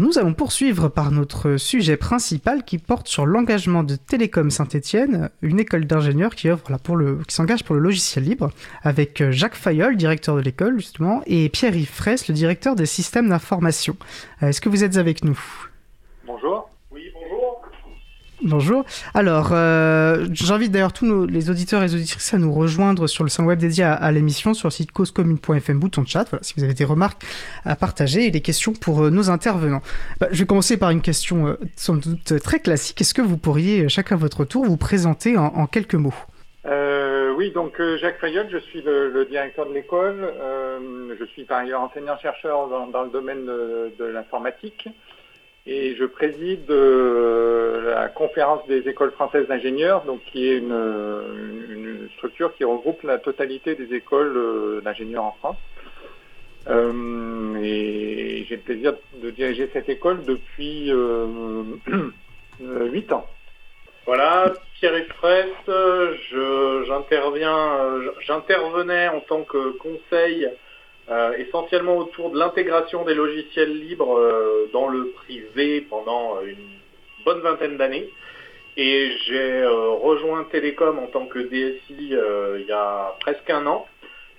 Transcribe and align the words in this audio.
Nous 0.00 0.18
allons 0.18 0.32
poursuivre 0.32 0.88
par 0.88 1.10
notre 1.10 1.58
sujet 1.58 1.98
principal 1.98 2.64
qui 2.64 2.78
porte 2.78 3.06
sur 3.06 3.26
l'engagement 3.26 3.82
de 3.82 3.96
Télécom 3.96 4.50
Saint-Etienne, 4.50 5.28
une 5.42 5.60
école 5.60 5.84
d'ingénieurs 5.84 6.34
qui, 6.34 6.48
qui 6.48 7.34
s'engage 7.34 7.64
pour 7.64 7.74
le 7.74 7.82
logiciel 7.82 8.24
libre, 8.24 8.50
avec 8.82 9.20
euh, 9.20 9.30
Jacques 9.30 9.56
Fayol, 9.56 9.98
directeur 9.98 10.36
de 10.36 10.40
l'école 10.40 10.78
justement, 10.78 11.20
et 11.26 11.50
Pierre-Yves 11.50 11.90
Fraisse, 11.90 12.28
le 12.28 12.34
directeur 12.34 12.76
des 12.76 12.86
systèmes 12.86 13.28
d'information. 13.28 13.94
Euh, 14.42 14.48
est-ce 14.48 14.62
que 14.62 14.70
vous 14.70 14.84
êtes 14.84 14.96
avec 14.96 15.22
nous? 15.22 15.38
Bonjour. 16.26 16.59
Bonjour. 18.42 18.86
Alors, 19.12 19.50
euh, 19.52 20.26
j'invite 20.32 20.72
d'ailleurs 20.72 20.94
tous 20.94 21.26
les 21.26 21.50
auditeurs 21.50 21.82
et 21.82 21.94
auditrices 21.94 22.32
à 22.32 22.38
nous 22.38 22.52
rejoindre 22.52 23.06
sur 23.06 23.22
le 23.22 23.28
site 23.28 23.44
web 23.44 23.58
dédié 23.58 23.84
à, 23.84 24.10
l'émission 24.12 24.54
sur 24.54 24.68
le 24.68 24.72
site 24.72 24.92
causecommune.fm, 24.92 25.78
bouton 25.78 26.02
de 26.02 26.08
chat, 26.08 26.24
voilà, 26.30 26.42
si 26.42 26.54
vous 26.56 26.64
avez 26.64 26.72
des 26.72 26.86
remarques 26.86 27.22
à 27.66 27.76
partager 27.76 28.24
et 28.24 28.30
des 28.30 28.40
questions 28.40 28.72
pour 28.72 29.02
euh, 29.02 29.10
nos 29.10 29.28
intervenants. 29.28 29.82
Bah, 30.20 30.28
je 30.30 30.38
vais 30.38 30.46
commencer 30.46 30.78
par 30.78 30.88
une 30.88 31.02
question 31.02 31.48
euh, 31.48 31.58
sans 31.76 31.96
doute 31.96 32.40
très 32.42 32.60
classique. 32.60 32.98
Est-ce 33.02 33.12
que 33.12 33.20
vous 33.20 33.36
pourriez, 33.36 33.90
chacun 33.90 34.14
à 34.14 34.18
votre 34.18 34.46
tour, 34.46 34.64
vous 34.64 34.78
présenter 34.78 35.36
en, 35.36 35.66
quelques 35.66 35.94
mots? 35.94 36.14
Oui, 37.36 37.52
donc 37.52 37.80
Jacques 38.02 38.20
Fayol, 38.20 38.48
je 38.52 38.58
suis 38.58 38.82
le, 38.82 39.24
directeur 39.24 39.66
de 39.66 39.72
l'école. 39.72 40.30
je 41.18 41.24
suis 41.32 41.44
par 41.44 41.60
ailleurs 41.60 41.80
enseignant-chercheur 41.80 42.68
dans, 42.92 43.02
le 43.02 43.10
domaine 43.10 43.46
de 43.46 44.04
l'informatique 44.04 44.88
et 45.66 45.94
je 45.96 46.04
préside 46.04 46.70
euh, 46.70 47.94
la 47.94 48.08
conférence 48.08 48.66
des 48.66 48.88
écoles 48.88 49.12
françaises 49.12 49.46
d'ingénieurs, 49.46 50.04
donc 50.04 50.20
qui 50.32 50.48
est 50.48 50.58
une, 50.58 52.08
structure 52.16 52.54
qui 52.54 52.64
regroupe 52.64 53.02
la 53.02 53.18
totalité 53.18 53.74
des 53.74 53.94
écoles 53.94 54.36
euh, 54.36 54.80
d'ingénieurs 54.82 55.24
en 55.24 55.32
France. 55.32 55.56
Euh, 56.68 57.56
et 57.62 58.44
j'ai 58.48 58.56
le 58.56 58.62
plaisir 58.62 58.94
de 59.22 59.30
diriger 59.30 59.70
cette 59.72 59.88
école 59.88 60.24
depuis 60.24 60.90
huit 62.60 63.12
ans. 63.12 63.26
Voilà, 64.06 64.52
Thierry 64.78 65.04
Fraisse, 65.04 65.46
j'interviens, 66.86 68.00
j'intervenais 68.26 69.08
en 69.08 69.20
tant 69.20 69.42
que 69.42 69.70
conseil 69.78 70.48
euh, 71.10 71.32
essentiellement 71.38 71.96
autour 71.96 72.30
de 72.30 72.38
l'intégration 72.38 73.04
des 73.04 73.14
logiciels 73.14 73.76
libres 73.80 74.16
euh, 74.16 74.70
dans 74.72 74.86
le 74.86 75.10
privé 75.10 75.80
pendant 75.80 76.36
euh, 76.36 76.46
une 76.46 77.24
bonne 77.24 77.40
vingtaine 77.40 77.76
d'années. 77.76 78.08
Et 78.76 79.10
j'ai 79.26 79.66
rejoint 79.66 80.44
Télécom 80.44 81.00
en 81.00 81.08
tant 81.08 81.26
que 81.26 81.40
DSI 81.40 82.14
il 82.14 82.64
y 82.66 82.72
a 82.72 83.16
presque 83.20 83.50
un 83.50 83.66
an. 83.66 83.86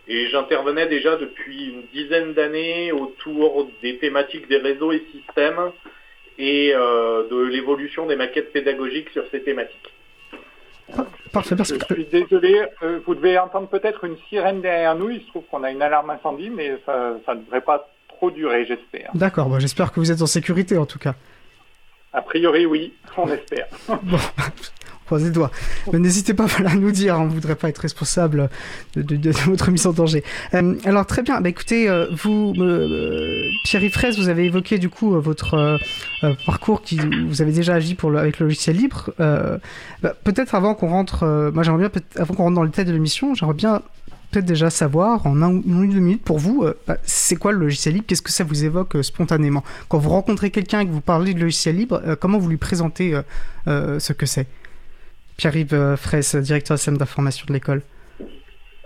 Et 0.07 0.27
j'intervenais 0.27 0.87
déjà 0.87 1.17
depuis 1.17 1.65
une 1.65 1.83
dizaine 1.93 2.33
d'années 2.33 2.93
autour 2.93 3.69
des 3.81 3.97
thématiques 3.97 4.47
des 4.47 4.57
réseaux 4.57 4.93
et 4.93 5.05
systèmes 5.11 5.71
et 6.39 6.71
de 6.71 7.43
l'évolution 7.43 8.07
des 8.07 8.15
maquettes 8.15 8.53
pédagogiques 8.53 9.09
sur 9.09 9.25
ces 9.31 9.43
thématiques. 9.43 9.93
Parfait, 11.31 11.55
Je 11.57 11.63
suis 11.63 12.05
désolé, 12.05 12.61
euh, 12.83 12.99
vous 13.05 13.15
devez 13.15 13.39
entendre 13.39 13.67
peut-être 13.67 14.03
une 14.03 14.17
sirène 14.29 14.61
derrière 14.61 14.95
nous. 14.95 15.09
Il 15.09 15.21
se 15.21 15.27
trouve 15.27 15.43
qu'on 15.49 15.63
a 15.63 15.71
une 15.71 15.81
alarme 15.81 16.09
incendie, 16.09 16.49
mais 16.49 16.77
ça 16.85 17.35
ne 17.35 17.41
devrait 17.41 17.61
pas 17.61 17.89
trop 18.09 18.31
durer, 18.31 18.65
j'espère. 18.65 19.09
D'accord, 19.13 19.49
bah, 19.49 19.59
j'espère 19.59 19.91
que 19.91 19.99
vous 19.99 20.11
êtes 20.11 20.21
en 20.21 20.27
sécurité 20.27 20.77
en 20.77 20.85
tout 20.85 20.99
cas. 20.99 21.15
A 22.13 22.21
priori, 22.21 22.65
oui, 22.65 22.93
on 23.17 23.27
espère. 23.29 23.67
bon, 24.03 24.17
croisez 25.11 25.25
les 25.25 25.31
doigts. 25.31 25.51
N'hésitez 25.91 26.33
pas 26.33 26.45
à 26.65 26.75
nous 26.75 26.91
dire, 26.91 27.19
on 27.19 27.25
ne 27.25 27.29
voudrait 27.29 27.55
pas 27.55 27.67
être 27.67 27.79
responsable 27.79 28.49
de, 28.95 29.31
votre 29.45 29.69
mise 29.69 29.85
en 29.85 29.91
danger. 29.91 30.23
Euh, 30.53 30.75
alors 30.85 31.05
très 31.05 31.21
bien, 31.21 31.41
bah, 31.41 31.49
écoutez, 31.49 31.89
euh, 31.89 32.05
vous, 32.11 32.53
euh, 32.57 33.49
Pierre-Yves 33.65 33.91
Fraisse, 33.91 34.17
vous 34.17 34.29
avez 34.29 34.45
évoqué 34.45 34.77
du 34.77 34.87
coup 34.87 35.19
votre 35.19 35.77
parcours 36.45 36.81
vous 37.27 37.41
avez 37.41 37.51
déjà 37.51 37.73
agi 37.75 37.97
avec 38.17 38.39
le 38.39 38.45
logiciel 38.45 38.77
libre. 38.77 39.11
Bah, 39.17 40.15
peut-être 40.23 40.55
avant 40.55 40.75
qu'on 40.75 40.87
rentre, 40.87 41.51
j'aimerais 41.61 41.89
bien, 41.89 42.01
avant 42.15 42.33
qu'on 42.33 42.43
rentre 42.43 42.55
dans 42.55 42.63
le 42.63 42.69
tête 42.69 42.87
de 42.87 42.93
l'émission, 42.93 43.35
j'aimerais 43.35 43.55
bien 43.55 43.81
peut-être 44.31 44.45
déjà 44.45 44.69
savoir 44.69 45.27
en 45.27 45.41
un 45.41 45.55
ou 45.55 45.61
deux 45.61 45.99
minutes 45.99 46.23
pour 46.23 46.39
vous, 46.39 46.65
bah, 46.87 46.97
c'est 47.03 47.35
quoi 47.35 47.51
le 47.51 47.57
logiciel 47.59 47.95
libre? 47.95 48.05
Qu'est-ce 48.07 48.21
que 48.21 48.31
ça 48.31 48.45
vous 48.45 48.63
évoque 48.63 48.95
spontanément? 49.01 49.63
Quand 49.89 49.97
vous 49.97 50.09
rencontrez 50.09 50.51
quelqu'un 50.51 50.79
et 50.79 50.85
que 50.85 50.91
vous 50.91 51.01
parlez 51.01 51.33
de 51.33 51.41
logiciel 51.41 51.75
libre, 51.75 52.01
comment 52.21 52.37
vous 52.37 52.47
lui 52.47 52.57
présentez 52.57 53.19
ce 53.67 54.13
que 54.13 54.25
c'est? 54.25 54.47
Pierre-Yves 55.37 55.73
euh, 55.73 55.97
Fraisse, 55.97 56.35
directeur 56.35 56.77
système 56.77 56.97
d'information 56.97 57.45
de 57.47 57.53
l'école. 57.53 57.81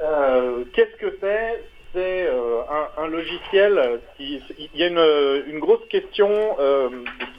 Euh, 0.01 0.63
qu'est-ce 0.73 0.95
que 0.97 1.17
c'est? 1.19 1.63
C'est 1.93 2.27
euh, 2.27 2.61
un, 2.97 3.07
logiciel. 3.07 4.01
Il 4.19 4.41
y 4.73 4.83
a 4.83 4.87
une, 4.87 5.59
grosse 5.59 5.85
question 5.89 6.29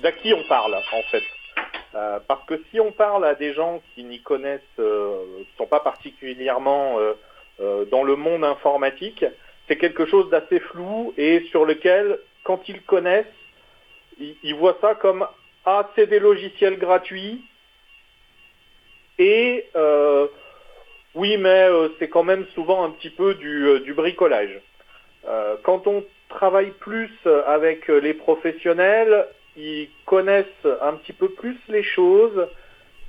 d'à 0.03 0.13
qui 0.13 0.33
on 0.33 0.43
parle, 0.49 0.75
en 0.75 1.03
fait. 1.11 1.23
parce 2.27 2.45
que 2.47 2.63
si 2.71 2.81
on 2.81 2.91
parle 2.91 3.27
à 3.27 3.35
des 3.35 3.53
gens 3.53 3.83
qui 3.95 4.05
n'y 4.05 4.21
connaissent, 4.21 4.61
qui 4.77 4.83
ne 4.83 5.45
sont 5.59 5.67
pas 5.67 5.81
particulièrement 5.81 6.99
dans 7.91 8.03
le 8.03 8.17
monde 8.17 8.45
informatique, 8.45 9.27
c'est 9.69 9.77
quelque 9.77 10.07
chose 10.07 10.31
d'assez 10.31 10.61
flou 10.61 11.13
et 11.19 11.45
sur 11.51 11.67
lequel, 11.67 12.19
quand 12.45 12.69
ils 12.69 12.81
connaissent, 12.83 13.27
ils, 14.19 14.55
voient 14.55 14.79
ça 14.81 14.95
comme 14.95 15.27
ah 15.65 15.91
c'est 15.95 16.07
des 16.07 16.21
logiciels 16.21 16.79
gratuits, 16.79 17.45
et 19.19 19.67
euh, 19.75 20.27
oui, 21.15 21.37
mais 21.39 21.69
euh, 21.69 21.89
c'est 21.99 22.09
quand 22.09 22.25
même 22.25 22.47
souvent 22.55 22.85
un 22.85 22.91
petit 22.91 23.11
peu 23.11 23.35
du, 23.35 23.67
euh, 23.67 23.95
bricolage. 23.95 24.61
quand 25.63 25.87
on 25.87 26.05
travaille 26.29 26.73
plus 26.73 27.11
avec 27.47 27.89
les 27.89 28.15
professionnels, 28.15 29.27
ils 29.57 29.89
connaissent 30.05 30.67
un 30.83 30.95
petit 30.95 31.13
peu 31.13 31.31
plus 31.31 31.57
les 31.69 31.83
choses. 31.83 32.49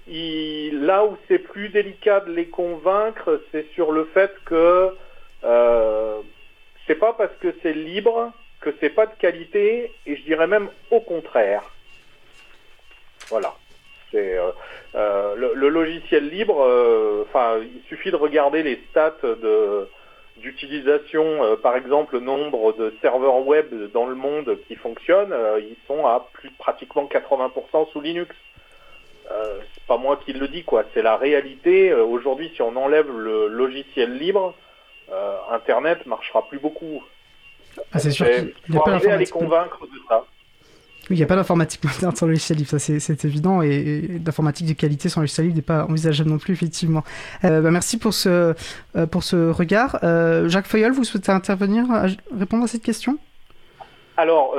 là 0.08 1.06
où 1.06 1.18
c'est 1.28 1.40
plus 1.40 1.70
délicat 1.70 2.22
de 2.22 2.32
les 2.32 2.48
convaincre, 2.48 3.42
c'est 3.52 3.68
sur 3.74 3.92
le 3.92 4.06
fait 4.14 4.34
que 4.46 4.96
euh, 5.44 6.22
c'est 6.86 6.96
pas 6.96 7.14
parce 7.14 7.36
que 7.42 7.54
c'est 7.62 7.74
libre 7.74 8.32
que 8.62 8.74
c'est 8.80 8.90
pas 8.90 9.06
de 9.06 9.16
qualité, 9.20 9.92
et 10.06 10.16
je 10.16 10.24
dirais 10.24 10.48
même 10.48 10.70
au 10.90 11.00
contraire. 11.00 11.64
Voilà. 13.30 13.54
C'est 14.12 14.38
euh, 14.38 14.52
euh, 14.96 15.36
le, 15.36 15.70
logiciel 15.70 16.30
libre. 16.30 16.62
Euh, 16.62 17.24
enfin, 17.28 17.58
il 17.62 17.82
suffit 17.88 18.12
de 18.12 18.16
regarder 18.16 18.64
les 18.64 18.82
stats 18.90 19.18
de 19.24 19.90
d'utilisation, 20.38 21.58
par 21.64 21.76
exemple, 21.76 22.14
le 22.14 22.20
nombre 22.20 22.72
de 22.74 22.94
serveurs 23.02 23.40
web 23.48 23.74
dans 23.92 24.06
le 24.06 24.14
monde 24.14 24.56
qui 24.68 24.76
fonctionnent, 24.76 25.34
ils 25.58 25.76
sont 25.88 26.06
à 26.06 26.28
plus 26.32 26.50
de 26.50 26.58
pratiquement 26.60 27.10
80% 27.12 27.92
sous 27.92 28.02
Linux. 28.02 28.36
c'est 29.28 29.84
pas 29.88 29.98
moi 29.98 30.20
qui 30.24 30.34
le 30.34 30.48
dis, 30.48 30.64
quoi. 30.64 30.84
C'est 30.94 31.02
la 31.02 31.18
réalité. 31.18 31.92
Aujourd'hui, 31.92 32.52
si 32.54 32.62
on 32.62 32.76
enlève 32.76 33.10
le 33.10 33.48
logiciel 33.48 34.16
libre, 34.16 34.54
Internet 35.50 36.06
marchera 36.06 36.48
plus 36.48 36.60
beaucoup. 36.60 37.04
Ah, 37.92 37.98
c'est 37.98 38.12
sûr 38.12 38.28
pas 38.86 38.92
à 38.94 39.18
les 39.18 39.26
convaincre 39.26 39.88
de 39.88 40.00
ça. 40.08 40.24
Oui, 41.10 41.16
il 41.16 41.20
n'y 41.20 41.24
a 41.24 41.28
pas 41.28 41.36
d'informatique 41.36 41.84
moderne 41.96 42.16
sans 42.16 42.28
logiciel 42.28 42.58
libre, 42.58 42.70
ça 42.70 42.80
c'est 42.80 43.26
évident, 43.26 43.62
et, 43.62 44.20
d'informatique 44.20 44.68
de 44.68 44.74
qualité 44.74 45.10
sans 45.10 45.22
logiciel 45.22 45.48
libre 45.48 45.58
n'est 45.58 45.62
pas 45.62 45.86
envisageable 45.86 46.30
non 46.30 46.38
plus, 46.38 46.54
effectivement. 46.54 47.04
Euh, 47.46 47.62
bah, 47.62 47.72
merci 47.72 47.98
pour 47.98 48.14
ce, 48.14 48.54
euh, 48.96 49.06
pour 49.06 49.24
ce 49.24 49.50
regard. 49.50 50.00
Euh, 50.04 50.50
Jacques 50.50 50.68
Feuillol, 50.68 50.92
vous 50.92 51.04
souhaitez 51.04 51.32
intervenir, 51.32 51.86
répondre 52.38 52.64
à 52.64 52.68
cette 52.68 52.84
question? 52.84 53.18
Alors, 54.20 54.58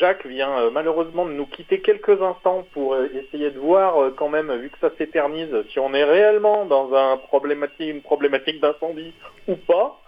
Jacques 0.00 0.24
vient 0.24 0.70
malheureusement 0.70 1.26
de 1.26 1.32
nous 1.32 1.44
quitter 1.44 1.80
quelques 1.80 2.22
instants 2.22 2.66
pour 2.72 2.96
essayer 2.96 3.50
de 3.50 3.58
voir 3.58 4.12
quand 4.16 4.30
même, 4.30 4.50
vu 4.56 4.70
que 4.70 4.78
ça 4.80 4.88
s'éternise, 4.96 5.50
si 5.70 5.78
on 5.78 5.92
est 5.92 6.04
réellement 6.04 6.64
dans 6.64 6.94
un 6.94 7.18
problématique, 7.18 7.80
une 7.80 8.00
problématique 8.00 8.62
d'incendie 8.62 9.12
ou 9.46 9.56
pas. 9.56 10.00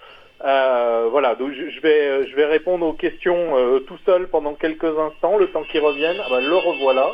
Euh, 0.45 1.09
voilà, 1.11 1.35
donc 1.35 1.53
je 1.53 1.81
vais, 1.81 2.29
je 2.29 2.37
vais 2.37 2.45
répondre 2.45 2.87
aux 2.87 2.93
questions 2.93 3.57
euh, 3.57 3.81
tout 3.81 3.97
seul 4.05 4.29
pendant 4.29 4.55
quelques 4.55 4.85
instants, 4.99 5.39
le 5.39 5.49
temps 5.49 5.63
qu'ils 5.65 5.81
reviennent. 5.81 6.19
Ah 6.25 6.29
bah, 6.31 6.41
le 6.41 6.55
revoilà. 6.55 7.11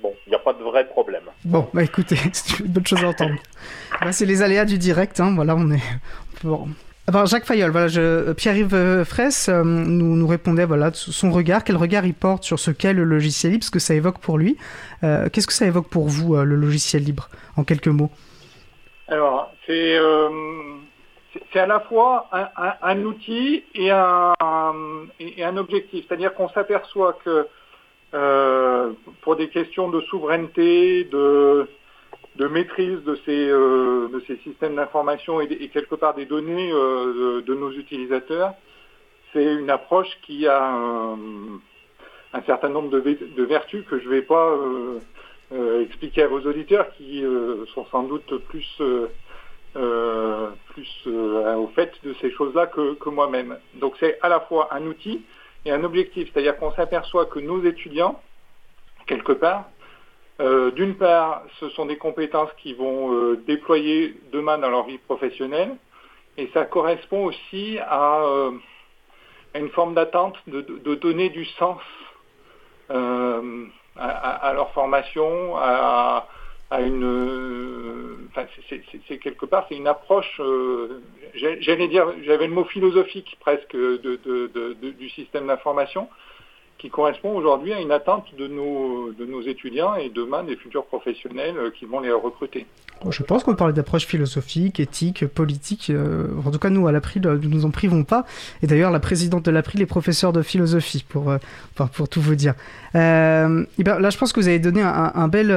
Bon, 0.00 0.14
il 0.26 0.30
n'y 0.30 0.36
a 0.36 0.40
pas 0.40 0.52
de 0.52 0.62
vrai 0.62 0.86
problème. 0.86 1.24
Bon, 1.44 1.68
bah 1.74 1.82
écoutez, 1.82 2.16
c'est 2.32 2.60
une 2.60 2.68
bonne 2.68 2.86
chose 2.86 3.02
à 3.04 3.08
entendre. 3.08 3.34
Bah, 4.00 4.12
c'est 4.12 4.26
les 4.26 4.42
aléas 4.42 4.64
du 4.64 4.78
direct, 4.78 5.20
hein, 5.20 5.32
voilà, 5.34 5.56
on 5.56 5.70
est... 5.70 5.82
Bon. 6.44 6.68
Alors 7.08 7.26
Jacques 7.26 7.46
Fayol, 7.46 7.72
voilà, 7.72 7.88
je... 7.88 8.32
Pierre-Yves 8.32 9.04
Fraisse 9.04 9.48
euh, 9.48 9.64
nous, 9.64 10.16
nous 10.16 10.26
répondait 10.26 10.64
voilà 10.64 10.90
son 10.94 11.32
regard, 11.32 11.64
quel 11.64 11.76
regard 11.76 12.06
il 12.06 12.14
porte 12.14 12.44
sur 12.44 12.60
ce 12.60 12.70
qu'est 12.70 12.92
le 12.92 13.02
logiciel 13.02 13.52
libre, 13.52 13.64
ce 13.64 13.72
que 13.72 13.80
ça 13.80 13.94
évoque 13.94 14.18
pour 14.20 14.38
lui? 14.38 14.56
Qu'est-ce 15.02 15.48
que 15.48 15.52
ça 15.52 15.66
évoque 15.66 15.88
pour 15.88 16.06
vous 16.06 16.36
le 16.36 16.54
logiciel 16.54 17.02
libre, 17.02 17.28
en 17.56 17.64
quelques 17.64 17.88
mots? 17.88 18.10
Alors 19.08 19.52
c'est 19.66 19.98
c'est 21.52 21.60
à 21.60 21.66
la 21.66 21.80
fois 21.80 22.28
un, 22.82 23.04
outil 23.04 23.64
et 23.74 23.90
un, 23.90 25.56
objectif. 25.56 26.04
C'est-à-dire 26.06 26.34
qu'on 26.34 26.48
s'aperçoit 26.50 27.18
que 27.24 27.46
euh, 28.14 28.92
pour 29.22 29.36
des 29.36 29.48
questions 29.48 29.88
de 29.88 30.00
souveraineté, 30.02 31.04
de, 31.04 31.66
maîtrise 32.38 33.02
de 33.04 33.14
ces, 33.24 33.48
euh, 33.48 34.08
de 34.08 34.20
ces 34.26 34.36
systèmes 34.38 34.76
d'information 34.76 35.40
et, 35.40 35.68
quelque 35.68 35.94
part 35.94 36.14
des 36.14 36.26
données 36.26 36.70
euh, 36.72 37.40
de, 37.40 37.54
nos 37.54 37.70
utilisateurs, 37.72 38.52
c'est 39.32 39.44
une 39.44 39.70
approche 39.70 40.18
qui 40.22 40.46
a 40.46 40.74
un 42.34 42.42
certain 42.44 42.68
nombre 42.68 42.90
de, 42.90 43.42
vertus 43.44 43.84
que 43.88 43.98
je 43.98 44.04
ne 44.04 44.10
vais 44.10 44.22
pas 44.22 44.54
expliquer 45.80 46.24
à 46.24 46.28
vos 46.28 46.40
auditeurs 46.40 46.90
qui 46.96 47.24
sont 47.74 47.86
sans 47.86 48.02
doute 48.02 48.36
plus, 48.48 48.82
plus 49.74 51.06
au 51.06 51.66
fait 51.74 51.92
de 52.04 52.14
ces 52.20 52.30
choses-là 52.32 52.66
que, 52.66 52.94
que 52.94 53.08
moi-même. 53.08 53.58
Donc 53.74 53.94
c'est 54.00 54.18
à 54.22 54.28
la 54.28 54.40
fois 54.40 54.68
un 54.72 54.86
outil 54.86 55.22
et 55.64 55.70
un 55.70 55.84
objectif, 55.84 56.28
c'est-à-dire 56.32 56.56
qu'on 56.56 56.72
s'aperçoit 56.72 57.26
que 57.26 57.38
nos 57.38 57.62
étudiants, 57.64 58.20
quelque 59.06 59.32
part, 59.32 59.64
d'une 60.40 60.96
part, 60.96 61.44
ce 61.60 61.68
sont 61.70 61.86
des 61.86 61.96
compétences 61.96 62.50
qui 62.58 62.74
vont 62.74 63.34
déployer 63.46 64.16
demain 64.32 64.58
dans 64.58 64.70
leur 64.70 64.84
vie 64.86 64.98
professionnelle, 64.98 65.76
et 66.38 66.50
ça 66.54 66.64
correspond 66.64 67.24
aussi 67.24 67.78
à, 67.78 68.22
euh, 68.22 68.52
une 69.54 69.68
forme 69.70 69.94
d'attente 69.94 70.36
de, 70.46 70.94
donner 70.94 71.28
du 71.28 71.44
sens 71.44 71.80
euh, 72.90 73.66
à, 73.96 74.52
leur 74.54 74.72
formation, 74.72 75.56
à, 75.56 76.26
une, 76.80 78.11
enfin, 78.34 78.46
c'est 79.08 79.18
quelque 79.18 79.46
part, 79.46 79.66
c'est 79.68 79.76
une 79.76 79.86
approche, 79.86 80.40
euh, 80.40 81.02
j'allais 81.34 81.88
dire, 81.88 82.12
j'avais 82.24 82.46
le 82.46 82.54
mot 82.54 82.64
philosophique 82.64 83.36
presque 83.40 83.76
du 83.76 85.10
système 85.10 85.46
d'information, 85.46 86.08
qui 86.82 86.90
correspond 86.90 87.36
aujourd'hui 87.36 87.72
à 87.72 87.80
une 87.80 87.92
attente 87.92 88.24
de 88.36 88.48
nos, 88.48 89.12
de 89.12 89.24
nos 89.24 89.40
étudiants 89.40 89.94
et 89.94 90.10
demain 90.10 90.42
des 90.42 90.56
futurs 90.56 90.84
professionnels 90.84 91.56
euh, 91.56 91.70
qui 91.70 91.84
vont 91.84 92.00
les 92.00 92.10
recruter. 92.10 92.66
Je 93.10 93.22
pense 93.22 93.42
qu'on 93.42 93.54
parler 93.54 93.72
d'approche 93.72 94.06
philosophique, 94.06 94.78
éthique, 94.78 95.26
politique. 95.26 95.90
Euh, 95.90 96.28
en 96.44 96.50
tout 96.50 96.58
cas, 96.58 96.70
nous, 96.70 96.86
à 96.86 96.92
l'April, 96.92 97.22
nous 97.22 97.48
nous 97.48 97.64
en 97.64 97.70
privons 97.70 98.04
pas. 98.04 98.24
Et 98.62 98.66
d'ailleurs, 98.66 98.90
la 98.90 99.00
présidente 99.00 99.44
de 99.44 99.50
l'April 99.50 99.80
est 99.82 99.86
professeure 99.86 100.32
de 100.32 100.42
philosophie, 100.42 101.04
pour, 101.08 101.30
euh, 101.30 101.38
pour, 101.74 102.08
tout 102.08 102.20
vous 102.20 102.34
dire. 102.34 102.54
Euh, 102.94 103.64
et 103.78 103.82
ben, 103.82 103.98
là, 103.98 104.10
je 104.10 104.18
pense 104.18 104.32
que 104.32 104.40
vous 104.40 104.48
avez 104.48 104.58
donné 104.58 104.82
un, 104.82 105.12
un 105.14 105.28
bel, 105.28 105.52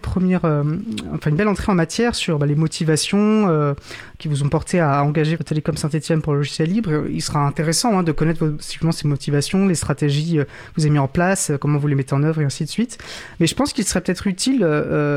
première, 0.00 0.44
enfin, 0.44 1.30
une 1.30 1.36
belle 1.36 1.48
entrée 1.48 1.72
en 1.72 1.74
matière 1.74 2.14
sur 2.14 2.38
bah, 2.38 2.46
les 2.46 2.56
motivations 2.56 3.74
qui 4.18 4.28
vous 4.28 4.42
ont 4.42 4.48
porté 4.48 4.80
à 4.80 5.02
engager 5.02 5.36
Télécom 5.38 5.76
Saint-Etienne 5.76 6.22
pour 6.22 6.32
le 6.32 6.40
logiciel 6.40 6.68
libre. 6.68 7.06
Il 7.08 7.22
sera 7.22 7.46
intéressant 7.46 7.98
hein, 7.98 8.02
de 8.02 8.12
connaître 8.12 8.44
vos, 8.44 8.92
ces 8.92 9.08
motivations, 9.08 9.66
les 9.66 9.74
stratégies 9.74 10.36
que 10.36 10.46
vous 10.76 10.84
avez 10.84 10.90
mis 10.90 10.98
en 10.98 11.08
place, 11.08 11.52
comment 11.60 11.78
vous 11.78 11.86
les 11.86 11.94
mettez 11.94 12.14
en 12.14 12.22
œuvre 12.22 12.40
et 12.40 12.44
ainsi 12.44 12.64
de 12.64 12.68
suite. 12.68 12.98
Mais 13.40 13.46
je 13.46 13.54
pense 13.54 13.72
qu'il 13.72 13.84
serait 13.84 14.00
peut-être 14.00 14.26
utile, 14.26 14.64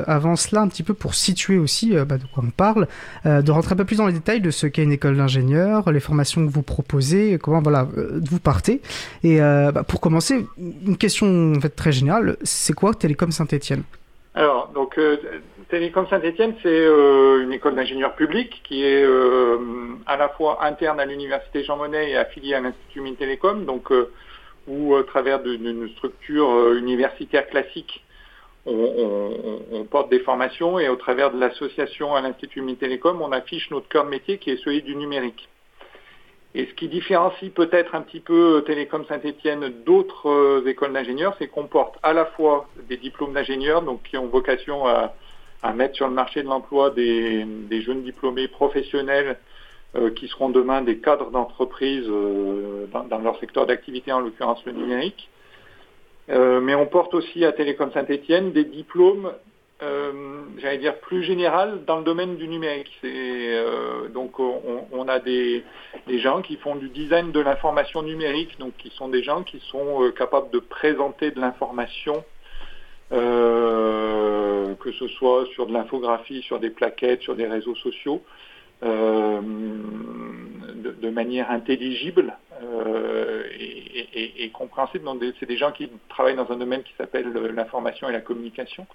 avant 0.07 0.35
cela, 0.35 0.61
un 0.61 0.67
petit 0.67 0.83
peu 0.83 0.93
pour 0.93 1.15
situer 1.15 1.57
aussi 1.57 1.95
euh, 1.95 2.05
bah, 2.05 2.17
de 2.17 2.23
quoi 2.25 2.43
on 2.45 2.51
parle, 2.51 2.87
euh, 3.25 3.41
de 3.41 3.51
rentrer 3.51 3.73
un 3.73 3.75
peu 3.75 3.85
plus 3.85 3.97
dans 3.97 4.07
les 4.07 4.13
détails 4.13 4.41
de 4.41 4.51
ce 4.51 4.67
qu'est 4.67 4.83
une 4.83 4.91
école 4.91 5.17
d'ingénieur, 5.17 5.91
les 5.91 5.99
formations 5.99 6.45
que 6.45 6.51
vous 6.51 6.61
proposez, 6.61 7.39
comment 7.41 7.61
voilà, 7.61 7.87
euh, 7.97 8.19
vous 8.29 8.39
partez. 8.39 8.81
Et 9.23 9.39
bah, 9.39 9.83
pour 9.83 10.01
commencer, 10.01 10.45
une 10.57 10.97
question 10.97 11.53
en 11.55 11.59
fait, 11.59 11.69
très 11.69 11.91
générale, 11.91 12.37
c'est 12.43 12.73
quoi 12.73 12.93
Télécom 12.93 13.31
Saint-Etienne 13.31 13.83
Alors, 14.35 14.71
donc 14.73 14.99
Télécom 15.71 16.05
Saint-Etienne, 16.09 16.53
c'est 16.61 16.85
une 16.85 17.53
école 17.53 17.75
d'ingénieur 17.75 18.13
public 18.15 18.61
qui 18.63 18.83
est 18.83 19.05
à 20.05 20.17
la 20.17 20.27
fois 20.29 20.65
interne 20.65 20.99
à 20.99 21.05
l'université 21.05 21.63
Jean 21.63 21.77
Monnet 21.77 22.11
et 22.11 22.17
affiliée 22.17 22.55
à 22.55 22.59
l'Institut 22.59 23.01
Télécom, 23.15 23.65
donc 23.65 23.89
où, 24.67 24.95
à 24.95 25.03
travers 25.03 25.41
d'une 25.41 25.87
structure 25.95 26.73
universitaire 26.73 27.47
classique, 27.47 28.03
on, 28.65 29.85
porte 29.89 30.09
des 30.09 30.19
formations 30.19 30.77
et 30.77 30.89
au 30.89 30.97
travers 30.97 31.31
de 31.31 31.39
l'association 31.39 32.15
à 32.15 32.21
l'Institut 32.21 32.61
Télécom, 32.75 33.21
on 33.21 33.31
affiche 33.31 33.71
notre 33.71 33.87
cœur 33.87 34.03
de 34.03 34.09
métier 34.09 34.39
qui 34.39 34.51
est 34.51 34.63
celui 34.63 34.81
du 34.81 34.95
numérique. 34.95 35.47
Et 36.53 36.65
ce 36.65 36.73
qui 36.73 36.89
différencie 36.89 37.49
peut-être 37.49 37.95
un 37.95 38.01
petit 38.01 38.19
peu 38.19 38.61
Télécom 38.67 39.05
Saint-Etienne 39.05 39.71
d'autres 39.85 40.29
euh, 40.29 40.67
écoles 40.67 40.91
d'ingénieurs, 40.91 41.33
c'est 41.39 41.47
qu'on 41.47 41.67
porte 41.67 41.95
à 42.03 42.11
la 42.11 42.25
fois 42.25 42.67
des 42.89 42.97
diplômes 42.97 43.31
d'ingénieurs, 43.31 43.81
donc 43.83 44.03
qui 44.03 44.17
ont 44.17 44.27
vocation 44.27 44.85
à, 44.85 45.13
mettre 45.73 45.95
sur 45.95 46.07
le 46.07 46.13
marché 46.13 46.41
de 46.41 46.47
l'emploi 46.47 46.89
des, 46.89 47.45
jeunes 47.81 48.03
diplômés 48.03 48.47
professionnels 48.47 49.37
euh, 49.95 50.09
qui 50.09 50.27
seront 50.27 50.49
demain 50.49 50.81
des 50.81 50.97
cadres 50.97 51.31
d'entreprise 51.31 52.05
euh, 52.07 52.87
dans, 53.09 53.19
leur 53.19 53.37
secteur 53.39 53.65
d'activité, 53.67 54.11
en 54.11 54.21
l'occurrence 54.21 54.63
le 54.65 54.71
numérique. 54.71 55.29
Euh, 56.29 56.61
mais 56.61 56.75
on 56.75 56.87
porte 56.87 57.13
aussi 57.13 57.45
à 57.45 57.51
Télécom 57.51 57.91
Saint-Etienne 57.91 58.51
des 58.51 58.63
diplômes, 58.63 59.31
j'allais 60.59 60.77
dire, 60.77 60.99
plus 60.99 61.23
général 61.23 61.83
dans 61.85 61.97
le 61.97 62.03
domaine 62.03 62.37
du 62.37 62.47
numérique. 62.47 63.01
Donc 64.13 64.39
on, 64.39 65.07
a 65.07 65.19
des, 65.19 65.63
gens 66.07 66.43
qui 66.43 66.57
font 66.57 66.75
du 66.75 66.87
design 66.89 67.31
de 67.31 67.39
l'information 67.39 68.03
numérique, 68.03 68.59
donc 68.59 68.77
qui 68.77 68.91
sont 68.91 69.09
des 69.09 69.23
gens 69.23 69.41
qui 69.41 69.59
sont 69.71 70.11
capables 70.15 70.51
de 70.51 70.59
présenter 70.59 71.31
de 71.31 71.41
l'information, 71.41 72.23
que 74.79 74.91
ce 74.91 75.07
soit 75.07 75.45
sur 75.53 75.67
de 75.67 75.73
l'infographie, 75.73 76.41
sur 76.41 76.59
des 76.59 76.69
plaquettes, 76.69 77.21
sur 77.21 77.35
des 77.35 77.47
réseaux 77.47 77.75
sociaux, 77.75 78.21
de, 78.81 79.41
de, 80.91 81.09
manière 81.09 81.51
intelligible 81.51 82.35
et, 83.59 84.49
compréhensible. 84.53 85.07
C'est 85.39 85.45
des 85.45 85.57
gens 85.57 85.71
qui 85.71 85.89
travaillent 86.09 86.35
dans 86.35 86.51
un 86.51 86.57
domaine 86.57 86.83
qui 86.83 86.93
s'appelle 86.97 87.31
l'information 87.55 88.09
et 88.09 88.11
la 88.11 88.21
communication, 88.21 88.87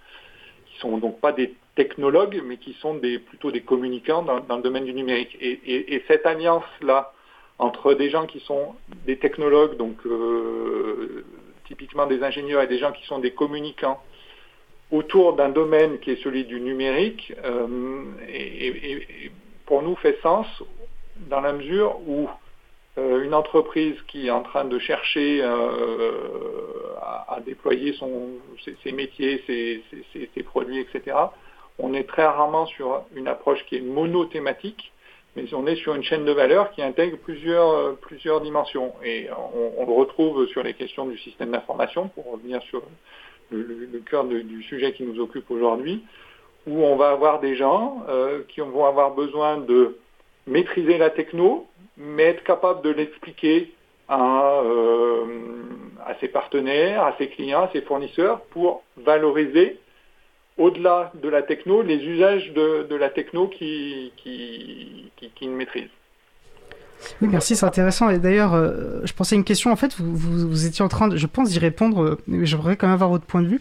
qui 0.66 0.78
sont 0.78 0.98
donc 0.98 1.20
pas 1.20 1.32
des 1.32 1.54
technologues, 1.74 2.42
mais 2.44 2.56
qui 2.56 2.72
sont 2.74 2.98
plutôt 3.28 3.50
des 3.50 3.62
communicants 3.62 4.22
dans, 4.22 4.56
le 4.56 4.62
domaine 4.62 4.84
du 4.84 4.94
numérique. 4.94 5.36
Et, 5.40 6.02
cette 6.08 6.26
alliance-là 6.26 7.12
entre 7.58 7.94
des 7.94 8.10
gens 8.10 8.26
qui 8.26 8.40
sont 8.40 8.74
des 9.06 9.18
technologues, 9.18 9.76
donc 9.76 9.96
euh, 10.04 11.24
typiquement 11.66 12.06
des 12.06 12.22
ingénieurs, 12.22 12.62
et 12.62 12.66
des 12.66 12.78
gens 12.78 12.92
qui 12.92 13.06
sont 13.06 13.18
des 13.18 13.30
communicants, 13.32 14.02
autour 14.90 15.34
d'un 15.34 15.48
domaine 15.48 15.98
qui 15.98 16.12
est 16.12 16.22
celui 16.22 16.44
du 16.44 16.60
numérique, 16.60 17.32
euh, 17.44 18.04
et, 18.28 19.30
pour 19.66 19.82
nous 19.82 19.96
fait 19.96 20.18
sens 20.22 20.46
dans 21.28 21.40
la 21.40 21.52
mesure 21.52 21.96
où 22.06 22.28
euh, 22.98 23.24
une 23.24 23.34
entreprise 23.34 23.96
qui 24.06 24.28
est 24.28 24.30
en 24.30 24.42
train 24.42 24.64
de 24.64 24.78
chercher 24.78 25.40
euh, 25.42 26.94
à, 27.00 27.40
déployer 27.44 27.96
ses, 28.82 28.92
métiers, 28.92 29.42
ses, 29.46 30.42
produits, 30.44 30.78
etc., 30.78 31.16
on 31.78 31.92
est 31.92 32.04
très 32.04 32.24
rarement 32.24 32.66
sur 32.66 33.02
une 33.14 33.28
approche 33.28 33.62
qui 33.66 33.76
est 33.76 33.80
monothématique, 33.80 34.92
mais 35.34 35.52
on 35.52 35.66
est 35.66 35.76
sur 35.76 35.94
une 35.94 36.04
chaîne 36.04 36.24
de 36.24 36.32
valeur 36.32 36.70
qui 36.70 36.80
intègre 36.80 37.18
plusieurs, 37.18 37.96
plusieurs 37.96 38.40
dimensions. 38.40 38.94
Et 39.04 39.28
on, 39.76 39.84
le 39.84 39.92
retrouve 39.92 40.46
sur 40.46 40.62
les 40.62 40.72
questions 40.72 41.04
du 41.04 41.18
système 41.18 41.50
d'information, 41.50 42.08
pour 42.08 42.32
revenir 42.32 42.62
sur 42.62 42.82
le, 43.50 43.98
cœur 44.08 44.24
du 44.24 44.62
sujet 44.62 44.92
qui 44.92 45.04
nous 45.04 45.20
occupe 45.20 45.50
aujourd'hui, 45.50 46.02
où 46.66 46.84
on 46.84 46.96
va 46.96 47.10
avoir 47.10 47.40
des 47.40 47.56
gens 47.56 48.04
euh, 48.08 48.42
qui 48.48 48.60
vont 48.60 48.84
avoir 48.84 49.14
besoin 49.14 49.58
de 49.58 49.96
maîtriser 50.46 50.98
la 50.98 51.10
techno, 51.10 51.66
mais 51.96 52.24
être 52.24 52.44
capable 52.44 52.82
de 52.82 52.90
l'expliquer 52.90 53.72
à, 54.08 54.60
euh, 54.62 55.24
à 56.04 56.14
ses 56.20 56.28
partenaires, 56.28 57.04
à 57.04 57.14
ses 57.18 57.28
clients, 57.28 57.62
à 57.62 57.70
ses 57.72 57.82
fournisseurs 57.82 58.40
pour 58.50 58.82
valoriser 58.96 59.78
au-delà 60.58 61.12
de 61.14 61.28
la 61.28 61.42
techno 61.42 61.82
les 61.82 61.96
usages 61.96 62.52
de, 62.52 62.94
la 62.94 63.10
techno 63.10 63.48
qui, 63.48 64.12
qui, 64.16 65.10
qui, 65.34 65.48
maîtrise. 65.48 65.90
Oui, 67.22 67.28
merci, 67.30 67.56
c'est 67.56 67.66
intéressant. 67.66 68.10
Et 68.10 68.18
d'ailleurs, 68.18 68.54
euh, 68.54 69.00
je 69.04 69.12
pensais 69.12 69.34
à 69.34 69.38
une 69.38 69.44
question. 69.44 69.72
En 69.72 69.76
fait, 69.76 69.94
vous, 69.98 70.48
vous, 70.48 70.66
étiez 70.66 70.84
en 70.84 70.88
train, 70.88 71.08
de, 71.08 71.16
je 71.16 71.26
pense, 71.26 71.50
d'y 71.50 71.58
répondre, 71.58 72.02
euh, 72.02 72.18
mais 72.26 72.46
j'aimerais 72.46 72.76
quand 72.76 72.86
même 72.86 72.94
avoir 72.94 73.10
votre 73.10 73.24
point 73.24 73.42
de 73.42 73.48
vue 73.48 73.60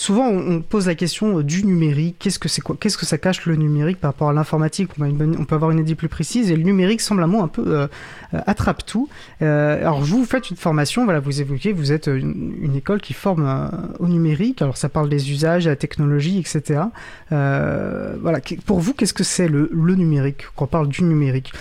souvent 0.00 0.28
on, 0.28 0.62
pose 0.62 0.86
la 0.86 0.94
question 0.94 1.38
euh, 1.38 1.42
du 1.42 1.64
numérique. 1.64 2.16
Qu'est-ce 2.18 2.38
que 2.38 2.48
c'est 2.48 2.62
quoi 2.62 2.74
Qu'est-ce 2.80 2.96
que 2.96 3.04
ça 3.04 3.18
cache 3.18 3.44
le 3.44 3.54
numérique 3.54 4.00
par 4.00 4.12
rapport 4.12 4.30
à 4.30 4.32
l'informatique? 4.32 4.90
On, 4.98 5.44
peut 5.44 5.54
avoir 5.54 5.70
une 5.70 5.78
idée 5.78 5.94
plus 5.94 6.08
précise 6.08 6.50
et 6.50 6.56
le 6.56 6.62
numérique 6.62 7.02
semble 7.02 7.22
un 7.22 7.26
mot 7.26 7.42
un 7.42 7.48
peu 7.48 7.62
euh, 7.66 7.86
euh, 8.32 8.40
attrape 8.46 8.86
tout. 8.86 9.10
alors 9.40 10.00
vous, 10.00 10.24
faites 10.24 10.48
une 10.50 10.56
formation, 10.56 11.04
voilà, 11.04 11.20
vous 11.20 11.42
évoquez, 11.42 11.72
vous 11.72 11.92
êtes 11.92 12.06
une, 12.06 12.74
école 12.74 13.00
qui 13.02 13.12
forme 13.12 13.70
au 13.98 14.06
numérique. 14.06 14.62
Alors 14.62 14.76
ça 14.76 14.88
parle 14.88 15.08
des 15.10 15.30
usages, 15.32 15.66
la 15.66 15.76
technologie, 15.76 16.38
etc. 16.38 16.80
voilà. 17.28 18.40
Pour 18.64 18.80
vous, 18.80 18.94
qu'est-ce 18.94 19.14
que 19.14 19.24
c'est 19.24 19.48
le, 19.48 19.68
numérique? 19.72 20.46
Quand 20.56 20.64
on 20.64 20.68
parle 20.68 20.88
du 20.88 21.02
numérique, 21.02 21.52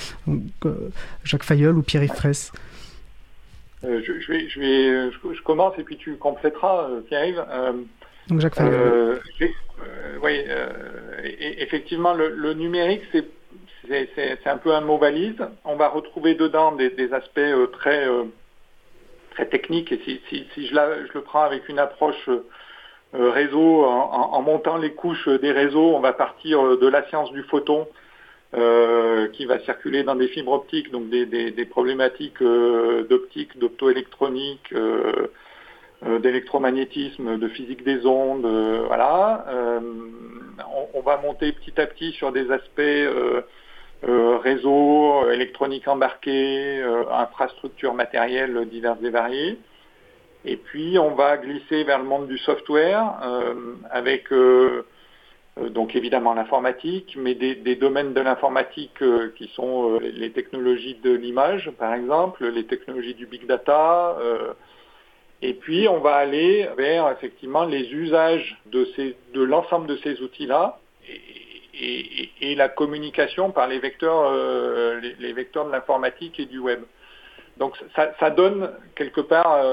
Jacques 1.23 1.43
Fayol 1.43 1.77
ou 1.77 1.81
Pierre-Yves 1.81 2.13
Fraisse 2.13 2.51
je, 3.81 4.31
vais, 4.31 4.49
je, 4.49 5.43
commence 5.43 5.77
et 5.79 5.83
puis 5.83 5.97
tu 5.97 6.15
compléteras, 6.15 6.89
Pierre-Yves. 7.07 7.43
Jacques 8.37 8.61
euh, 8.61 9.17
euh, 9.41 9.47
oui, 10.21 10.43
euh, 10.47 10.67
effectivement, 11.57 12.13
le, 12.13 12.53
numérique, 12.53 13.01
c'est 13.11 14.47
un 14.47 14.57
peu 14.57 14.73
un 14.73 14.81
mot 14.81 14.97
valise. 14.97 15.41
On 15.65 15.75
va 15.75 15.89
retrouver 15.89 16.35
dedans 16.35 16.73
des, 16.73 17.13
aspects 17.13 17.39
très, 17.73 18.07
très 19.31 19.47
techniques. 19.47 19.91
Et 19.91 20.21
si, 20.29 20.67
je, 20.67 20.75
le 21.13 21.21
prends 21.21 21.43
avec 21.43 21.67
une 21.69 21.79
approche 21.79 22.29
réseau, 23.13 23.85
en, 23.85 24.41
montant 24.41 24.77
les 24.77 24.91
couches 24.91 25.27
des 25.27 25.51
réseaux, 25.51 25.95
on 25.95 25.99
va 25.99 26.13
partir 26.13 26.77
de 26.77 26.87
la 26.87 27.07
science 27.07 27.31
du 27.31 27.41
photon 27.43 27.87
qui 28.51 29.45
va 29.45 29.59
circuler 29.61 30.03
dans 30.03 30.15
des 30.15 30.27
fibres 30.27 30.51
optiques, 30.51 30.91
donc 30.91 31.09
des, 31.09 31.67
problématiques 31.69 32.43
d'optique, 32.43 33.57
d'optoélectronique, 33.57 34.73
d'électromagnétisme, 36.01 37.37
de 37.37 37.47
physique 37.49 37.83
des 37.83 38.05
ondes, 38.05 38.45
voilà. 38.87 39.45
On, 40.93 41.01
va 41.01 41.17
monter 41.17 41.51
petit 41.51 41.79
à 41.79 41.87
petit 41.87 42.11
sur 42.13 42.31
des 42.31 42.49
aspects 42.51 42.81
réseau, 44.03 45.29
électronique 45.29 45.87
embarquée, 45.87 46.81
infrastructures 47.11 47.93
matérielles 47.93 48.67
diverses 48.69 49.03
et 49.03 49.09
variées. 49.09 49.57
Et 50.45 50.55
puis 50.55 50.97
on 50.97 51.15
va 51.15 51.37
glisser 51.37 51.83
vers 51.83 51.99
le 51.99 52.05
monde 52.05 52.27
du 52.27 52.37
software 52.37 53.19
avec 53.91 54.31
euh, 55.59 55.69
donc 55.69 55.95
évidemment 55.95 56.33
l'informatique, 56.33 57.17
mais 57.17 57.35
des, 57.35 57.75
domaines 57.75 58.13
de 58.13 58.21
l'informatique 58.21 59.01
euh, 59.01 59.33
qui 59.37 59.47
sont 59.55 59.93
euh, 59.93 59.99
les 59.99 60.31
technologies 60.31 60.97
de 61.03 61.11
l'image, 61.11 61.71
par 61.77 61.93
exemple, 61.93 62.47
les 62.47 62.65
technologies 62.65 63.15
du 63.15 63.25
big 63.25 63.45
data. 63.45 64.17
Et 65.41 65.53
puis 65.53 65.87
on 65.87 65.99
va 65.99 66.15
aller 66.15 66.67
vers 66.77 67.09
effectivement 67.11 67.65
les 67.65 67.91
usages 67.91 68.57
de, 68.67 69.41
l'ensemble 69.41 69.87
de 69.87 69.97
ces 69.97 70.21
outils-là 70.21 70.79
et, 71.81 72.55
la 72.55 72.67
communication 72.67 73.51
par 73.51 73.67
les 73.67 73.79
vecteurs, 73.79 74.33
les, 75.19 75.33
vecteurs 75.33 75.65
de 75.65 75.71
l'informatique 75.71 76.37
et 76.39 76.45
du 76.45 76.59
web. 76.59 76.81
Donc 77.57 77.77
ça, 77.95 78.29
donne 78.31 78.71
quelque 78.95 79.21
part 79.21 79.63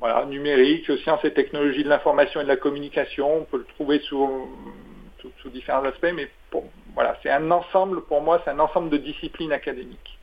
voilà, 0.00 0.24
numérique, 0.24 0.90
sciences 1.02 1.24
et 1.24 1.32
technologies 1.34 1.84
de 1.84 1.90
l'information 1.90 2.40
et 2.40 2.44
de 2.44 2.48
la 2.48 2.56
communication. 2.56 3.40
On 3.40 3.44
peut 3.44 3.58
le 3.58 3.64
trouver 3.64 3.98
sous 3.98 4.48
différents 5.52 5.84
aspects, 5.84 6.12
mais 6.14 6.28
voilà, 6.94 7.16
c'est 7.22 7.30
un 7.30 7.50
ensemble, 7.50 8.02
pour 8.02 8.22
moi, 8.22 8.40
c'est 8.44 8.50
un 8.50 8.58
ensemble 8.58 8.88
de 8.88 8.96
disciplines 8.96 9.52
académiques. 9.52 10.18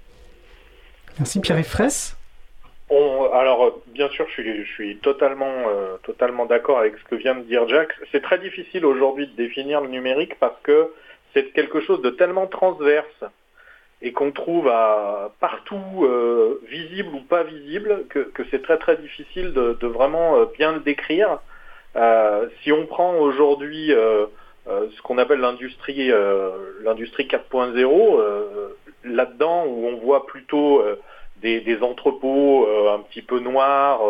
Merci 1.19 1.39
Pierre-Yves 1.39 2.15
Alors, 3.33 3.81
bien 3.87 4.09
sûr, 4.09 4.27
je 4.29 4.63
suis, 4.63 4.97
totalement, 4.97 5.67
euh, 5.67 5.97
totalement 6.03 6.45
d'accord 6.45 6.79
avec 6.79 6.95
ce 6.97 7.03
que 7.05 7.15
vient 7.15 7.35
de 7.35 7.41
dire 7.41 7.67
Jack. 7.67 7.93
C'est 8.11 8.21
très 8.21 8.39
difficile 8.39 8.85
aujourd'hui 8.85 9.27
de 9.27 9.35
définir 9.35 9.81
le 9.81 9.89
numérique 9.89 10.37
parce 10.39 10.59
que 10.61 10.93
c'est 11.33 11.51
quelque 11.53 11.81
chose 11.81 12.01
de 12.01 12.09
tellement 12.09 12.47
transverse 12.47 13.23
et 14.01 14.11
qu'on 14.11 14.31
trouve 14.31 14.71
partout 15.39 16.03
euh, 16.03 16.61
visible 16.67 17.15
ou 17.15 17.21
pas 17.21 17.43
visible 17.43 18.05
que, 18.09 18.27
c'est 18.51 18.61
très 18.61 18.77
très 18.77 18.97
difficile 18.97 19.53
de, 19.53 19.87
vraiment 19.87 20.37
euh, 20.37 20.45
bien 20.57 20.73
le 20.73 20.79
décrire. 20.79 21.39
si 22.61 22.71
on 22.71 22.85
prend 22.85 23.15
aujourd'hui 23.15 23.93
ce 24.67 25.01
qu'on 25.01 25.17
appelle 25.17 25.39
l'industrie 25.39 26.11
euh, 26.11 26.51
l'industrie 26.83 27.25
4.0, 27.25 28.19
euh, 28.19 28.69
là-dedans 29.03 29.65
où 29.65 29.87
on 29.87 29.97
voit 29.97 30.25
plutôt 30.25 30.83
des, 31.43 31.83
entrepôts 31.83 32.67
un 32.89 32.99
petit 32.99 33.21
peu 33.21 33.39
noirs. 33.39 34.01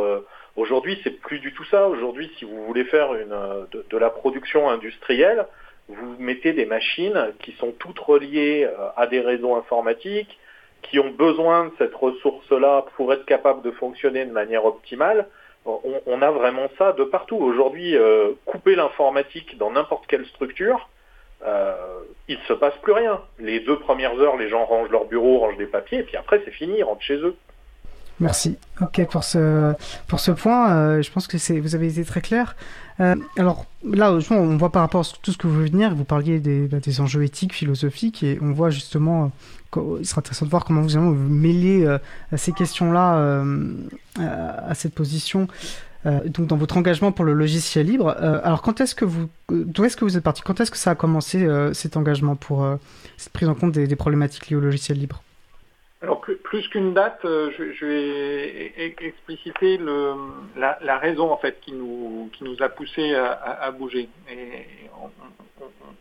Aujourd'hui, 0.55 0.99
c'est 1.03 1.19
plus 1.19 1.39
du 1.39 1.53
tout 1.53 1.65
ça. 1.65 1.87
Aujourd'hui, 1.87 2.31
si 2.37 2.45
vous 2.45 2.63
voulez 2.65 2.85
faire 2.85 3.13
une, 3.15 3.35
de, 3.71 3.97
la 3.97 4.09
production 4.09 4.69
industrielle, 4.69 5.45
vous 5.89 6.15
mettez 6.19 6.53
des 6.53 6.65
machines 6.65 7.33
qui 7.39 7.51
sont 7.53 7.71
toutes 7.71 7.99
reliées 7.99 8.69
à 8.95 9.07
des 9.07 9.19
réseaux 9.19 9.55
informatiques, 9.55 10.39
qui 10.83 10.99
ont 10.99 11.11
besoin 11.11 11.65
de 11.65 11.71
cette 11.77 11.95
ressource-là 11.95 12.85
pour 12.95 13.11
être 13.13 13.25
capables 13.25 13.61
de 13.61 13.71
fonctionner 13.71 14.25
de 14.25 14.31
manière 14.31 14.65
optimale 14.65 15.27
on, 15.65 16.21
a 16.21 16.31
vraiment 16.31 16.67
ça 16.77 16.93
de 16.93 17.03
partout. 17.03 17.37
Aujourd'hui, 17.37 17.95
euh, 17.95 18.31
couper 18.45 18.75
l'informatique 18.75 19.57
dans 19.57 19.71
n'importe 19.71 20.07
quelle 20.07 20.25
structure, 20.25 20.89
euh, 21.45 21.73
il 22.27 22.37
ne 22.37 22.43
se 22.43 22.53
passe 22.53 22.73
plus 22.81 22.93
rien. 22.93 23.19
Les 23.39 23.59
deux 23.59 23.79
premières 23.79 24.19
heures, 24.19 24.37
les 24.37 24.49
gens 24.49 24.65
rangent 24.65 24.89
leur 24.89 25.05
bureau, 25.05 25.39
rangent 25.39 25.57
des 25.57 25.65
papiers, 25.65 25.99
et 25.99 26.03
puis 26.03 26.17
après, 26.17 26.41
c'est 26.45 26.51
fini, 26.51 26.75
ils 26.77 26.83
rentrent 26.83 27.01
chez 27.01 27.17
eux. 27.17 27.35
Merci. 28.19 28.57
Ok, 28.79 29.05
pour 29.07 29.23
ce, 29.23 29.73
pour 30.07 30.19
ce 30.19 30.31
point, 30.31 30.71
euh, 30.71 31.01
je 31.01 31.11
pense 31.11 31.27
que 31.27 31.59
vous 31.59 31.75
avez 31.75 31.87
été 31.87 32.05
très 32.05 32.21
clair. 32.21 32.55
Euh, 32.99 33.15
alors 33.37 33.65
là, 33.83 34.13
on 34.29 34.55
voit 34.55 34.71
par 34.71 34.83
rapport 34.83 35.01
à 35.01 35.17
tout 35.21 35.31
ce 35.31 35.37
que 35.37 35.47
vous 35.47 35.55
venez 35.55 35.71
dire, 35.71 35.95
vous 35.95 36.05
parliez 36.05 36.39
des, 36.39 36.67
bah, 36.67 36.79
des 36.79 37.01
enjeux 37.01 37.23
éthiques, 37.23 37.53
philosophiques, 37.53 38.21
et 38.23 38.37
on 38.41 38.51
voit 38.51 38.69
justement, 38.69 39.31
il 39.75 40.05
sera 40.05 40.19
intéressant 40.19 40.45
de 40.45 40.51
voir 40.51 40.63
comment 40.63 40.81
vous, 40.81 40.89
vous 40.89 41.29
mêlez 41.29 41.85
euh, 41.85 41.97
ces 42.37 42.51
questions-là, 42.51 43.43
à 44.19 44.75
cette 44.75 44.93
position. 44.93 45.47
Donc 46.05 46.47
dans 46.47 46.57
votre 46.57 46.77
engagement 46.77 47.11
pour 47.11 47.25
le 47.25 47.33
logiciel 47.33 47.85
libre, 47.87 48.09
alors 48.43 48.61
quand 48.61 48.81
est-ce 48.81 48.95
que 48.95 49.05
vous, 49.05 49.29
d'où 49.49 49.85
est-ce 49.85 49.95
que 49.95 50.03
vous 50.03 50.17
êtes 50.17 50.23
parti? 50.23 50.41
Quand 50.41 50.59
est-ce 50.59 50.71
que 50.71 50.77
ça 50.77 50.91
a 50.91 50.95
commencé 50.95 51.47
cet 51.73 51.97
engagement 51.97 52.35
pour 52.35 52.67
cette 53.17 53.31
prise 53.33 53.47
en 53.47 53.55
compte 53.55 53.71
des 53.71 53.95
problématiques 53.95 54.49
liées 54.49 54.57
au 54.57 54.61
logiciel 54.61 54.97
libre? 54.97 55.21
Alors 56.03 56.19
plus 56.19 56.67
qu'une 56.67 56.93
date, 56.93 57.23
euh, 57.23 57.49
je, 57.57 57.85
vais 57.85 58.73
expliciter 58.99 59.79
la, 60.57 60.97
raison 60.97 61.31
en 61.31 61.37
fait 61.37 61.61
qui 61.61 61.71
nous, 61.71 62.29
qui 62.33 62.43
nous 62.43 62.61
a 62.61 62.67
poussé 62.67 63.15
à, 63.15 63.71
bouger. 63.71 64.09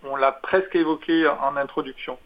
On, 0.03 0.17
l'a 0.17 0.33
presque 0.33 0.75
évoqué 0.75 1.29
en 1.29 1.57
introduction. 1.57 2.19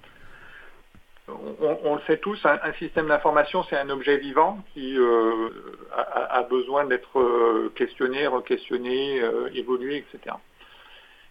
On, 1.28 1.96
le 1.96 2.00
sait 2.06 2.18
tous, 2.18 2.38
un, 2.44 2.72
système 2.74 3.08
d'information 3.08 3.64
c'est 3.64 3.76
un 3.76 3.90
objet 3.90 4.16
vivant 4.16 4.60
qui 4.72 4.96
euh, 4.96 5.50
a, 5.92 6.42
besoin 6.44 6.84
d'être 6.84 7.18
euh, 7.18 7.72
questionné, 7.74 8.28
re-questionné, 8.28 9.20
évolué, 9.52 9.96
etc. 9.96 10.36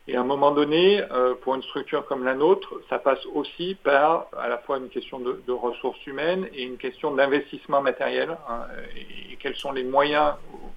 Et 0.08 0.16
à 0.16 0.22
un 0.22 0.24
moment 0.24 0.52
donné, 0.52 1.02
euh, 1.12 1.34
pour 1.42 1.56
une 1.56 1.64
structure 1.64 2.06
comme 2.06 2.24
la 2.24 2.36
nôtre, 2.36 2.80
ça 2.90 3.00
passe 3.00 3.26
aussi 3.34 3.76
par 3.84 4.28
à 4.38 4.48
la 4.48 4.60
fois 4.60 4.78
une 4.78 4.90
question 4.90 5.20
de, 5.20 5.52
ressources 5.52 6.06
humaines 6.06 6.48
et 6.54 6.64
une 6.64 6.78
question 6.78 7.12
d'investissement 7.12 7.82
matériel. 7.82 8.38
Hein, 8.48 8.68
et, 8.96 9.36
quels 9.38 9.56
sont 9.56 9.72
les 9.72 9.84
moyens, 9.84 10.36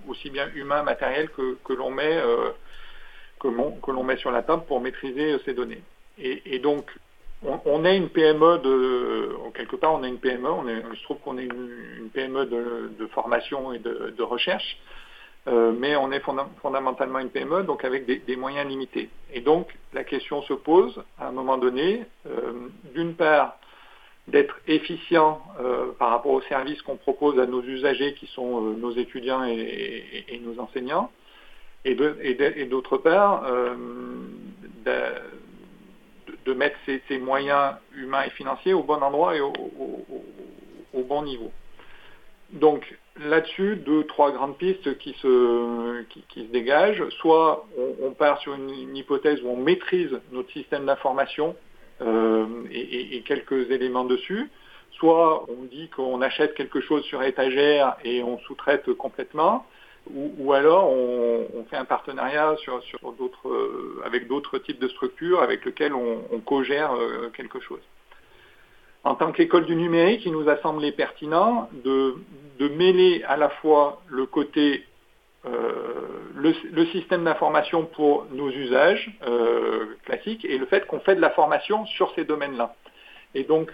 aussi 0.08 0.30
bien 0.30 0.48
humains, 0.54 0.82
matériels, 0.82 1.28
que, 1.30 1.72
l'on 1.72 1.90
met, 1.90 2.16
euh, 2.16 2.50
que 3.40 3.48
l'on 3.90 4.02
met 4.02 4.16
sur 4.16 4.30
la 4.30 4.42
table 4.42 4.64
pour 4.66 4.80
maîtriser 4.80 5.32
euh, 5.32 5.38
ces 5.44 5.52
données. 5.52 5.82
Et, 6.20 6.58
donc, 6.58 6.90
on, 7.44 7.84
est 7.84 7.96
une 7.96 8.08
PME 8.08 8.58
de, 8.58 9.30
quelque 9.54 9.76
part, 9.76 9.94
on 9.94 10.02
est 10.02 10.08
une 10.08 10.18
PME. 10.18 10.50
On 10.50 10.68
est, 10.68 10.82
trouve 11.04 11.18
qu'on 11.18 11.38
est 11.38 11.44
une, 11.44 12.10
PME 12.12 12.46
de, 12.46 13.06
formation 13.08 13.72
et 13.72 13.78
de 13.78 14.22
recherche. 14.22 14.78
Euh, 15.48 15.72
mais 15.72 15.96
on 15.96 16.12
est 16.12 16.20
fondamentalement 16.60 17.20
une 17.20 17.30
PME, 17.30 17.62
donc 17.62 17.84
avec 17.84 18.04
des, 18.04 18.36
moyens 18.36 18.68
limités. 18.68 19.08
Et 19.32 19.40
donc 19.40 19.68
la 19.94 20.04
question 20.04 20.42
se 20.42 20.52
pose 20.52 21.02
à 21.18 21.28
un 21.28 21.32
moment 21.32 21.56
donné, 21.56 22.04
euh, 22.26 22.68
d'une 22.94 23.14
part, 23.14 23.58
d'être 24.26 24.60
efficient 24.66 25.40
euh, 25.58 25.92
par 25.98 26.10
rapport 26.10 26.32
aux 26.32 26.42
services 26.42 26.82
qu'on 26.82 26.96
propose 26.96 27.38
à 27.38 27.46
nos 27.46 27.62
usagers 27.62 28.12
qui 28.14 28.26
sont 28.26 28.60
nos 28.60 28.92
étudiants 28.92 29.44
et, 29.44 30.42
nos 30.44 30.60
enseignants, 30.60 31.10
et 31.86 31.94
d'autre 32.66 32.98
part, 32.98 33.44
de, 36.48 36.54
mettre 36.54 36.76
ces, 36.86 37.18
moyens 37.18 37.74
humains 37.94 38.24
et 38.26 38.30
financiers 38.30 38.74
au 38.74 38.82
bon 38.82 39.02
endroit 39.02 39.36
et 39.36 39.40
au, 39.40 39.52
au 40.94 41.02
bon 41.02 41.22
niveau. 41.22 41.52
Donc 42.52 42.96
là-dessus, 43.20 43.76
deux, 43.76 44.04
trois 44.04 44.30
grandes 44.32 44.56
pistes 44.56 44.96
qui 44.98 45.14
se, 45.20 46.02
qui, 46.04 46.46
se 46.46 46.50
dégagent. 46.50 47.08
Soit 47.20 47.66
on, 48.02 48.12
part 48.12 48.40
sur 48.40 48.54
une, 48.54 48.96
hypothèse 48.96 49.42
où 49.42 49.48
on 49.48 49.56
maîtrise 49.56 50.18
notre 50.32 50.50
système 50.52 50.86
d'information 50.86 51.56
euh, 52.00 52.46
et, 52.70 53.22
quelques 53.26 53.70
éléments 53.70 54.04
dessus. 54.04 54.50
Soit 54.92 55.44
on 55.50 55.64
dit 55.64 55.88
qu'on 55.90 56.22
achète 56.22 56.54
quelque 56.54 56.80
chose 56.80 57.04
sur 57.04 57.22
étagère 57.22 57.96
et 58.04 58.22
on 58.22 58.38
sous-traite 58.40 58.92
complètement. 58.94 59.66
Ou, 60.14 60.52
alors 60.52 60.90
on, 60.90 61.64
fait 61.70 61.76
un 61.76 61.84
partenariat 61.84 62.54
euh, 62.68 64.02
avec 64.04 64.26
d'autres 64.26 64.58
types 64.58 64.78
de 64.78 64.88
structures 64.88 65.42
avec 65.42 65.64
lesquelles 65.64 65.94
on, 65.94 66.40
co-gère 66.40 66.92
euh, 66.94 67.30
quelque 67.36 67.60
chose 67.60 67.80
en 69.04 69.14
tant 69.14 69.32
qu'école 69.32 69.64
du 69.64 69.76
numérique, 69.76 70.22
il 70.26 70.32
nous 70.32 70.48
a 70.48 70.56
semblé 70.58 70.92
pertinent 70.92 71.70
de, 71.72 72.14
mêler 72.58 73.22
à 73.26 73.36
la 73.36 73.48
fois 73.48 74.02
le 74.08 74.26
côté 74.26 74.84
euh, 75.46 75.52
le, 76.34 76.86
système 76.86 77.24
d'information 77.24 77.84
pour 77.84 78.26
nos 78.32 78.50
usages 78.50 79.10
classiques 80.04 80.44
et 80.44 80.58
le 80.58 80.66
fait 80.66 80.86
qu'on 80.86 81.00
fait 81.00 81.14
de 81.14 81.20
la 81.20 81.30
formation 81.30 81.86
sur 81.86 82.12
ces 82.14 82.24
domaines-là. 82.24 82.74
Et 83.34 83.44
donc 83.44 83.70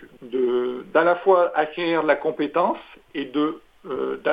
d'à 0.93 1.05
la 1.05 1.17
fois 1.17 1.57
acquérir 1.57 2.03
de 2.03 2.09
la 2.09 2.17
compétence 2.17 2.79
et 3.15 3.25
de 3.25 3.61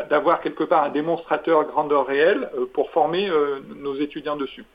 d'avoir 0.10 0.42
quelque 0.42 0.64
part 0.64 0.84
un 0.84 0.90
démonstrateur 0.90 1.66
grandeur 1.66 2.06
réelle 2.06 2.50
pour 2.74 2.90
former 2.92 3.30
nos 3.76 3.96
étudiants 3.96 4.38
dessus. 4.38 4.66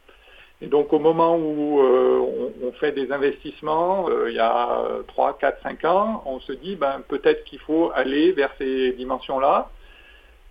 Et 0.63 0.69
donc 0.69 0.93
au 0.93 0.99
moment 0.99 1.37
où 1.37 1.81
euh, 1.81 2.53
on, 2.63 2.73
fait 2.73 2.93
des 2.93 3.13
investissements, 3.13 4.09
euh, 4.09 4.31
il 4.31 4.37
y 4.37 4.41
a 4.41 4.85
3, 5.09 5.37
4, 5.39 5.63
5 5.63 5.85
ans, 5.85 6.23
on 6.25 6.41
se 6.41 6.53
dit 6.53 6.77
ben, 6.77 7.03
peut-être 7.09 7.45
qu'il 7.45 7.59
faut 7.59 7.91
aller 7.95 8.33
vers 8.33 8.51
ces 8.59 8.93
dimensions-là, 8.93 9.69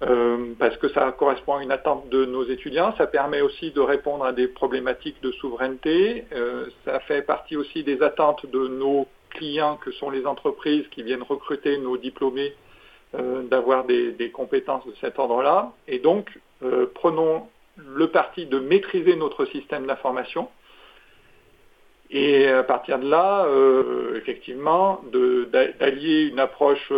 euh, 0.04 0.54
parce 0.60 0.78
que 0.78 0.90
ça 0.90 1.12
correspond 1.12 1.56
à 1.56 1.64
une 1.64 1.72
attente 1.72 2.10
de 2.10 2.26
nos 2.26 2.44
étudiants, 2.46 2.94
ça 2.98 3.08
permet 3.08 3.42
aussi 3.42 3.72
de 3.72 3.80
répondre 3.80 4.26
à 4.26 4.34
des 4.34 4.48
problématiques 4.48 5.22
de 5.24 5.32
souveraineté, 5.32 6.26
ça 6.84 7.00
fait 7.02 7.24
partie 7.24 7.56
aussi 7.56 7.84
des 7.84 8.04
attentes 8.04 8.46
de 8.46 8.68
nos 8.68 9.08
clients 9.32 9.78
que 9.78 9.92
sont 9.94 10.12
les 10.12 10.28
entreprises 10.28 10.86
qui 10.92 11.02
viennent 11.02 11.24
recruter 11.24 11.78
nos 11.78 11.98
diplômés 11.98 12.54
d'avoir 13.14 13.86
des, 13.86 14.32
compétences 14.34 14.86
de 14.86 14.94
cet 15.00 15.20
ordre-là. 15.20 15.72
Et 15.88 16.00
donc, 16.00 16.38
prenons 16.94 17.48
deux 17.78 18.10
parties 18.10 18.46
de 18.46 18.60
maîtriser 18.60 19.16
notre 19.16 19.46
système 19.46 19.86
d'information. 19.86 20.50
Et 22.12 22.48
à 22.48 22.64
partir 22.64 23.00
de 23.00 23.10
là, 23.10 23.48
effectivement, 24.16 25.02
d'allier 25.80 26.28
une 26.28 26.40
approche 26.40 26.92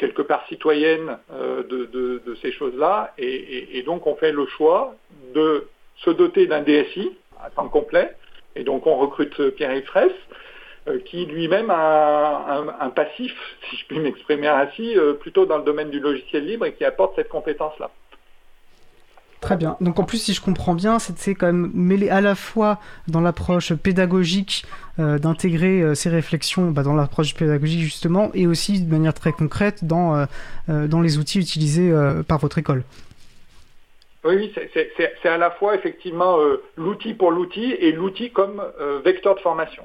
quelque 0.00 0.22
part 0.22 0.44
citoyenne 0.48 1.18
de, 1.30 2.36
ces 2.42 2.52
choses-là. 2.52 3.12
Et, 3.18 3.82
donc 3.86 4.06
on 4.06 4.16
fait 4.16 4.32
le 4.32 4.46
choix 4.46 4.94
de 5.34 5.68
se 5.96 6.10
doter 6.10 6.46
d'un 6.46 6.62
DSI 6.62 7.12
à 7.42 7.50
temps 7.50 7.68
complet. 7.68 8.16
Et 8.56 8.64
donc 8.64 8.86
on 8.86 8.96
recrute 8.96 9.50
Pierre-Yves 9.50 9.84
Fraisse 9.84 10.10
euh, 10.10 10.29
qui 10.98 11.26
lui-même 11.26 11.70
a 11.70 12.62
un, 12.80 12.90
passif, 12.90 13.32
si 13.70 13.76
je 13.76 13.86
puis 13.86 14.00
m'exprimer 14.00 14.48
ainsi, 14.48 14.96
euh, 14.96 15.14
plutôt 15.14 15.46
dans 15.46 15.58
le 15.58 15.64
domaine 15.64 15.90
du 15.90 16.00
logiciel 16.00 16.46
libre 16.46 16.66
et 16.66 16.72
qui 16.72 16.84
apporte 16.84 17.16
cette 17.16 17.28
compétence-là. 17.28 17.90
Très 19.40 19.56
bien. 19.56 19.78
Donc 19.80 19.98
en 19.98 20.04
plus, 20.04 20.18
si 20.18 20.34
je 20.34 20.42
comprends 20.42 20.74
bien, 20.74 20.98
c'est 20.98 21.34
quand 21.34 21.46
même 21.46 21.70
mêlé 21.72 22.10
à 22.10 22.20
la 22.20 22.34
fois 22.34 22.78
dans 23.08 23.22
l'approche 23.22 23.72
pédagogique 23.72 24.66
euh, 24.98 25.18
d'intégrer 25.18 25.94
ces 25.94 26.10
réflexions 26.10 26.70
bah, 26.70 26.82
dans 26.82 26.94
l'approche 26.94 27.34
pédagogique 27.34 27.80
justement, 27.80 28.30
et 28.34 28.46
aussi 28.46 28.82
de 28.82 28.90
manière 28.90 29.14
très 29.14 29.32
concrète 29.32 29.84
dans, 29.84 30.26
dans 30.68 31.00
les 31.00 31.16
outils 31.16 31.38
utilisés 31.38 31.90
par 32.28 32.38
votre 32.38 32.58
école. 32.58 32.84
Oui, 34.24 34.52
c'est 34.74 35.28
à 35.28 35.38
la 35.38 35.50
fois 35.52 35.74
effectivement 35.74 36.36
l'outil 36.76 37.14
pour 37.14 37.30
l'outil 37.30 37.72
et 37.72 37.92
l'outil 37.92 38.30
comme 38.32 38.62
vecteur 39.02 39.36
de 39.36 39.40
formation. 39.40 39.84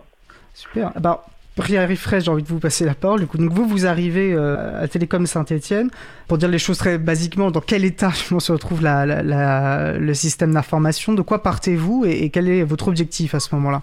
Super. 0.55 0.91
Bah, 0.99 1.25
Pierre 1.63 1.89
Fraisse, 1.97 2.25
j'ai 2.25 2.31
envie 2.31 2.43
de 2.43 2.47
vous 2.47 2.59
passer 2.59 2.85
la 2.85 2.95
parole. 2.95 3.27
Donc 3.27 3.51
vous, 3.51 3.65
vous 3.65 3.85
arrivez 3.85 4.33
euh, 4.33 4.83
à 4.83 4.87
Télécom 4.87 5.25
Saint-Etienne. 5.25 5.89
Pour 6.27 6.37
dire 6.37 6.49
les 6.49 6.57
choses 6.57 6.77
très 6.77 6.97
basiquement, 6.97 7.51
dans 7.51 7.61
quel 7.61 7.85
état 7.85 8.11
se 8.39 8.51
retrouve 8.51 8.81
le 8.83 10.13
système 10.13 10.53
d'information? 10.53 11.13
De 11.13 11.21
quoi 11.21 11.43
partez-vous 11.43 12.05
et, 12.05 12.29
quel 12.29 12.49
est 12.49 12.63
votre 12.63 12.87
objectif 12.87 13.35
à 13.35 13.39
ce 13.39 13.53
moment-là? 13.55 13.81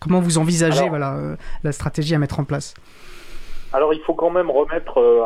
Comment 0.00 0.20
vous 0.20 0.38
envisagez 0.38 0.88
voilà, 0.88 1.14
euh, 1.14 1.36
la 1.64 1.72
stratégie 1.72 2.14
à 2.14 2.18
mettre 2.18 2.38
en 2.38 2.44
place? 2.44 2.74
Alors 3.72 3.92
il 3.92 4.00
faut 4.00 4.14
quand 4.14 4.30
même 4.30 4.50
remettre 4.50 4.98
euh, 4.98 5.22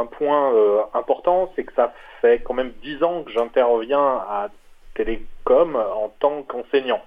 un, 0.00 0.06
point 0.06 0.52
important, 0.94 1.52
c'est 1.54 1.64
que 1.64 1.72
ça 1.74 1.92
fait 2.20 2.42
quand 2.42 2.54
même 2.54 2.72
dix 2.82 3.02
ans 3.02 3.22
que 3.22 3.30
j'interviens 3.32 3.98
à 4.28 4.48
Télécom 4.94 5.76
en 5.76 6.12
tant 6.20 6.42
qu'enseignant. 6.42 7.00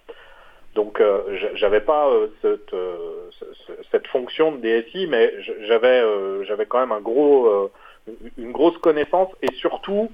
Donc 0.78 1.02
euh, 1.02 1.24
j'avais 1.56 1.82
pas 1.82 2.08
euh, 2.08 2.28
cette, 2.44 2.72
euh, 2.76 3.32
cette, 3.92 4.06
fonction 4.10 4.52
de 4.52 4.58
DSI, 4.58 5.08
mais 5.08 5.34
j'avais 5.66 6.68
quand 6.68 6.86
même 6.86 6.94
une 8.38 8.52
grosse 8.52 8.78
connaissance. 8.78 9.30
Et 9.42 9.52
surtout 9.56 10.12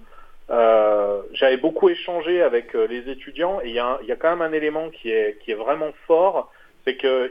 j'avais 1.34 1.58
beaucoup 1.58 1.90
échangé 1.90 2.42
avec 2.42 2.74
les 2.76 3.10
étudiants. 3.10 3.60
Et 3.62 3.72
il 3.72 3.76
y 3.76 3.80
a, 3.80 4.16
quand 4.18 4.30
même 4.30 4.42
un 4.42 4.54
élément 4.54 4.90
qui 4.90 5.10
est 5.10 5.54
vraiment 5.54 5.92
fort, 6.08 6.50
c'est 6.86 6.96
que 6.96 7.30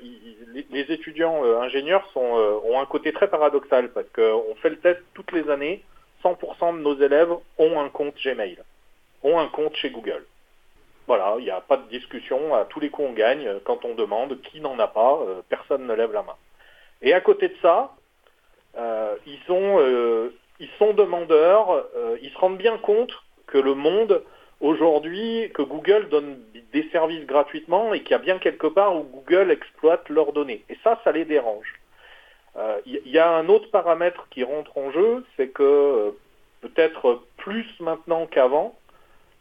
les 0.70 0.92
étudiants 0.92 1.42
ingénieurs 1.62 2.06
ont 2.14 2.78
un 2.78 2.86
côté 2.86 3.14
très 3.14 3.28
paradoxal 3.28 3.92
parce 3.92 4.08
qu'on 4.10 4.54
fait 4.56 4.70
le 4.70 4.76
test 4.78 5.00
toutes 5.14 5.32
les 5.32 5.48
années, 5.48 5.82
100% 6.22 6.76
de 6.76 6.82
nos 6.82 7.00
élèves 7.00 7.32
ont 7.56 7.80
un 7.80 7.88
compte 7.88 8.14
Gmail, 8.22 8.58
ont 9.22 9.38
un 9.38 9.48
compte 9.48 9.74
chez 9.76 9.88
Google. 9.88 10.26
Voilà, 11.06 11.34
il 11.38 11.44
n'y 11.44 11.50
a 11.50 11.60
pas 11.60 11.76
de 11.76 11.88
discussion, 11.88 12.54
à 12.54 12.64
tous 12.64 12.78
les 12.78 12.88
coups 12.88 13.08
on 13.10 13.12
gagne, 13.12 13.58
quand 13.64 13.84
on 13.84 13.94
demande 13.94 14.40
qui 14.42 14.60
n'en 14.60 14.78
a 14.78 14.86
pas, 14.86 15.18
euh, 15.22 15.42
personne 15.48 15.86
ne 15.86 15.94
lève 15.94 16.12
la 16.12 16.22
main. 16.22 16.36
Et 17.00 17.12
à 17.12 17.20
côté 17.20 17.48
de 17.48 17.56
ça, 17.60 17.92
euh, 18.78 19.16
euh, 19.50 20.30
ils 20.60 20.70
sont 20.78 20.92
demandeurs, 20.92 21.84
ils 22.22 22.30
se 22.30 22.38
rendent 22.38 22.58
bien 22.58 22.78
compte 22.78 23.12
que 23.48 23.58
le 23.58 23.74
monde 23.74 24.22
aujourd'hui, 24.60 25.50
que 25.54 25.62
Google 25.62 26.08
donne 26.08 26.38
des 26.72 26.88
services 26.90 27.26
gratuitement 27.26 27.92
et 27.92 28.02
qu'il 28.02 28.12
y 28.12 28.14
a 28.14 28.18
bien 28.18 28.38
quelque 28.38 28.68
part 28.68 28.94
où 28.94 29.02
Google 29.02 29.50
exploite 29.50 30.08
leurs 30.08 30.32
données. 30.32 30.64
Et 30.70 30.78
ça, 30.84 31.00
ça 31.02 31.10
les 31.10 31.24
dérange. 31.24 31.80
Il 32.86 33.08
y, 33.08 33.18
a 33.18 33.30
un 33.30 33.48
autre 33.48 33.70
paramètre 33.70 34.28
qui 34.30 34.44
rentre 34.44 34.78
en 34.78 34.92
jeu, 34.92 35.24
c'est 35.36 35.48
que 35.48 36.14
peut-être 36.60 37.22
plus 37.38 37.66
maintenant 37.80 38.26
qu'avant, 38.26 38.76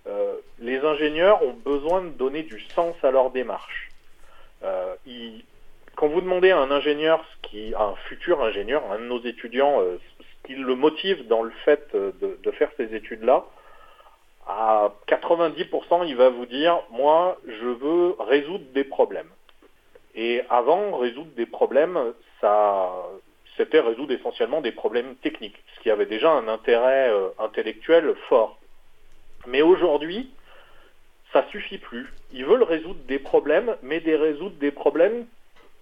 euh, 0.07 0.35
les 0.59 0.79
ingénieurs 0.79 1.43
ont 1.43 1.53
besoin 1.53 2.01
de 2.01 2.09
donner 2.09 2.43
du 2.43 2.59
sens 2.59 2.95
à 3.03 3.11
leur 3.11 3.29
démarche. 3.31 3.89
Euh, 4.63 4.95
quand 5.95 6.07
vous 6.07 6.21
demandez 6.21 6.51
à 6.51 6.59
un 6.59 6.71
ingénieur, 6.71 7.23
qui, 7.43 7.73
un 7.77 7.95
futur 8.07 8.41
ingénieur, 8.43 8.83
un 8.91 8.99
de 8.99 9.03
nos 9.03 9.21
étudiants, 9.21 9.81
euh, 9.81 9.99
ce 10.19 10.47
qui 10.47 10.55
le 10.55 10.75
motive 10.75 11.27
dans 11.27 11.43
le 11.43 11.51
fait 11.65 11.95
de, 11.95 12.51
faire 12.51 12.71
ces 12.77 12.95
études-là, 12.95 13.45
à 14.47 14.91
90%, 15.07 16.07
il 16.07 16.15
va 16.15 16.29
vous 16.29 16.47
dire, 16.47 16.81
moi, 16.89 17.37
je 17.45 17.67
veux 17.67 18.15
résoudre 18.19 18.65
des 18.73 18.83
problèmes. 18.83 19.29
Et 20.15 20.41
avant, 20.49 20.97
résoudre 20.97 21.31
des 21.37 21.45
problèmes, 21.45 21.97
ça, 22.41 22.91
c'était 23.55 23.79
résoudre 23.79 24.13
essentiellement 24.13 24.61
des 24.61 24.71
problèmes 24.71 25.15
techniques, 25.17 25.61
ce 25.75 25.81
qui 25.81 25.91
avait 25.91 26.07
déjà 26.07 26.31
un 26.31 26.47
intérêt 26.47 27.11
intellectuel 27.37 28.15
fort. 28.27 28.60
Mais 29.47 29.61
aujourd'hui, 29.61 30.31
ça 31.33 31.45
suffit 31.49 31.77
plus. 31.77 32.11
Ils 32.33 32.45
veulent 32.45 32.63
résoudre 32.63 32.99
des 33.07 33.19
problèmes, 33.19 33.75
mais 33.81 33.99
des 33.99 34.15
résoudre 34.15 34.55
des 34.57 34.71
problèmes 34.71 35.25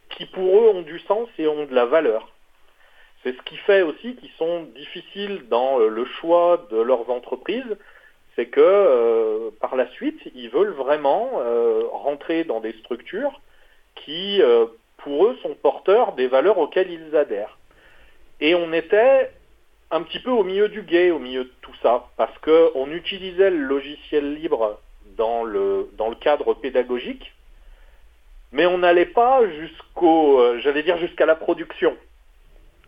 qui 0.09 0.25
pour 0.25 0.61
eux 0.61 0.69
ont 0.69 0.81
du 0.81 0.99
sens 0.99 1.29
et 1.37 1.47
ont 1.47 1.65
de 1.65 1.73
la 1.73 1.85
valeur. 1.85 2.29
C'est 3.23 3.35
ce 3.35 3.41
qui 3.43 3.57
fait 3.57 3.81
aussi 3.81 4.15
qu'ils 4.15 4.31
sont 4.37 4.63
difficiles 4.75 5.43
dans 5.49 5.79
euh, 5.79 5.89
le 5.89 6.05
choix 6.05 6.65
de 6.71 6.77
leurs 6.77 7.09
entreprises, 7.09 7.77
c'est 8.35 8.45
que 8.45 8.61
euh, 8.61 9.49
par 9.59 9.75
la 9.75 9.89
suite, 9.91 10.19
ils 10.35 10.49
veulent 10.49 10.71
vraiment 10.71 11.29
euh, 11.35 11.83
rentrer 11.91 12.45
dans 12.45 12.61
des 12.61 12.73
structures 12.73 13.41
qui, 13.95 14.41
pour 14.97 15.25
eux, 15.25 15.37
sont 15.43 15.55
porteurs 15.55 16.13
des 16.13 16.27
valeurs 16.27 16.57
auxquelles 16.57 16.89
ils 16.89 17.17
adhèrent. 17.17 17.57
Et 18.39 18.55
on 18.55 18.71
était 18.71 19.29
un 19.91 20.03
petit 20.03 20.19
peu 20.19 20.29
au 20.29 20.43
milieu 20.43 20.69
du 20.69 20.83
guet, 20.83 21.11
au 21.11 21.19
milieu 21.19 21.45
de 21.45 21.51
tout 21.61 21.73
ça, 21.81 22.05
parce 22.17 22.37
qu'on 22.39 22.91
utilisait 22.91 23.49
le 23.49 23.57
logiciel 23.57 24.35
libre 24.35 24.79
dans 25.17 25.43
le, 25.43 25.89
cadre 26.21 26.53
pédagogique, 26.53 27.33
mais 28.51 28.65
on 28.65 28.79
n'allait 28.79 29.05
pas 29.05 29.47
jusqu'au, 29.47 30.39
euh, 30.39 30.59
j'allais 30.59 30.83
dire 30.83 30.97
jusqu'à 30.97 31.25
la 31.25 31.35
production. 31.35 31.95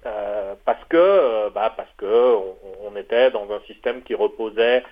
Euh, 0.05 0.55
parce 0.65 0.83
que, 0.85 0.97
euh, 0.97 1.49
bah, 1.51 1.73
parce 1.77 1.91
que 1.97 2.35
on, 2.83 2.95
était 2.95 3.29
dans 3.31 3.51
un 3.51 3.59
système 3.61 4.01
qui 4.01 4.15
reposait 4.15 4.83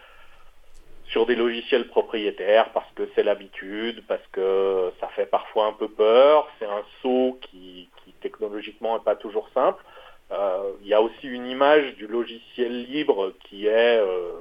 sur 1.05 1.25
des 1.25 1.35
logiciels 1.35 1.87
propriétaires, 1.87 2.69
parce 2.71 2.89
que 2.93 3.09
c'est 3.15 3.23
l'habitude, 3.23 4.03
parce 4.07 4.25
que 4.31 4.91
ça 4.99 5.07
fait 5.09 5.25
parfois 5.25 5.65
un 5.65 5.73
peu 5.73 5.87
peur, 5.87 6.47
c'est 6.59 6.65
un 6.65 6.83
saut 7.01 7.39
qui 7.41 7.89
technologiquement 8.21 8.97
n'est 8.97 9.03
pas 9.03 9.15
toujours 9.15 9.49
simple. 9.53 9.83
Euh, 10.31 10.73
il 10.81 10.87
y 10.87 10.93
a 10.93 11.01
aussi 11.01 11.27
une 11.27 11.47
image 11.47 11.95
du 11.95 12.05
logiciel 12.05 12.83
libre 12.83 13.33
qui 13.45 13.65
est 13.65 13.97
euh, 13.99 14.31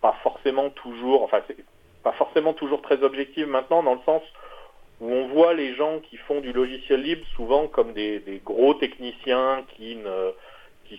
pas 0.00 0.16
forcément 0.22 0.70
toujours, 0.70 1.22
enfin 1.22 1.42
pas 2.02 2.12
forcément 2.12 2.54
toujours 2.54 2.80
très 2.80 3.02
objective 3.02 3.46
maintenant 3.46 3.82
dans 3.82 3.94
le 3.94 4.00
sens 4.06 4.22
où 5.00 5.12
on 5.12 5.28
voit 5.28 5.52
les 5.52 5.74
gens 5.74 5.98
qui 5.98 6.16
font 6.16 6.40
du 6.40 6.52
logiciel 6.52 7.02
libre 7.02 7.26
souvent 7.36 7.66
comme 7.66 7.92
des, 7.92 8.40
gros 8.44 8.72
techniciens 8.74 9.64
qui 9.76 9.98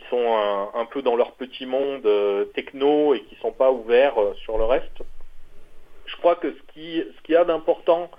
sont 0.10 0.38
un, 0.76 0.86
peu 0.86 1.02
dans 1.02 1.16
leur 1.16 1.32
petit 1.34 1.66
monde 1.66 2.06
euh, 2.06 2.46
techno 2.54 3.16
et 3.16 3.22
qui 3.22 3.36
sont 3.42 3.52
pas 3.52 3.72
ouverts 3.72 4.16
sur 4.44 4.60
le 4.60 4.66
reste. 4.66 5.02
Je 6.06 6.16
crois 6.18 6.36
que 6.36 6.52
ce 6.52 6.74
qui 6.74 6.98
ce 6.98 7.22
qu'il 7.24 7.34
y 7.34 7.38
a 7.38 7.46
d'important 7.46 8.12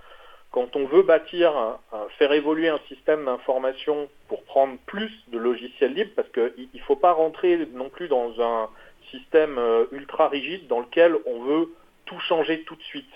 quand 0.53 0.77
on 0.77 0.85
veut 0.85 1.03
bâtir, 1.03 1.79
faire 2.19 2.33
évoluer 2.33 2.69
un 2.69 2.79
système 2.87 3.25
d'information 3.25 4.09
pour 4.29 4.45
prendre 4.45 4.77
plus 4.87 5.11
de 5.29 5.39
logiciels 5.39 5.95
libres, 5.95 6.13
parce 6.15 6.29
qu'il 6.29 6.69
ne 6.73 6.81
faut 6.81 6.97
pas 6.97 7.13
rentrer 7.13 7.67
non 7.75 7.89
plus 7.89 8.09
dans 8.09 8.41
un 8.41 8.69
système 9.13 9.59
euh, 9.59 9.85
ultra 9.93 10.29
rigide 10.29 10.67
dans 10.67 10.81
lequel 10.81 11.17
on 11.27 11.41
veut 11.43 11.69
tout 12.07 12.19
changer 12.21 12.63
tout 12.65 12.77
de 12.77 12.83
suite. 12.83 13.13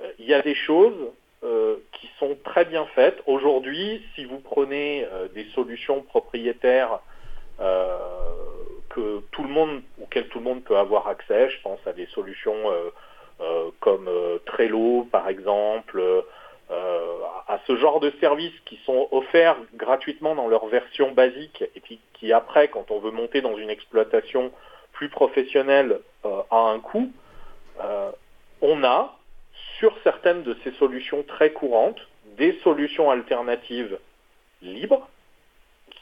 Euh, 0.00 0.10
il 0.18 0.26
y 0.26 0.34
a 0.34 0.42
des 0.42 0.54
choses 0.54 1.12
euh, 1.44 1.76
qui 1.92 2.08
sont 2.18 2.36
très 2.44 2.64
bien 2.64 2.86
faites. 2.94 3.22
Aujourd'hui, 3.26 4.02
si 4.14 4.24
vous 4.24 4.38
prenez 4.38 5.06
des 5.34 5.44
solutions 5.54 6.02
propriétaires 6.02 7.00
que 7.58 9.20
tout 9.30 9.42
le 9.42 9.48
monde, 9.48 9.82
auxquelles 10.02 10.28
tout 10.28 10.38
le 10.38 10.44
monde 10.44 10.64
peut 10.64 10.76
avoir 10.76 11.08
accès, 11.08 11.50
je 11.50 11.60
pense 11.62 11.80
à 11.86 11.92
des 11.92 12.06
solutions 12.06 12.54
comme 13.80 14.08
euh, 14.08 14.38
Trello 14.46 15.06
par 15.10 15.28
exemple, 15.28 16.00
euh, 16.00 16.20
à 17.48 17.60
ce 17.66 17.76
genre 17.76 18.00
de 18.00 18.10
services 18.20 18.58
qui 18.64 18.76
sont 18.84 19.08
offerts 19.12 19.56
gratuitement 19.74 20.34
dans 20.34 20.48
leur 20.48 20.66
version 20.66 21.12
basique 21.12 21.64
et 21.74 21.80
puis 21.80 22.00
qui 22.14 22.32
après, 22.32 22.68
quand 22.68 22.90
on 22.90 22.98
veut 22.98 23.10
monter 23.10 23.40
dans 23.40 23.56
une 23.56 23.70
exploitation 23.70 24.50
plus 24.92 25.08
professionnelle, 25.08 26.00
a 26.24 26.58
un 26.58 26.80
coût, 26.80 27.12
on 28.62 28.82
a 28.82 29.16
sur 29.78 29.96
certaines 30.02 30.42
de 30.42 30.56
ces 30.64 30.72
solutions 30.72 31.22
très 31.22 31.52
courantes 31.52 32.00
des 32.36 32.58
solutions 32.64 33.10
alternatives 33.10 33.98
libres 34.62 35.08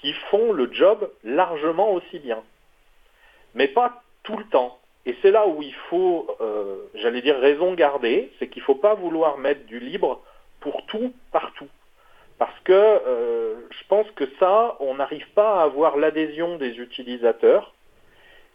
qui 0.00 0.12
font 0.30 0.52
le 0.52 0.72
job 0.72 1.10
largement 1.24 1.92
aussi 1.92 2.18
bien. 2.20 2.42
Mais 3.54 3.68
pas 3.68 4.02
tout 4.22 4.36
le 4.36 4.44
temps. 4.44 4.78
Et 5.06 5.14
c'est 5.20 5.30
là 5.30 5.46
où 5.46 5.60
il 5.60 5.74
faut, 5.90 6.26
euh, 6.40 6.76
j'allais 6.94 7.20
dire, 7.20 7.38
raison 7.38 7.74
garder, 7.74 8.30
c'est 8.38 8.48
qu'il 8.48 8.62
ne 8.62 8.66
faut 8.66 8.74
pas 8.74 8.94
vouloir 8.94 9.36
mettre 9.38 9.66
du 9.66 9.78
libre 9.78 10.22
pour 10.60 10.84
tout, 10.86 11.12
partout. 11.30 11.68
Parce 12.38 12.58
que 12.64 12.72
euh, 12.72 13.54
je 13.70 13.86
pense 13.88 14.10
que 14.12 14.24
ça, 14.40 14.76
on 14.80 14.94
n'arrive 14.94 15.28
pas 15.34 15.60
à 15.60 15.64
avoir 15.64 15.96
l'adhésion 15.96 16.56
des 16.56 16.78
utilisateurs. 16.78 17.74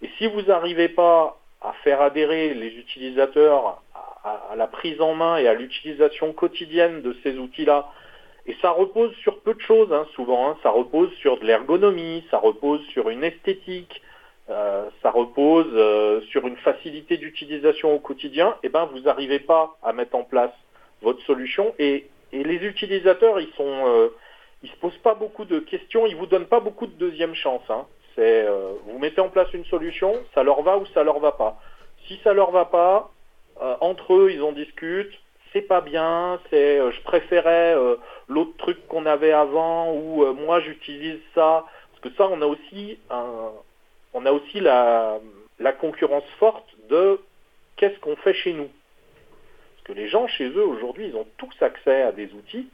Et 0.01 0.09
si 0.17 0.27
vous 0.27 0.41
n'arrivez 0.43 0.89
pas 0.89 1.39
à 1.61 1.73
faire 1.83 2.01
adhérer 2.01 2.53
les 2.53 2.69
utilisateurs 2.69 3.81
à, 4.23 4.55
la 4.55 4.67
prise 4.67 4.99
en 5.01 5.13
main 5.13 5.37
et 5.37 5.47
à 5.47 5.53
l'utilisation 5.53 6.33
quotidienne 6.33 7.01
de 7.01 7.15
ces 7.23 7.37
outils-là, 7.37 7.91
et 8.47 8.55
ça 8.61 8.71
repose 8.71 9.13
sur 9.17 9.39
peu 9.41 9.53
de 9.53 9.61
choses, 9.61 9.93
hein, 9.93 10.07
souvent, 10.15 10.49
hein. 10.49 10.57
ça 10.63 10.71
repose 10.71 11.13
sur 11.15 11.39
de 11.39 11.45
l'ergonomie, 11.45 12.23
ça 12.31 12.37
repose 12.37 12.81
sur 12.87 13.09
une 13.09 13.23
esthétique, 13.23 14.01
euh, 14.49 14.89
ça 15.03 15.11
repose 15.11 15.67
euh, 15.73 16.21
sur 16.31 16.47
une 16.47 16.57
facilité 16.57 17.17
d'utilisation 17.17 17.93
au 17.93 17.99
quotidien, 17.99 18.55
eh 18.63 18.69
ben 18.69 18.85
vous 18.85 19.01
n'arrivez 19.01 19.37
pas 19.37 19.77
à 19.83 19.93
mettre 19.93 20.15
en 20.15 20.23
place 20.23 20.51
votre 21.03 21.21
solution 21.25 21.73
et, 21.77 22.07
les 22.31 22.57
utilisateurs 22.57 23.39
ils 23.39 23.51
sont 23.57 23.87
euh, 23.87 24.09
se 24.63 24.75
posent 24.79 24.97
pas 24.99 25.15
beaucoup 25.15 25.45
de 25.45 25.59
questions, 25.59 26.05
ils 26.05 26.15
vous 26.15 26.27
donnent 26.27 26.45
pas 26.45 26.59
beaucoup 26.59 26.85
de 26.85 26.91
deuxième 26.91 27.33
chance. 27.33 27.63
Hein. 27.69 27.87
C'est 28.15 28.47
vous 28.85 28.99
mettez 28.99 29.19
en 29.19 29.29
place 29.29 29.51
une 29.53 29.65
solution, 29.65 30.13
ça 30.35 30.43
leur 30.43 30.61
va 30.61 30.77
ou 30.77 30.85
ça 30.93 31.03
leur 31.03 31.19
va 31.19 31.31
pas. 31.31 31.59
Si 32.07 32.19
ça 32.23 32.33
leur 32.33 32.51
va 32.51 32.65
pas, 32.65 33.09
entre 33.81 34.13
eux 34.13 34.31
ils 34.31 34.43
en 34.43 34.51
discutent, 34.51 35.13
c'est 35.53 35.63
pas 35.63 35.81
bien, 35.81 36.39
c'est 36.51 36.77
je 36.91 37.01
préférais 37.01 37.75
l'autre 38.27 38.55
truc 38.57 38.87
qu'on 38.87 39.07
avait 39.07 39.31
avant 39.31 39.91
ou 39.91 40.23
moi 40.35 40.59
j'utilise 40.59 41.19
ça 41.33 41.65
parce 41.91 42.01
que 42.03 42.15
ça 42.15 42.29
on 42.31 42.43
a 42.43 42.45
aussi 42.45 42.99
un, 43.09 43.53
on 44.13 44.25
a 44.25 44.31
aussi 44.31 44.59
la, 44.59 45.19
concurrence 45.79 46.27
forte 46.39 46.67
de 46.89 47.19
qu'est-ce 47.75 47.99
qu'on 47.99 48.15
fait 48.17 48.33
chez 48.33 48.53
nous. 48.53 48.67
Parce 48.67 49.83
que 49.85 49.93
les 49.93 50.07
gens 50.07 50.27
chez 50.27 50.49
eux 50.49 50.65
aujourd'hui, 50.65 51.07
ils 51.07 51.15
ont 51.15 51.27
tous 51.37 51.53
accès 51.61 52.01
à 52.01 52.11
des 52.11 52.33
outils 52.33 52.67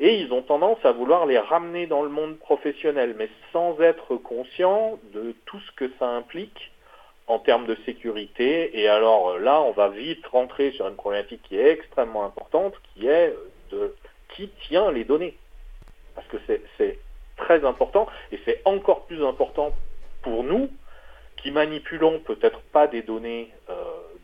et 0.00 0.18
ils 0.18 0.32
ont 0.32 0.42
tendance 0.42 0.84
à 0.84 0.92
vouloir 0.92 1.26
les 1.26 1.38
ramener 1.38 1.86
dans 1.86 2.02
le 2.02 2.08
monde 2.08 2.38
professionnel, 2.38 3.14
mais 3.16 3.28
sans 3.52 3.80
être 3.80 4.16
conscients 4.16 4.98
de 5.12 5.34
tout 5.46 5.60
ce 5.60 5.72
que 5.72 5.90
ça 5.98 6.08
implique 6.08 6.72
en 7.26 7.38
termes 7.38 7.66
de 7.66 7.76
sécurité. 7.86 8.80
Et 8.80 8.88
alors 8.88 9.38
là, 9.38 9.60
on 9.60 9.70
va 9.70 9.88
vite 9.88 10.26
rentrer 10.26 10.72
sur 10.72 10.88
une 10.88 10.96
problématique 10.96 11.42
qui 11.44 11.56
est 11.56 11.70
extrêmement 11.70 12.24
importante, 12.24 12.74
qui 12.94 13.06
est 13.06 13.34
de 13.70 13.94
qui 14.34 14.48
tient 14.68 14.90
les 14.90 15.04
données. 15.04 15.36
Parce 16.14 16.26
que 16.28 16.38
c'est 16.76 16.98
très 17.36 17.64
important, 17.64 18.06
et 18.32 18.40
c'est 18.44 18.60
encore 18.64 19.06
plus 19.06 19.24
important 19.24 19.72
pour 20.24 20.42
nous, 20.42 20.70
qui 21.36 21.50
manipulons 21.50 22.18
peut-être 22.20 22.60
pas 22.72 22.86
des 22.86 23.02
données 23.02 23.52
euh, 23.68 23.74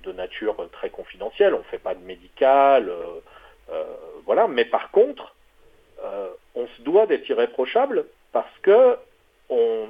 de 0.03 0.13
nature 0.13 0.57
très 0.73 0.89
confidentielle, 0.89 1.55
on 1.55 1.59
ne 1.59 1.65
fait 1.65 1.79
pas 1.79 1.95
de 1.95 2.03
médical, 2.03 2.89
euh, 2.89 3.21
euh, 3.71 3.85
voilà, 4.25 4.49
mais 4.49 4.65
par 4.65 4.91
contre, 4.91 5.37
on 6.55 6.67
se 6.67 6.83
doit 6.83 7.05
d'être 7.07 7.29
irréprochable 7.29 8.07
parce 8.33 8.59
que 8.63 8.97
on, 9.51 9.87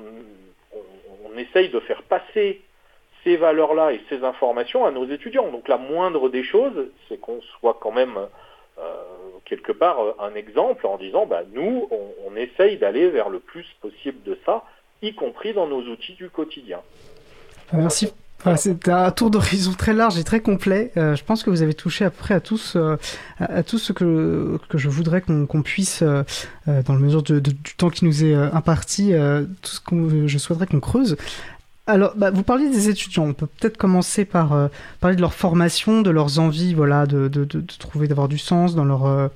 essaye 1.36 1.70
de 1.70 1.80
faire 1.80 2.02
passer 2.02 2.60
ces 3.24 3.36
valeurs-là 3.36 3.92
et 3.92 4.00
ces 4.10 4.24
informations 4.24 4.84
à 4.84 4.90
nos 4.90 5.06
étudiants. 5.06 5.50
Donc 5.50 5.68
la 5.68 5.78
moindre 5.78 6.28
des 6.28 6.42
choses, 6.42 6.90
c'est 7.08 7.18
qu'on 7.18 7.40
soit 7.40 7.78
quand 7.80 7.92
même 7.92 8.18
quelque 9.46 9.72
part 9.72 9.98
un 10.18 10.34
exemple 10.34 10.86
en 10.86 10.98
disant, 10.98 11.24
bah, 11.24 11.44
nous, 11.52 11.88
on 12.26 12.36
essaye 12.36 12.76
d'aller 12.76 13.08
vers 13.08 13.30
le 13.30 13.38
plus 13.38 13.66
possible 13.80 14.22
de 14.24 14.36
ça 14.44 14.64
y 15.02 15.14
compris 15.14 15.52
dans 15.52 15.66
nos 15.66 15.82
outils 15.82 16.14
du 16.14 16.28
quotidien. 16.28 16.78
Merci. 17.72 18.08
c'est 18.56 18.88
un 18.88 19.10
tour 19.10 19.30
d'horizon 19.30 19.72
très 19.72 19.92
large 19.92 20.18
et 20.18 20.24
très 20.24 20.40
complet. 20.40 20.92
Euh, 20.96 21.14
je 21.14 21.24
pense 21.24 21.42
que 21.42 21.50
vous 21.50 21.62
avez 21.62 21.74
touché 21.74 22.04
à 22.04 22.10
peu 22.10 22.18
près 22.18 22.34
à 22.34 22.40
tous, 22.40 22.74
euh, 22.76 22.96
à, 23.38 23.62
tout 23.62 23.78
ce 23.78 23.92
que, 23.92 24.58
que 24.68 24.78
je 24.78 24.88
voudrais 24.88 25.20
qu'on 25.20 25.62
puisse, 25.62 26.02
euh, 26.02 26.22
dans 26.66 26.94
le 26.94 27.00
mesure 27.00 27.22
du 27.22 27.40
temps 27.76 27.90
qui 27.90 28.04
nous 28.04 28.24
est 28.24 28.34
imparti, 28.34 29.12
tout 29.62 29.70
ce 29.70 29.80
que 29.80 30.26
je 30.26 30.38
souhaiterais 30.38 30.66
qu'on 30.66 30.80
creuse. 30.80 31.16
Alors, 31.86 32.12
bah, 32.14 32.30
vous 32.30 32.44
parliez 32.44 32.70
des 32.70 32.88
étudiants. 32.88 33.24
On 33.24 33.32
peut 33.32 33.46
peut-être 33.46 33.76
commencer 33.76 34.24
par 34.24 34.70
parler 35.00 35.16
de 35.16 35.20
leur 35.20 35.34
formation, 35.34 36.02
de 36.02 36.10
leurs 36.10 36.38
envies, 36.38 36.72
voilà, 36.72 37.06
de, 37.06 37.26
de, 37.26 37.62
trouver, 37.78 38.06
d'avoir 38.06 38.28
du 38.28 38.38
sens 38.38 38.74
dans 38.74 38.84
leur, 38.84 39.30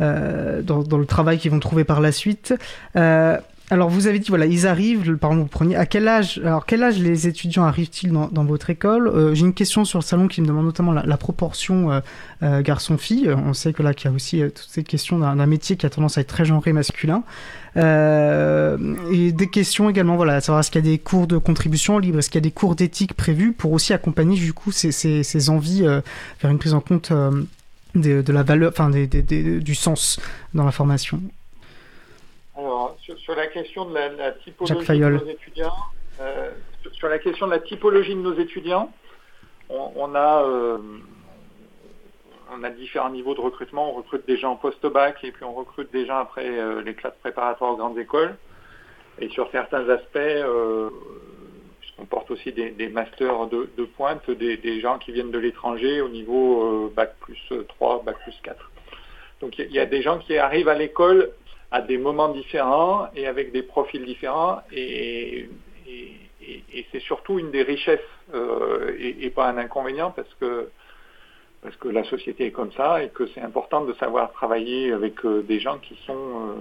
dans, 0.00 0.98
le 0.98 1.06
travail 1.06 1.38
qu'ils 1.38 1.52
vont 1.52 1.60
trouver 1.60 1.84
par 1.84 2.00
la 2.00 2.10
suite. 2.10 2.54
Alors 3.72 3.88
vous 3.88 4.06
avez 4.06 4.18
dit 4.18 4.28
voilà 4.28 4.44
ils 4.44 4.66
arrivent 4.66 5.16
par 5.16 5.30
exemple 5.30 5.44
vous 5.44 5.48
preniez 5.48 5.76
à 5.76 5.86
quel 5.86 6.06
âge 6.06 6.38
alors 6.44 6.66
quel 6.66 6.82
âge 6.82 6.98
les 6.98 7.26
étudiants 7.26 7.64
arrivent-ils 7.64 8.12
dans, 8.12 8.44
votre 8.44 8.68
école? 8.68 9.08
Euh, 9.08 9.34
J'ai 9.34 9.46
une 9.46 9.54
question 9.54 9.86
sur 9.86 9.98
le 9.98 10.04
salon 10.04 10.28
qui 10.28 10.42
me 10.42 10.46
demande 10.46 10.66
notamment 10.66 10.92
la, 10.92 11.16
proportion 11.16 11.90
euh, 11.90 12.00
euh, 12.42 12.60
garçon-fille. 12.60 13.30
On 13.32 13.54
sait 13.54 13.72
que 13.72 13.82
là 13.82 13.94
qu'il 13.94 14.10
y 14.10 14.12
a 14.12 14.14
aussi 14.14 14.42
toutes 14.42 14.68
ces 14.68 14.82
questions 14.82 15.18
d'un 15.18 15.46
métier 15.46 15.76
qui 15.76 15.86
a 15.86 15.90
tendance 15.90 16.18
à 16.18 16.20
être 16.20 16.26
très 16.26 16.44
genré 16.44 16.74
masculin 16.74 17.22
et 17.74 19.32
des 19.32 19.48
questions 19.50 19.88
également 19.88 20.16
voilà 20.16 20.42
savoir 20.42 20.60
est-ce 20.60 20.70
qu'il 20.70 20.84
y 20.84 20.88
a 20.88 20.90
des 20.90 20.98
cours 20.98 21.26
de 21.26 21.38
contribution 21.38 21.98
libre 21.98 22.18
est-ce 22.18 22.28
qu'il 22.28 22.42
y 22.42 22.44
a 22.44 22.48
des 22.48 22.50
cours 22.50 22.76
d'éthique 22.76 23.14
prévus 23.14 23.52
pour 23.52 23.72
aussi 23.72 23.94
accompagner 23.94 24.36
du 24.36 24.52
coup 24.52 24.70
ces, 24.70 24.92
ces, 24.92 25.48
envies 25.48 25.80
vers 25.80 26.50
une 26.50 26.58
prise 26.58 26.74
en 26.74 26.80
compte 26.80 27.10
de, 27.94 28.32
la 28.32 28.42
valeur 28.42 28.70
enfin 28.70 28.90
du 28.90 29.74
sens 29.74 30.20
dans 30.52 30.64
la 30.64 30.72
formation? 30.72 31.22
Alors, 32.64 32.96
sur, 33.00 33.34
la 33.34 33.48
question 33.48 33.86
de 33.86 33.94
la, 33.94 34.32
typologie 34.32 34.98
de 35.00 35.08
nos 35.08 35.26
étudiants, 35.26 35.72
euh, 36.20 36.50
sur 36.92 37.08
la 37.08 37.18
question 37.18 37.46
de 37.46 37.52
la 37.52 37.58
typologie 37.58 38.14
de 38.14 38.20
nos 38.20 38.34
étudiants, 38.34 38.92
on, 39.68 40.14
a 40.14 40.44
euh, 40.44 40.78
on 42.52 42.62
a 42.62 42.70
différents 42.70 43.10
niveaux 43.10 43.34
de 43.34 43.40
recrutement. 43.40 43.90
On 43.90 43.94
recrute 43.94 44.26
des 44.28 44.36
gens 44.36 44.54
post-bac 44.54 45.24
et 45.24 45.32
puis 45.32 45.42
on 45.44 45.54
recrute 45.54 45.90
des 45.92 46.06
gens 46.06 46.18
après 46.18 46.46
euh, 46.46 46.82
les 46.82 46.94
classes 46.94 47.16
préparatoires 47.20 47.72
aux 47.72 47.76
grandes 47.76 47.98
écoles. 47.98 48.36
Et 49.18 49.28
sur 49.28 49.50
certains 49.50 49.88
aspects, 49.88 50.18
puisqu'on 51.80 52.06
porte 52.06 52.30
aussi 52.30 52.52
des, 52.52 52.88
masters 52.88 53.46
de, 53.48 53.84
pointe, 53.96 54.30
des, 54.30 54.80
gens 54.80 54.98
qui 54.98 55.12
viennent 55.12 55.32
de 55.32 55.38
l'étranger 55.38 56.00
au 56.00 56.08
niveau 56.08 56.90
bac 56.94 57.16
plus 57.20 57.52
3, 57.68 58.04
bac 58.04 58.16
plus 58.22 58.38
4. 58.42 58.70
Donc 59.42 59.58
il 59.58 59.72
y, 59.72 59.80
a 59.80 59.86
des 59.86 60.02
gens 60.02 60.18
qui 60.18 60.38
arrivent 60.38 60.68
à 60.68 60.74
l'école 60.74 61.32
à 61.72 61.80
des 61.80 61.96
moments 61.96 62.28
différents 62.28 63.08
et 63.16 63.26
avec 63.26 63.50
des 63.50 63.62
profils 63.62 64.04
différents. 64.04 64.60
Et, 64.72 65.48
c'est 66.90 67.00
surtout 67.00 67.38
une 67.38 67.50
des 67.50 67.62
richesses 67.62 68.00
euh, 68.34 68.94
et, 68.98 69.30
pas 69.30 69.48
un 69.48 69.56
inconvénient 69.56 70.10
parce 70.10 70.32
que, 70.38 70.68
parce 71.62 71.74
que 71.76 71.88
la 71.88 72.04
société 72.04 72.46
est 72.46 72.50
comme 72.50 72.72
ça 72.72 73.02
et 73.02 73.08
que 73.08 73.26
c'est 73.28 73.40
important 73.40 73.82
de 73.84 73.94
savoir 73.94 74.32
travailler 74.32 74.92
avec 74.92 75.24
euh, 75.24 75.42
des 75.42 75.60
gens 75.60 75.78
qui 75.78 75.96
sont 76.04 76.12
euh, 76.12 76.52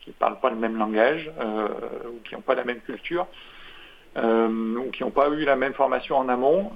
qui 0.00 0.12
parlent 0.12 0.38
pas 0.38 0.50
le 0.50 0.56
même 0.56 0.76
langage 0.76 1.28
ou 2.06 2.20
qui 2.24 2.34
n'ont 2.34 2.42
pas 2.42 2.54
la 2.54 2.64
même 2.64 2.80
culture. 2.80 3.26
ou 4.16 4.90
qui 4.92 5.02
n'ont 5.02 5.10
pas 5.10 5.28
eu 5.30 5.44
la 5.44 5.56
même 5.56 5.74
formation 5.74 6.16
en 6.16 6.28
amont, 6.28 6.72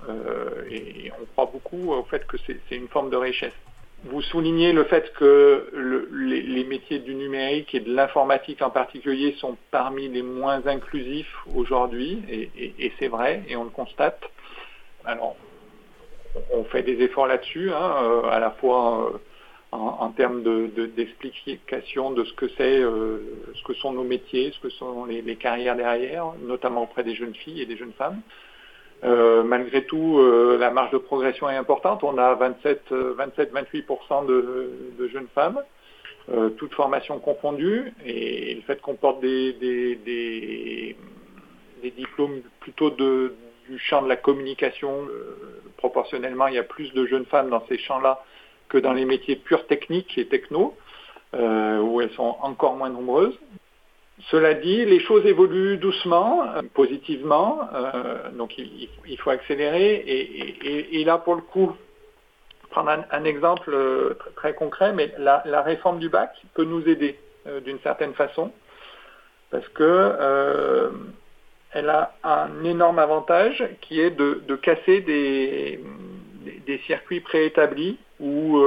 et 0.70 1.10
on 1.20 1.24
croit 1.32 1.50
beaucoup 1.52 1.92
au 1.92 2.02
fait 2.04 2.26
que 2.26 2.36
c'est 2.46 2.76
une 2.76 2.88
forme 2.88 3.10
de 3.10 3.16
richesse 3.16 3.58
vous 4.04 4.20
soulignez 4.22 4.72
le 4.72 4.84
fait 4.84 5.12
que 5.14 6.08
les, 6.12 6.64
métiers 6.64 6.98
du 6.98 7.14
numérique 7.14 7.74
et 7.74 7.80
de 7.80 7.94
l'informatique 7.94 8.60
en 8.62 8.70
particulier 8.70 9.34
sont 9.38 9.56
parmi 9.70 10.08
les 10.08 10.22
moins 10.22 10.66
inclusifs 10.66 11.34
aujourd'hui, 11.54 12.22
et, 12.28 12.92
c'est 12.98 13.08
vrai, 13.08 13.42
et 13.48 13.56
on 13.56 13.64
le 13.64 13.70
constate. 13.70 14.20
Alors, 15.04 15.36
on 16.52 16.64
fait 16.64 16.82
des 16.82 17.02
efforts 17.02 17.26
là-dessus, 17.26 17.70
hein, 17.70 17.94
euh, 18.02 18.28
à 18.28 18.40
la 18.40 18.50
fois 18.50 19.12
euh, 19.12 19.18
en, 19.72 20.10
termes 20.10 20.42
d'explication 20.96 22.10
de, 22.10 22.24
ce 22.24 22.32
que 22.34 22.48
c'est, 22.56 22.80
euh, 22.80 23.18
ce 23.54 23.62
que 23.64 23.74
sont 23.74 23.92
nos 23.92 24.04
métiers, 24.04 24.52
ce 24.52 24.60
que 24.60 24.70
sont 24.70 25.06
les 25.06 25.36
carrières 25.36 25.76
derrière, 25.76 26.32
notamment 26.42 26.82
auprès 26.82 27.04
des 27.04 27.14
jeunes 27.14 27.34
filles 27.34 27.62
et 27.62 27.66
des 27.66 27.76
jeunes 27.76 27.92
femmes. 27.92 28.20
Euh, 29.04 29.42
malgré 29.42 29.84
tout, 29.84 30.18
euh, 30.18 30.56
la 30.58 30.70
marge 30.70 30.90
de 30.90 30.98
progression 30.98 31.50
est 31.50 31.56
importante. 31.56 32.02
On 32.04 32.16
a 32.16 32.34
27-28% 32.36 34.30
euh, 34.30 34.68
de, 34.98 35.08
jeunes 35.08 35.28
femmes, 35.34 35.60
toutes 36.56 36.72
formations 36.72 37.18
confondues, 37.18 37.92
et 38.06 38.54
le 38.54 38.62
fait 38.62 38.80
qu'on 38.80 38.94
porte 38.94 39.20
des, 39.20 40.96
diplômes 41.96 42.40
plutôt 42.60 42.90
du 42.90 43.78
champ 43.78 44.00
de 44.00 44.08
la 44.08 44.16
communication, 44.16 45.06
proportionnellement, 45.76 46.46
il 46.46 46.54
y 46.54 46.58
a 46.58 46.62
plus 46.62 46.94
de 46.94 47.04
jeunes 47.04 47.26
femmes 47.26 47.50
dans 47.50 47.62
ces 47.68 47.76
champs-là 47.76 48.24
que 48.70 48.78
dans 48.78 48.94
les 48.94 49.04
métiers 49.04 49.36
purs 49.36 49.66
techniques 49.66 50.16
et 50.16 50.26
techno, 50.26 50.74
où 51.34 52.00
elles 52.00 52.12
sont 52.12 52.36
encore 52.40 52.74
moins 52.76 52.88
nombreuses. 52.88 53.38
Cela 54.30 54.54
dit, 54.54 54.84
les 54.84 55.00
choses 55.00 55.26
évoluent 55.26 55.76
doucement, 55.76 56.42
euh, 56.42 56.62
positivement, 56.72 57.68
euh, 57.74 58.30
donc 58.32 58.56
il, 58.56 59.18
faut 59.18 59.30
accélérer. 59.30 60.02
Et, 60.06 61.04
là, 61.04 61.18
pour 61.18 61.34
le 61.34 61.42
coup, 61.42 61.76
prendre 62.70 63.04
un, 63.10 63.24
exemple 63.24 63.70
euh, 63.74 64.14
très, 64.36 64.54
concret, 64.54 64.92
mais 64.92 65.12
la, 65.18 65.62
réforme 65.62 65.98
du 65.98 66.08
bac 66.08 66.30
peut 66.54 66.64
nous 66.64 66.88
aider 66.88 67.18
d'une 67.64 67.78
certaine 67.80 68.14
façon, 68.14 68.50
parce 69.50 69.68
que 69.68 70.90
elle 71.72 71.90
a 71.90 72.14
un 72.22 72.64
énorme 72.64 72.98
avantage 72.98 73.62
qui 73.82 74.00
est 74.00 74.10
de, 74.10 74.56
casser 74.56 75.00
des, 75.02 75.84
des, 76.66 76.78
circuits 76.86 77.20
préétablis 77.20 77.98
où 78.18 78.58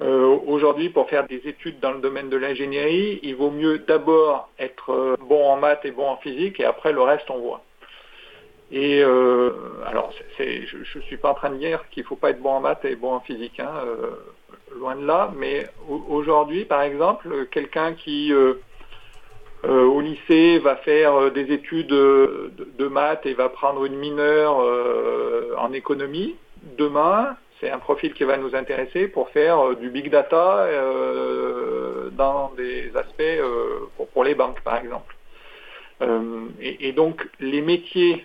euh, 0.00 0.04
euh, 0.04 0.38
aujourd'hui, 0.46 0.88
pour 0.88 1.08
faire 1.08 1.26
des 1.26 1.42
études 1.44 1.80
dans 1.80 1.92
le 1.92 2.00
domaine 2.00 2.28
de 2.28 2.36
l'ingénierie, 2.36 3.20
il 3.22 3.36
vaut 3.36 3.50
mieux 3.50 3.78
d'abord 3.78 4.48
être 4.58 4.90
euh, 4.90 5.16
bon 5.20 5.44
en 5.44 5.56
maths 5.56 5.84
et 5.84 5.90
bon 5.90 6.06
en 6.06 6.16
physique 6.16 6.60
et 6.60 6.64
après 6.64 6.92
le 6.92 7.02
reste 7.02 7.30
on 7.30 7.38
voit. 7.38 7.62
Et 8.72 9.02
alors, 9.02 10.12
je 10.38 10.98
ne 10.98 11.02
suis 11.02 11.16
pas 11.16 11.30
en 11.30 11.34
train 11.34 11.50
de 11.50 11.56
dire 11.56 11.82
qu'il 11.90 12.04
ne 12.04 12.06
faut 12.06 12.14
pas 12.14 12.30
être 12.30 12.40
bon 12.40 12.50
en 12.50 12.60
maths 12.60 12.84
et 12.84 12.94
bon 12.94 13.14
en 13.14 13.20
physique, 13.20 13.58
hein, 13.58 13.72
loin 14.78 14.94
de 14.94 15.04
là, 15.04 15.32
mais 15.36 15.66
aujourd'hui, 15.88 16.66
par 16.66 16.82
exemple, 16.82 17.48
quelqu'un 17.50 17.94
qui 17.94 18.32
euh, 19.66 19.84
au 19.84 20.00
lycée 20.00 20.58
va 20.58 20.76
faire 20.76 21.14
euh, 21.14 21.30
des 21.30 21.52
études 21.52 21.88
de, 21.88 22.88
maths 22.88 23.26
et 23.26 23.34
va 23.34 23.50
prendre 23.50 23.84
une 23.84 23.96
mineure 23.96 24.58
euh, 24.62 25.54
en 25.58 25.72
économie. 25.72 26.34
Demain, 26.78 27.36
c'est 27.60 27.70
un 27.70 27.78
profil 27.78 28.14
qui 28.14 28.24
va 28.24 28.36
nous 28.36 28.54
intéresser 28.54 29.08
pour 29.08 29.30
faire 29.30 29.76
du 29.76 29.90
big 29.90 30.10
data 30.10 30.66
dans 32.12 32.52
des 32.56 32.90
aspects 32.96 33.22
pour, 34.12 34.24
les 34.24 34.34
banques, 34.34 34.60
par 34.62 34.78
exemple. 34.78 35.14
Et, 36.60 36.92
donc, 36.92 37.28
les 37.38 37.60
métiers, 37.60 38.24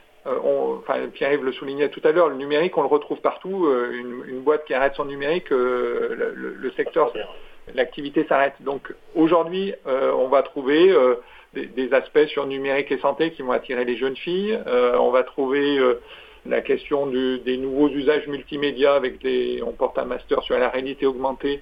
Pierre-Yves 1.13 1.43
le 1.43 1.51
soulignait 1.51 1.89
tout 1.89 2.01
à 2.03 2.11
l'heure, 2.11 2.29
le 2.29 2.35
numérique, 2.35 2.77
on 2.77 2.81
le 2.81 2.87
retrouve 2.87 3.19
partout. 3.19 3.69
Une, 3.93 4.39
boîte 4.41 4.65
qui 4.65 4.73
arrête 4.73 4.95
son 4.95 5.05
numérique, 5.05 5.49
le, 5.49 6.71
secteur 6.77 7.11
l'activité 7.73 8.25
s'arrête. 8.27 8.55
Donc 8.59 8.93
aujourd'hui, 9.15 9.73
euh, 9.87 10.11
on 10.13 10.27
va 10.27 10.43
trouver 10.43 10.91
euh, 10.91 11.15
des, 11.53 11.93
aspects 11.93 12.25
sur 12.27 12.45
numérique 12.45 12.91
et 12.91 12.99
santé 12.99 13.31
qui 13.31 13.41
vont 13.41 13.51
attirer 13.51 13.85
les 13.85 13.97
jeunes 13.97 14.15
filles. 14.15 14.59
Euh, 14.67 14.97
on 14.97 15.09
va 15.11 15.23
trouver 15.23 15.79
la 16.45 16.61
question 16.61 17.07
des 17.07 17.57
nouveaux 17.57 17.89
usages 17.89 18.27
multimédia 18.27 18.93
avec 18.95 19.21
des, 19.21 19.61
on 19.65 19.71
porte 19.71 19.97
un 19.97 20.05
master 20.05 20.41
sur 20.43 20.57
la 20.57 20.69
réalité 20.69 21.05
augmentée 21.05 21.61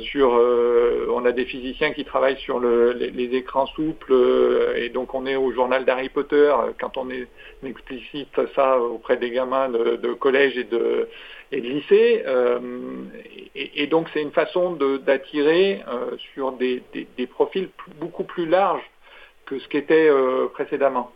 sur, 0.00 0.34
euh, 0.34 1.06
on 1.10 1.24
a 1.24 1.32
des 1.32 1.46
physiciens 1.46 1.92
qui 1.92 2.04
travaillent 2.04 2.38
sur 2.38 2.60
les, 2.60 3.34
écrans 3.34 3.66
souples 3.66 4.12
euh, 4.12 4.74
et 4.76 4.88
donc 4.90 5.14
on 5.14 5.26
est 5.26 5.36
au 5.36 5.52
journal 5.52 5.84
d'Harry 5.84 6.08
Potter 6.08 6.54
quand 6.80 6.96
on, 6.96 7.08
explicite 7.64 8.28
ça 8.54 8.78
auprès 8.78 9.16
des 9.16 9.30
gamins 9.30 9.68
de, 9.68 10.12
collège 10.12 10.56
et 10.58 10.64
de, 10.64 11.08
lycée 11.50 12.22
euh, 12.26 12.58
et, 13.54 13.86
donc 13.86 14.08
c'est 14.12 14.22
une 14.22 14.32
façon 14.32 14.72
d'attirer 15.04 15.80
sur 16.34 16.52
des, 16.52 16.82
profils 17.30 17.68
beaucoup 17.98 18.24
plus 18.24 18.46
larges 18.46 18.88
que 19.46 19.58
ce 19.58 19.68
qu'était 19.68 20.10
précédemment. 20.52 21.12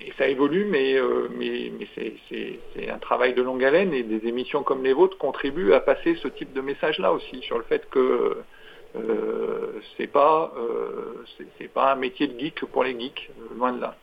Et 0.00 0.12
ça 0.18 0.26
évolue, 0.26 0.64
mais, 0.64 0.94
euh, 0.94 1.28
c'est 2.28 2.90
un 2.90 2.98
travail 2.98 3.34
de 3.34 3.42
longue 3.42 3.64
haleine 3.64 3.94
et 3.94 4.02
des 4.02 4.26
émissions 4.26 4.64
comme 4.64 4.82
les 4.82 4.92
vôtres 4.92 5.18
contribuent 5.18 5.72
à 5.72 5.80
passer 5.80 6.16
ce 6.16 6.28
type 6.28 6.52
de 6.52 6.60
message-là 6.60 7.12
aussi, 7.12 7.40
sur 7.42 7.58
le 7.58 7.64
fait 7.64 7.88
que 7.90 8.38
euh, 8.96 9.80
c'est 9.96 10.06
pas, 10.06 10.52
euh, 10.56 11.24
c'est 11.58 11.68
pas 11.68 11.92
un 11.92 11.96
métier 11.96 12.26
de 12.26 12.38
geek 12.38 12.64
pour 12.66 12.84
les 12.84 12.98
geeks, 12.98 13.30
loin 13.56 13.72
de 13.72 13.80
là. 13.80 13.96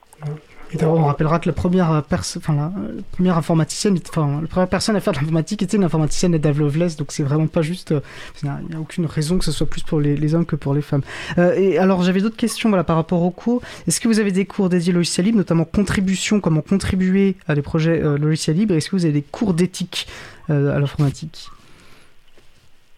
Et 0.74 0.86
on 0.86 1.04
rappellera 1.04 1.40
que 1.40 1.50
la 1.50 1.54
première, 1.54 1.90
enfin, 1.92 2.56
la, 2.56 2.72
première 3.12 3.38
informaticienne, 3.38 4.00
enfin, 4.08 4.40
la 4.42 4.48
première 4.48 4.70
personne 4.70 4.96
à 4.96 5.02
faire 5.02 5.12
de 5.12 5.18
l'informatique 5.18 5.62
était 5.64 5.76
une 5.76 5.84
informaticienne, 5.84 6.34
Ada 6.34 6.54
Lovelace, 6.54 6.96
donc 6.96 7.12
c'est 7.12 7.24
vraiment 7.24 7.48
pas 7.48 7.62
juste, 7.62 7.92
euh, 7.92 8.00
il 8.42 8.50
n'y 8.70 8.76
a, 8.76 8.80
aucune 8.80 9.06
raison 9.06 9.38
que 9.38 9.44
ce 9.44 9.52
soit 9.52 9.68
plus 9.68 9.84
pour 9.84 10.00
les, 10.00 10.34
hommes 10.34 10.46
que 10.46 10.56
pour 10.56 10.74
les 10.74 10.82
femmes. 10.82 11.02
Euh, 11.38 11.56
et 11.56 11.78
alors 11.78 12.04
j'avais 12.04 12.22
d'autres 12.22 12.38
questions 12.38 12.70
voilà, 12.70 12.86
par 12.86 12.96
rapport 12.96 13.22
aux 13.22 13.32
cours. 13.32 13.62
Est-ce 13.86 14.00
que 14.00 14.08
vous 14.08 14.20
avez 14.20 14.32
des 14.32 14.46
cours 14.46 14.70
dédiés 14.70 14.94
logiciel 14.94 15.26
libre, 15.26 15.40
notamment 15.40 15.66
contribution, 15.66 16.40
comment 16.40 16.62
contribuer 16.62 17.36
à 17.48 17.56
des 17.56 17.62
projets 17.62 18.02
euh, 18.02 18.18
logiciels 18.18 18.56
libres? 18.56 18.76
Est-ce 18.76 18.90
que 18.90 18.96
vous 18.96 19.04
avez 19.04 19.14
des 19.14 19.24
cours 19.24 19.54
d'éthique 19.54 20.08
à 20.48 20.80
l'informatique? 20.80 21.50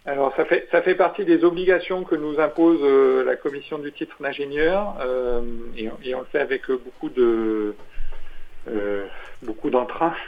Alors 0.05 0.35
ça 0.35 0.43
fait, 0.45 0.67
ça 0.69 0.81
fait 0.81 0.95
partie 0.95 1.23
des 1.23 1.45
obligations 1.45 2.03
que 2.03 2.15
nous 2.15 2.39
impose 2.39 2.79
euh, 2.81 3.23
la 3.23 3.37
commission 3.37 3.77
du 3.77 3.93
titre 3.93 4.15
d'ingénieur 4.19 4.95
euh, 4.99 5.41
et, 5.77 5.89
on 6.13 6.19
le 6.19 6.25
fait 6.25 6.41
avec 6.41 6.69
beaucoup 6.69 7.09
de 7.09 7.73
euh, 8.69 9.05
beaucoup 9.41 9.69
d'entrain. 9.69 10.13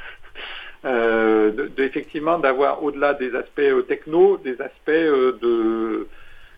effectivement 1.78 2.38
d'avoir 2.38 2.84
au-delà 2.84 3.16
des 3.16 3.36
aspects 3.36 3.88
techno, 3.88 4.38
des 4.38 4.62
aspects 4.62 4.92
de 4.92 6.08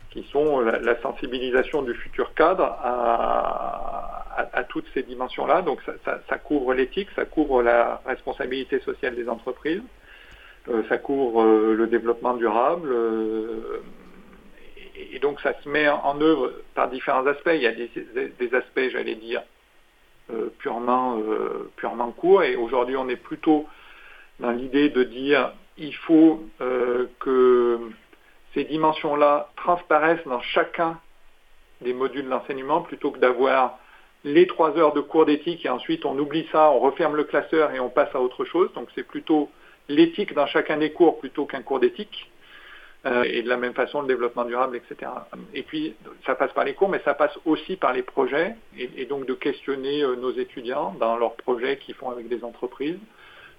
qui 0.09 0.27
sont 0.31 0.59
la, 0.59 0.99
sensibilisation 1.01 1.81
du 1.81 1.93
futur 1.93 2.33
cadre 2.33 2.63
à, 2.81 4.25
à, 4.53 4.63
toutes 4.63 4.87
ces 4.93 5.03
dimensions-là. 5.03 5.61
Donc 5.61 5.79
ça, 6.05 6.19
ça 6.27 6.37
couvre 6.37 6.73
l'éthique, 6.73 7.09
ça 7.15 7.25
couvre 7.25 7.61
la 7.61 8.01
responsabilité 8.05 8.79
sociale 8.79 9.15
des 9.15 9.29
entreprises, 9.29 9.81
euh, 9.81 9.96
ça 10.89 10.97
couvre 10.97 11.43
euh, 11.43 11.73
le 11.73 11.87
développement 11.87 12.33
durable. 12.33 12.89
Euh, 12.91 13.81
et, 14.95 15.19
donc 15.19 15.39
ça 15.41 15.53
se 15.61 15.69
met 15.69 15.87
en 15.87 16.19
œuvre 16.21 16.53
par 16.75 16.89
différents 16.89 17.25
aspects. 17.27 17.51
Il 17.53 17.61
y 17.61 17.67
a 17.67 17.71
des, 17.71 18.55
aspects, 18.55 18.89
j'allais 18.91 19.15
dire, 19.15 19.43
purement, 20.59 21.19
purement 21.75 22.11
courts. 22.11 22.43
Et 22.43 22.55
aujourd'hui, 22.55 22.95
on 22.97 23.07
est 23.09 23.15
plutôt 23.15 23.67
dans 24.39 24.51
l'idée 24.51 24.89
de 24.89 25.03
dire 25.03 25.53
il 25.77 25.93
faut 25.95 26.43
que 27.19 27.79
ces 28.53 28.63
dimensions-là 28.63 29.49
transparaissent 29.55 30.25
dans 30.25 30.41
chacun 30.41 30.99
des 31.81 31.93
modules 31.93 32.27
d'enseignement 32.27 32.81
plutôt 32.81 33.11
que 33.11 33.19
d'avoir 33.19 33.79
les 34.23 34.47
trois 34.47 34.77
heures 34.77 34.93
de 34.93 35.01
cours 35.01 35.25
d'éthique 35.25 35.65
et 35.65 35.69
ensuite 35.69 36.05
on 36.05 36.17
oublie 36.17 36.47
ça, 36.51 36.69
on 36.71 36.79
referme 36.79 37.15
le 37.15 37.23
classeur 37.23 37.71
et 37.71 37.79
on 37.79 37.89
passe 37.89 38.13
à 38.13 38.19
autre 38.19 38.45
chose. 38.45 38.71
Donc 38.73 38.89
c'est 38.95 39.03
plutôt 39.03 39.49
l'éthique 39.89 40.33
dans 40.33 40.47
chacun 40.47 40.77
des 40.77 40.91
cours 40.91 41.19
plutôt 41.19 41.45
qu'un 41.45 41.61
cours 41.61 41.79
d'éthique. 41.79 42.29
Euh, 43.05 43.23
et 43.23 43.43
de 43.43 43.47
la 43.47 43.57
même 43.57 43.73
façon 43.73 44.01
le 44.01 44.07
développement 44.07 44.43
durable, 44.43 44.75
etc. 44.75 45.11
Et 45.53 45.61
puis 45.61 45.93
ça 46.25 46.33
passe 46.35 46.51
par 46.51 46.65
les 46.65 46.73
cours, 46.73 46.89
mais 46.89 46.99
ça 47.05 47.13
passe 47.13 47.31
aussi 47.45 47.75
par 47.75 47.93
les 47.93 48.01
projets, 48.01 48.55
et, 48.77 49.05
donc 49.05 49.25
de 49.27 49.33
questionner 49.33 50.01
euh, 50.01 50.15
nos 50.15 50.31
étudiants 50.31 50.95
dans 50.99 51.15
leurs 51.15 51.35
projets 51.35 51.77
qu'ils 51.77 51.93
font 51.93 52.09
avec 52.09 52.27
des 52.27 52.43
entreprises 52.43 52.97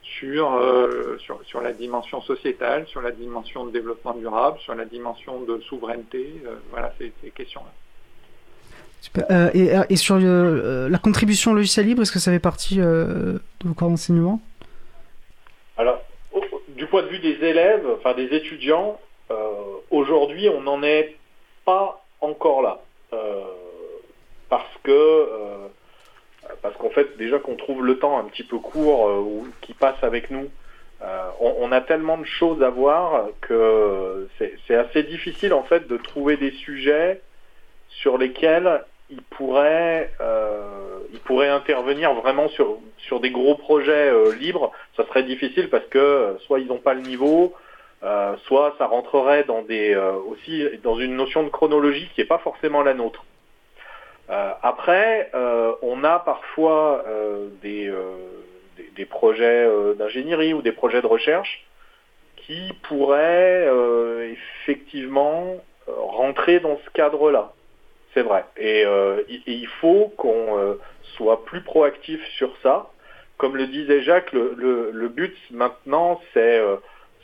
sur, 0.02 0.54
euh, 0.54 1.16
sur, 1.18 1.40
sur, 1.44 1.60
la 1.60 1.72
dimension 1.72 2.20
sociétale, 2.20 2.86
sur 2.88 3.00
la 3.00 3.12
dimension 3.12 3.64
de 3.64 3.70
développement 3.70 4.12
durable, 4.14 4.58
sur 4.58 4.74
la 4.74 4.84
dimension 4.84 5.40
de 5.40 5.60
souveraineté, 5.60 6.42
voilà 6.70 6.92
ces, 6.98 7.12
ces 7.22 7.30
questions-là. 7.30 7.70
Et, 9.54 9.70
et, 9.88 9.96
sur 9.96 10.18
la 10.18 10.98
contribution 10.98 11.54
logiciel 11.54 11.86
libre, 11.86 12.02
est-ce 12.02 12.12
que 12.12 12.18
ça 12.18 12.32
fait 12.32 12.40
partie 12.40 12.78
de 12.78 13.40
vos 13.64 13.74
cours 13.74 13.88
d'enseignement? 13.88 14.42
Alors, 15.76 16.02
du 16.78 16.86
point 16.86 17.02
de 17.02 17.08
vue 17.08 17.18
des 17.18 17.44
élèves, 17.44 17.86
enfin 17.98 18.14
des 18.14 18.34
étudiants, 18.34 18.98
euh, 19.30 19.34
aujourd'hui 19.90 20.48
on 20.48 20.62
n'en 20.62 20.82
est 20.82 21.16
pas 21.64 22.02
encore 22.20 22.62
là. 22.62 22.80
Euh, 23.12 23.42
parce 24.48 24.78
que 24.84 24.92
euh, 24.92 25.68
parce 26.62 26.76
qu'en 26.76 26.90
fait 26.90 27.18
déjà 27.18 27.38
qu'on 27.38 27.56
trouve 27.56 27.84
le 27.84 27.98
temps 27.98 28.18
un 28.18 28.24
petit 28.24 28.44
peu 28.44 28.58
court 28.58 29.06
ou 29.06 29.46
qui 29.60 29.74
passe 29.74 30.02
avec 30.02 30.30
nous, 30.30 30.48
on, 31.40 31.70
a 31.70 31.80
tellement 31.80 32.18
de 32.18 32.24
choses 32.24 32.60
à 32.62 32.70
voir 32.70 33.28
que 33.40 34.28
c'est 34.36 34.74
assez 34.74 35.04
difficile 35.04 35.52
en 35.52 35.62
fait 35.62 35.86
de 35.86 35.96
trouver 35.96 36.36
des 36.36 36.50
sujets 36.50 37.20
sur 37.88 38.18
lesquels 38.18 38.82
il 39.10 39.22
pourrait, 39.22 40.12
euh, 40.20 40.98
il 41.12 41.18
pourrait 41.20 41.48
intervenir 41.48 42.12
vraiment 42.14 42.48
sur, 42.48 42.78
sur 42.98 43.20
des 43.20 43.30
gros 43.30 43.54
projets 43.54 44.10
euh, 44.10 44.34
libres. 44.34 44.72
Ça 44.96 45.06
serait 45.06 45.22
difficile 45.22 45.70
parce 45.70 45.86
que 45.86 45.98
euh, 45.98 46.38
soit 46.40 46.60
ils 46.60 46.66
n'ont 46.66 46.78
pas 46.78 46.94
le 46.94 47.00
niveau, 47.00 47.54
soit 48.46 48.74
ça 48.78 48.86
rentrerait 48.86 49.42
dans 49.42 49.62
des 49.62 49.96
aussi 49.96 50.64
dans 50.84 50.96
une 51.00 51.16
notion 51.16 51.42
de 51.42 51.48
chronologie 51.48 52.08
qui 52.14 52.20
n'est 52.20 52.28
pas 52.28 52.38
forcément 52.38 52.82
la 52.82 52.94
nôtre. 52.94 53.24
après, 54.28 55.32
on 55.82 56.04
a 56.04 56.20
parfois 56.20 57.04
des, 57.60 57.92
des, 58.76 58.90
des, 58.94 59.04
projets 59.04 59.68
d'ingénierie 59.96 60.54
ou 60.54 60.62
des 60.62 60.70
projets 60.70 61.02
de 61.02 61.08
recherche 61.08 61.66
qui 62.36 62.72
pourraient 62.84 63.68
effectivement 64.30 65.56
rentrer 65.88 66.60
dans 66.60 66.78
ce 66.84 66.90
cadre-là. 66.90 67.52
C'est 68.14 68.22
vrai. 68.22 68.44
Et, 68.56 68.84
euh, 68.84 69.22
il 69.46 69.66
faut 69.80 70.12
qu'on 70.16 70.58
euh, 70.58 70.74
soit 71.16 71.44
plus 71.44 71.60
proactif 71.62 72.20
sur 72.36 72.56
ça. 72.62 72.90
Comme 73.36 73.56
le 73.56 73.66
disait 73.66 74.02
Jacques, 74.02 74.32
le, 74.32 75.08
but 75.08 75.36
maintenant, 75.50 76.20
c'est 76.34 76.58
euh, 76.58 76.76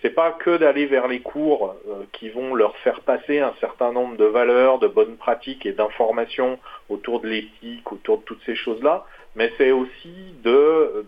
c'est 0.02 0.10
pas 0.10 0.32
que 0.32 0.58
d'aller 0.58 0.84
vers 0.84 1.08
les 1.08 1.20
cours 1.20 1.74
qui 2.12 2.28
vont 2.28 2.54
leur 2.54 2.76
faire 2.78 3.00
passer 3.00 3.40
un 3.40 3.54
certain 3.58 3.90
nombre 3.90 4.16
de 4.18 4.26
valeurs, 4.26 4.78
de 4.78 4.86
bonnes 4.86 5.16
pratiques 5.16 5.64
et 5.64 5.72
d'informations 5.72 6.58
autour 6.90 7.20
de 7.20 7.28
l'éthique, 7.28 7.90
autour 7.90 8.18
de 8.18 8.22
toutes 8.24 8.42
ces 8.44 8.54
choses-là, 8.54 9.06
mais 9.34 9.50
c'est 9.56 9.70
aussi 9.70 10.34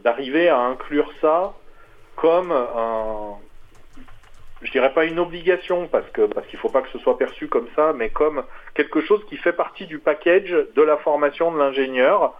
d'arriver 0.02 0.48
à 0.48 0.60
inclure 0.60 1.12
ça 1.20 1.52
comme 2.16 2.50
un, 2.50 3.36
je 4.62 4.70
dirais 4.70 4.92
pas 4.92 5.04
une 5.04 5.18
obligation 5.18 5.88
parce 5.88 6.08
que 6.10 6.22
parce 6.22 6.46
qu'il 6.46 6.58
faut 6.58 6.68
pas 6.68 6.82
que 6.82 6.88
ce 6.90 6.98
soit 6.98 7.18
perçu 7.18 7.48
comme 7.48 7.68
ça, 7.76 7.92
mais 7.92 8.08
comme 8.10 8.44
quelque 8.74 9.00
chose 9.00 9.24
qui 9.28 9.36
fait 9.36 9.52
partie 9.52 9.86
du 9.86 9.98
package 9.98 10.50
de 10.74 10.82
la 10.82 10.96
formation 10.98 11.52
de 11.52 11.58
l'ingénieur 11.58 12.34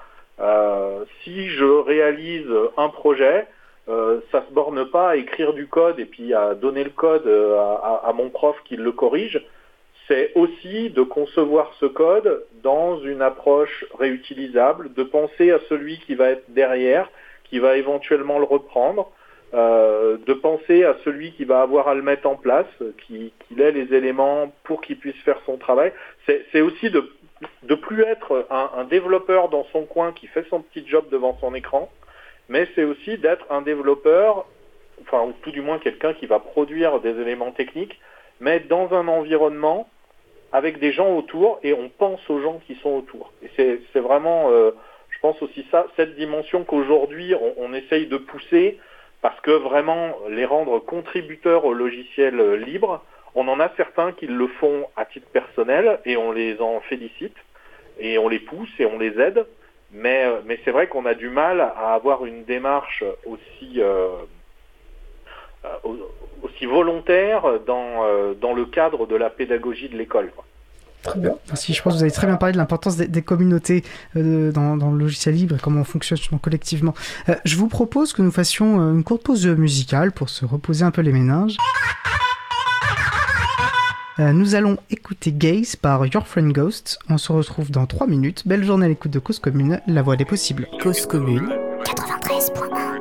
si 1.25 1.49
je 1.49 1.65
réalise 1.65 2.51
un 2.77 2.89
projet, 2.91 3.47
ça 3.87 4.45
se 4.47 4.53
borne 4.53 4.91
pas 4.91 5.11
à 5.11 5.17
écrire 5.17 5.53
du 5.53 5.67
code 5.67 5.99
et 5.99 6.05
puis 6.05 6.35
à 6.35 6.55
donner 6.55 6.85
le 6.85 6.91
code 6.91 7.27
à, 7.27 8.13
mon 8.15 8.31
prof 8.31 8.57
qui 8.65 8.77
le 8.77 8.93
corrige. 8.93 9.43
C'est 10.09 10.33
aussi 10.35 10.91
de 10.91 11.03
concevoir 11.03 11.73
ce 11.81 11.87
code 11.87 12.45
dans 12.63 13.01
une 13.01 13.23
approche 13.23 13.85
réutilisable, 13.99 14.93
de 14.95 15.03
penser 15.03 15.51
à 15.51 15.59
celui 15.69 15.99
qui 15.99 16.15
va 16.15 16.31
être 16.31 16.45
derrière, 16.49 17.11
qui 17.45 17.59
va 17.59 17.77
éventuellement 17.77 18.39
le 18.39 18.45
reprendre, 18.45 19.11
euh, 19.55 20.17
de 20.27 20.33
penser 20.35 20.85
à 20.85 20.97
celui 21.05 21.33
qui 21.33 21.45
va 21.45 21.63
avoir 21.63 21.89
à 21.89 21.95
le 21.95 22.03
mettre 22.03 22.27
en 22.27 22.37
place, 22.37 22.67
qu'il 23.07 23.61
ait 23.61 23.73
les 23.73 23.95
éléments 23.95 24.53
pour 24.65 24.81
qu'il 24.81 24.99
puisse 24.99 25.21
faire 25.23 25.41
son 25.47 25.57
travail. 25.57 25.93
C'est 26.27 26.61
aussi 26.61 26.91
de 26.91 27.11
ne 27.69 27.75
plus 27.75 28.03
être 28.03 28.47
un, 28.51 28.85
développeur 28.85 29.49
dans 29.49 29.65
son 29.73 29.85
coin 29.85 30.13
qui 30.13 30.27
fait 30.27 30.47
son 30.49 30.61
petit 30.63 30.87
job 30.87 31.05
devant 31.11 31.37
son 31.41 31.55
écran, 31.55 31.91
mais 32.49 32.67
c'est 32.75 32.85
aussi 32.85 33.19
d'être 33.19 33.47
un 33.51 33.63
développeur, 33.63 34.47
enfin 35.03 35.23
ou 35.23 35.35
tout 35.43 35.51
du 35.51 35.61
moins 35.61 35.79
quelqu'un 35.79 36.15
qui 36.15 36.27
va 36.27 36.39
produire 36.39 37.01
des 37.01 37.21
éléments 37.21 37.53
techniques, 37.53 38.01
mais 38.41 38.61
dans 38.61 38.93
un 38.95 39.09
environnement 39.09 39.89
avec 40.53 40.79
des 40.79 40.93
gens 40.93 41.15
autour 41.17 41.59
et 41.63 41.73
on 41.73 41.89
pense 41.89 42.21
aux 42.31 42.41
gens 42.41 42.61
qui 42.67 42.77
sont 42.77 42.91
autour. 42.91 43.33
Et 43.43 43.51
c'est 43.93 44.01
vraiment, 44.01 44.51
euh, 44.51 44.71
je 45.11 45.19
pense 45.21 45.41
aussi 45.43 45.67
ça, 45.71 45.87
cette 45.97 46.17
dimension 46.17 46.65
qu'aujourd'hui 46.65 47.35
on, 47.59 47.75
essaye 47.75 48.07
de 48.07 48.17
pousser 48.17 48.79
parce 49.23 49.41
que 49.41 49.51
vraiment 49.51 50.15
les 50.29 50.45
rendre 50.45 50.79
contributeurs 50.79 51.65
au 51.65 51.73
logiciel 51.73 52.39
euh, 52.41 52.57
libre, 52.57 53.03
on 53.35 53.49
en 53.49 53.61
a 53.61 53.71
certains 53.77 54.13
qui 54.13 54.27
le 54.27 54.47
font 54.47 54.87
à 54.97 55.05
titre 55.05 55.29
personnel 55.29 56.01
et 56.05 56.17
on 56.17 56.33
les 56.33 56.61
en 56.61 56.81
félicite 56.81 57.37
et 57.99 58.19
on 58.19 58.29
les 58.29 58.39
pousse 58.39 58.71
et 58.79 58.87
on 58.87 58.99
les 58.99 59.19
aide. 59.21 59.47
Mais, 59.93 60.25
euh, 60.27 60.57
c'est 60.65 60.71
vrai 60.71 60.89
qu'on 60.89 61.07
a 61.07 61.15
du 61.15 61.29
mal 61.29 61.61
à 61.61 61.95
avoir 61.95 62.27
une 62.27 62.45
démarche 62.45 63.05
aussi, 63.25 63.81
euh, 63.81 64.09
aussi 66.43 66.67
volontaire 66.67 67.61
dans, 67.67 68.35
dans 68.35 68.53
le 68.53 68.67
cadre 68.67 69.07
de 69.07 69.17
la 69.17 69.31
pédagogie 69.31 69.89
de 69.89 69.97
l'école. 69.97 70.31
Très 71.07 71.21
bien. 71.21 71.37
Merci. 71.47 71.73
Je 71.73 71.83
pense 71.83 71.93
que 71.93 71.99
vous 71.99 72.03
avez 72.03 72.13
très 72.13 72.27
bien 72.27 72.37
parlé 72.37 72.53
de 72.53 72.59
l'importance 72.59 72.97
des, 72.97 73.23
communautés 73.23 73.85
euh, 74.17 74.51
dans, 74.51 74.75
le 74.75 74.99
logiciel 74.99 75.37
libre 75.37 75.55
et 75.55 75.59
comment 75.59 75.81
on 75.81 75.85
fonctionne 75.85 76.19
collectivement. 76.43 76.95
Euh, 77.29 77.37
je 77.45 77.57
vous 77.57 77.69
propose 77.69 78.13
que 78.13 78.23
nous 78.23 78.33
fassions 78.33 78.81
euh, 78.81 78.93
une 78.93 79.05
courte 79.05 79.23
pause 79.23 79.47
musicale 79.47 80.11
pour 80.11 80.29
se 80.29 80.45
reposer 80.45 80.85
un 80.85 80.91
peu 80.91 81.03
les 81.03 81.13
méninges. 81.13 81.57
nous 84.19 84.55
allons 84.55 84.79
écouter 84.91 85.33
Gaze 85.33 85.77
par 85.77 86.05
Your 86.07 86.27
Friend 86.27 86.53
Ghost. 86.53 86.99
On 87.09 87.19
se 87.19 87.33
retrouve 87.33 87.71
dans 87.71 87.87
3 87.87 88.07
minutes. 88.07 88.43
Belle 88.47 88.65
journée 88.65 88.87
à 88.87 88.89
l'écoute 88.89 89.13
de 89.13 89.19
Cause 89.19 89.39
Commune, 89.39 89.81
la 89.87 90.03
voix 90.03 90.17
des 90.17 90.25
possibles. 90.25 90.67
Cause 90.83 91.07
Commune 91.07 91.49
93.1 91.85 92.96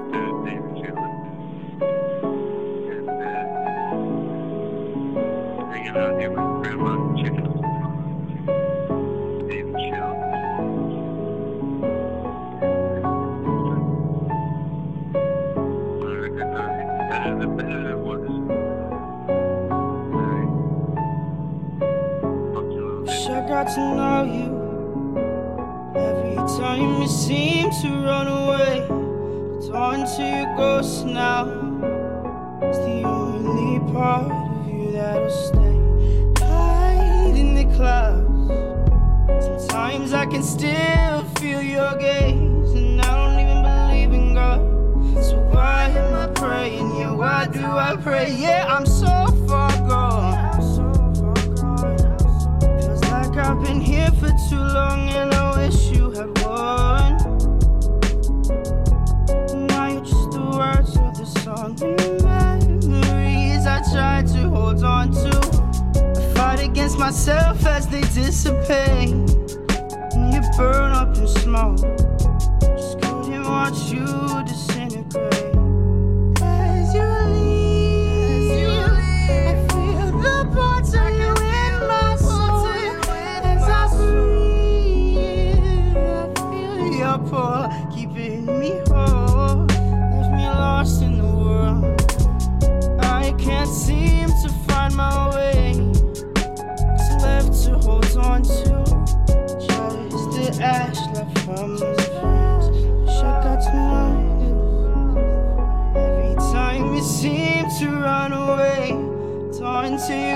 got 23.47 23.67
to 23.67 23.79
know 23.79 24.23
you. 24.23 24.49
Every 25.95 26.35
time 26.57 27.01
you 27.01 27.07
seem 27.07 27.69
to 27.81 27.89
run 28.03 28.27
away, 28.27 28.79
it's 29.57 29.69
on 29.69 30.05
to 30.15 30.23
your 30.23 30.57
ghost 30.57 31.05
now. 31.05 31.45
It's 32.63 32.79
the 32.79 33.03
only 33.03 33.79
part 33.93 34.31
of 34.31 34.67
you 34.67 34.91
that'll 34.93 35.29
stay. 35.29 36.43
Hide 36.43 37.35
in 37.35 37.53
the 37.53 37.65
clouds. 37.75 39.45
Sometimes 39.45 40.13
I 40.13 40.25
can 40.25 40.41
still 40.41 41.23
feel 41.37 41.61
your 41.61 41.95
gaze, 41.97 42.71
and 42.73 42.99
I 42.99 43.15
don't 43.15 43.39
even 43.39 43.61
believe 43.61 44.11
in 44.11 44.33
God. 44.33 44.59
So 45.23 45.37
why 45.51 45.89
am 45.89 46.13
I 46.15 46.27
praying? 46.33 46.95
Yeah, 46.97 47.11
why 47.11 47.45
do 47.45 47.63
I 47.63 47.95
pray? 47.95 48.33
Yeah, 48.35 48.65
I'm 48.67 48.87
so 48.87 49.34
I've 53.47 53.61
been 53.61 53.79
here 53.79 54.09
for 54.19 54.31
too 54.49 54.57
long 54.57 55.07
and 55.09 55.31
I 55.31 55.55
wish 55.55 55.91
you 55.91 56.09
had 56.09 56.35
won. 56.43 57.15
Now 59.67 59.85
you're 59.85 60.01
just 60.01 60.31
the 60.31 60.41
words 60.57 60.97
of 60.97 61.15
the 61.15 61.25
song. 61.43 61.75
Memories 62.89 63.67
I 63.67 63.83
tried 63.93 64.25
to 64.33 64.49
hold 64.49 64.83
on 64.83 65.11
to. 65.11 65.29
I 66.19 66.33
fight 66.33 66.59
against 66.59 66.97
myself 66.97 67.63
as 67.67 67.87
they 67.87 68.01
dissipate. 68.01 69.11
And 69.11 70.33
you 70.33 70.41
burn 70.57 70.93
up 70.93 71.15
in 71.15 71.27
smoke. 71.27 71.77
Just 72.75 72.99
couldn't 72.99 73.43
watch 73.43 73.91
you 73.91 74.07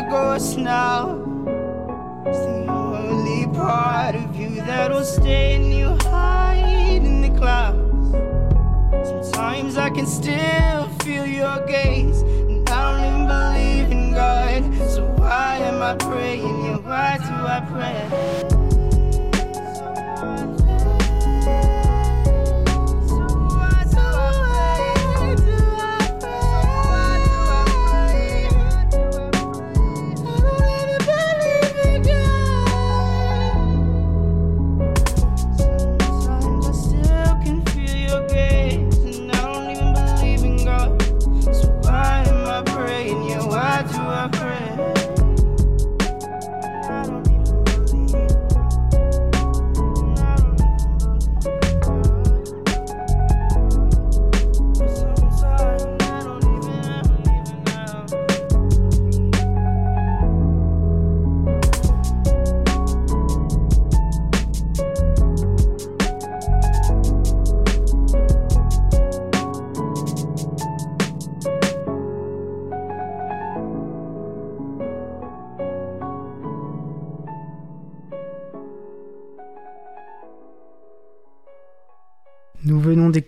ghost 0.10 0.58
now. 0.58 1.12
It's 2.26 2.40
the 2.40 2.66
only 2.68 3.46
part 3.56 4.16
of 4.16 4.36
you 4.36 4.56
that'll 4.56 5.04
stay 5.04 5.56
and 5.56 5.72
you 5.72 5.96
hide 6.10 7.04
in 7.04 7.22
the 7.22 7.30
clouds. 7.38 8.12
Sometimes 9.08 9.78
I 9.78 9.92
can 9.92 10.08
still 10.08 10.90
feel 11.04 11.26
your 11.28 11.64
gaze, 11.68 12.22
and 12.22 12.68
I 12.68 12.92
don't 12.92 13.06
even 13.06 13.28
believe 13.28 13.92
in 13.92 14.14
God. 14.14 14.90
So 14.90 15.06
why 15.18 15.58
am 15.58 15.84
I 15.84 15.96
praying? 15.96 16.66
Yeah, 16.66 16.78
why 16.78 17.18
do 17.18 17.34
I 17.46 17.60
pray? 17.70 18.59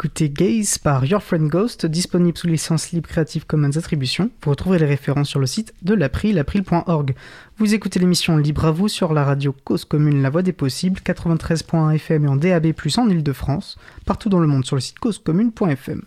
D'écouter 0.02 0.30
Gaze 0.32 0.80
par 0.80 1.06
Your 1.06 1.22
Friend 1.22 1.48
Ghost, 1.48 1.86
disponible 1.86 2.36
sous 2.36 2.48
licence 2.48 2.92
libre 2.92 3.08
Creative 3.08 3.46
Commons 3.46 3.78
Attribution. 3.78 4.32
Vous 4.42 4.50
retrouverez 4.50 4.80
les 4.80 4.88
références 4.88 5.30
sur 5.30 5.40
le 5.40 5.46
site 5.46 5.76
de 5.84 5.94
l'April, 5.94 6.40
april.org. 6.40 7.14
Vous 7.60 7.76
écoutez 7.76 8.00
l'émission 8.00 8.36
Libre 8.38 8.66
à 8.66 8.72
vous 8.72 8.88
sur 8.88 9.14
la 9.14 9.24
radio 9.24 9.56
Cause 9.64 9.86
Commune 9.86 10.24
La 10.24 10.32
Voix 10.32 10.42
des 10.42 10.54
Possibles, 10.54 11.02
93.1 11.06 11.94
FM 11.94 12.26
et 12.26 12.28
en 12.28 12.36
DAB+, 12.36 12.74
en 12.98 13.10
Ile-de-France, 13.10 13.78
partout 14.04 14.30
dans 14.30 14.40
le 14.40 14.48
monde 14.48 14.66
sur 14.66 14.76
le 14.76 14.82
site 14.82 14.98
causecommune.fm. 14.98 16.02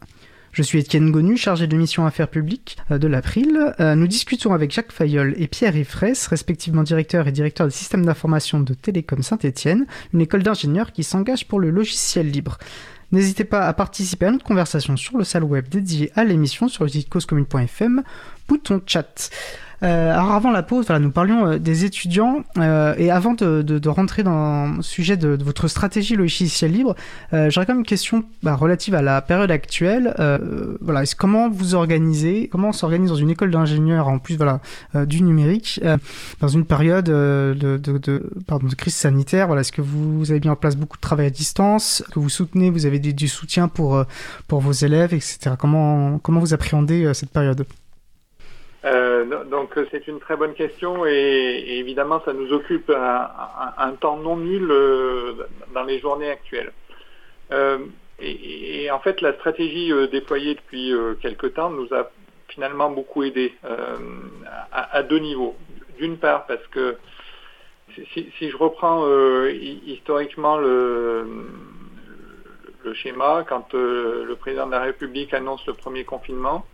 Je 0.55 0.63
suis 0.63 0.79
Étienne 0.79 1.11
Gonu, 1.11 1.37
chargé 1.37 1.67
de 1.67 1.77
mission 1.77 2.07
affaires 2.07 2.29
publiques 2.29 2.77
euh, 2.91 2.99
de 2.99 3.09
l'April. 3.09 3.75
Euh, 3.81 3.97
nous 3.97 4.07
discutons 4.07 4.53
avec 4.53 4.73
Jacques 4.73 4.93
Fayol 4.93 5.35
et 5.37 5.49
Pierre-Yves 5.49 5.89
Fraisse, 5.89 6.29
respectivement 6.29 6.85
directeur 6.85 7.27
et 7.27 7.33
directeur 7.33 7.67
des 7.67 7.73
systèmes 7.73 8.07
d'information 8.07 8.61
de 8.61 8.73
Télécom 8.73 9.23
Saint-Étienne, 9.23 9.87
une 10.13 10.21
école 10.21 10.45
d'ingénieurs 10.45 10.93
qui 10.93 11.03
s'engage 11.03 11.49
pour 11.49 11.59
le 11.59 11.71
logiciel 11.71 12.31
libre. 12.31 12.59
N'hésitez 13.15 13.45
pas 13.45 13.69
à 13.69 13.73
participer 13.73 14.27
à 14.27 14.33
notre 14.33 14.45
conversation 14.45 14.97
sur 14.97 15.17
le 15.17 15.23
salle 15.23 15.45
web 15.45 15.69
dédié 15.69 16.11
à 16.17 16.25
l'émission 16.25 16.67
sur 16.67 16.83
le 16.83 16.91
site 16.91 17.09
causecommune.fm, 17.09 18.03
bouton 18.49 18.83
chat. 18.85 19.31
Euh, 19.83 20.13
alors 20.13 20.33
avant 20.33 20.51
la 20.51 20.63
pause, 20.63 20.87
voilà, 20.87 21.01
nous 21.01 21.11
parlions 21.11 21.47
euh, 21.47 21.59
des 21.59 21.85
étudiants 21.85 22.45
euh, 22.59 22.95
et 22.97 23.11
avant 23.11 23.35
de, 23.35 23.63
de, 23.63 23.79
de, 23.79 23.89
rentrer 23.89 24.23
dans 24.23 24.77
le 24.77 24.83
sujet 24.83 25.17
de, 25.17 25.37
de 25.37 25.45
votre 25.45 25.69
stratégie 25.69 26.17
logicielle 26.17 26.73
libre, 26.73 26.95
euh, 27.33 27.51
j'aurais 27.51 27.67
quand 27.67 27.73
même 27.73 27.81
une 27.81 27.87
question 27.87 28.25
bah, 28.43 28.55
relative 28.55 28.95
à 28.95 29.03
la 29.03 29.21
période 29.21 29.51
actuelle. 29.51 30.15
Euh, 30.19 30.77
voilà, 30.81 31.03
comment 31.19 31.51
vous 31.51 31.75
organisez, 31.75 32.49
comment 32.51 32.69
on 32.69 32.73
s'organise 32.73 33.11
dans 33.11 33.17
une 33.17 33.31
école 33.31 33.51
d'ingénieurs 33.51 34.09
en 34.09 34.19
plus 34.19 34.37
voilà 34.37 34.61
du 35.07 35.23
numérique 35.23 35.81
dans 36.41 36.49
une 36.49 36.65
période 36.65 37.05
de, 37.05 37.57
de, 37.59 38.31
pardon, 38.47 38.67
de 38.67 38.75
crise 38.75 38.95
sanitaire. 38.95 39.47
Voilà, 39.47 39.61
est-ce 39.61 39.73
que 39.73 39.83
vous 39.83 40.31
avez 40.31 40.41
mis 40.41 40.49
en 40.49 40.57
place 40.57 40.77
beaucoup 40.77 40.97
de 40.97 41.03
travail 41.03 41.27
à 41.27 41.31
distance, 41.31 42.03
que 42.13 42.19
vous 42.19 42.29
soutenez, 42.29 42.71
vous 42.71 42.87
avez 42.87 42.99
du, 42.99 43.15
du 43.15 43.29
soutien 43.29 43.69
pour 43.69 44.05
pour 44.49 44.61
vos 44.61 44.73
élèves, 44.73 45.15
etc. 45.15 45.53
Comment 45.59 46.19
comment 46.19 46.41
vous 46.41 46.55
appréhendez 46.55 47.13
cette 47.15 47.31
période? 47.31 47.67
Euh, 48.85 49.45
donc 49.45 49.79
c'est 49.91 50.07
une 50.09 50.21
très 50.21 50.37
bonne 50.37 50.53
question 50.53 51.07
et, 51.07 51.79
évidemment 51.79 52.21
ça 52.25 52.35
nous 52.35 52.53
occupe 52.53 52.91
un, 52.91 53.93
temps 53.93 54.19
non 54.19 54.37
nul 54.37 54.71
euh, 54.71 55.47
dans 55.73 55.85
les 55.85 56.01
journées 56.01 56.31
actuelles. 56.31 56.73
Euh, 57.53 57.79
et, 58.21 58.91
en 58.91 59.01
fait 59.01 59.23
la 59.23 59.33
stratégie 59.35 59.91
euh, 59.91 60.07
déployée 60.07 60.55
depuis 60.55 60.93
euh, 60.93 61.15
quelque 61.15 61.47
temps 61.47 61.71
nous 61.71 61.93
a 61.95 62.11
finalement 62.49 62.91
beaucoup 62.91 63.23
aidé 63.23 63.55
euh, 63.65 63.97
à, 64.71 65.03
deux 65.03 65.19
niveaux. 65.19 65.57
D'une 65.99 66.19
part 66.19 66.47
parce 66.47 66.67
que 66.67 66.97
si, 68.13 68.31
si 68.39 68.51
je 68.51 68.57
reprends 68.57 69.07
historiquement 69.87 70.59
le, 70.59 71.27
le, 72.85 72.95
schéma, 72.95 73.45
quand 73.49 73.73
le 73.73 74.35
président 74.39 74.67
de 74.67 74.73
la 74.73 74.83
République 74.83 75.33
annonce 75.33 75.65
le 75.67 75.75
premier 75.75 76.05
confinement, 76.05 76.67
euh, 76.67 76.74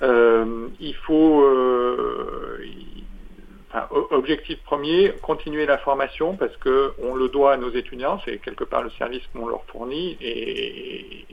il 0.00 0.94
faut, 1.06 1.42
euh, 1.42 2.58
enfin, 3.70 3.86
objectif 4.10 4.58
premier, 4.64 5.12
continuer 5.22 5.66
la 5.66 5.78
formation 5.78 6.36
parce 6.36 6.56
que 6.58 6.92
on 7.02 7.14
le 7.14 7.28
doit 7.28 7.52
à 7.52 7.56
nos 7.56 7.70
étudiants, 7.70 8.20
c'est 8.24 8.38
quelque 8.38 8.64
part 8.64 8.82
le 8.82 8.90
service 8.90 9.22
qu'on 9.32 9.48
leur 9.48 9.64
fournit 9.64 10.16
et, 10.20 11.24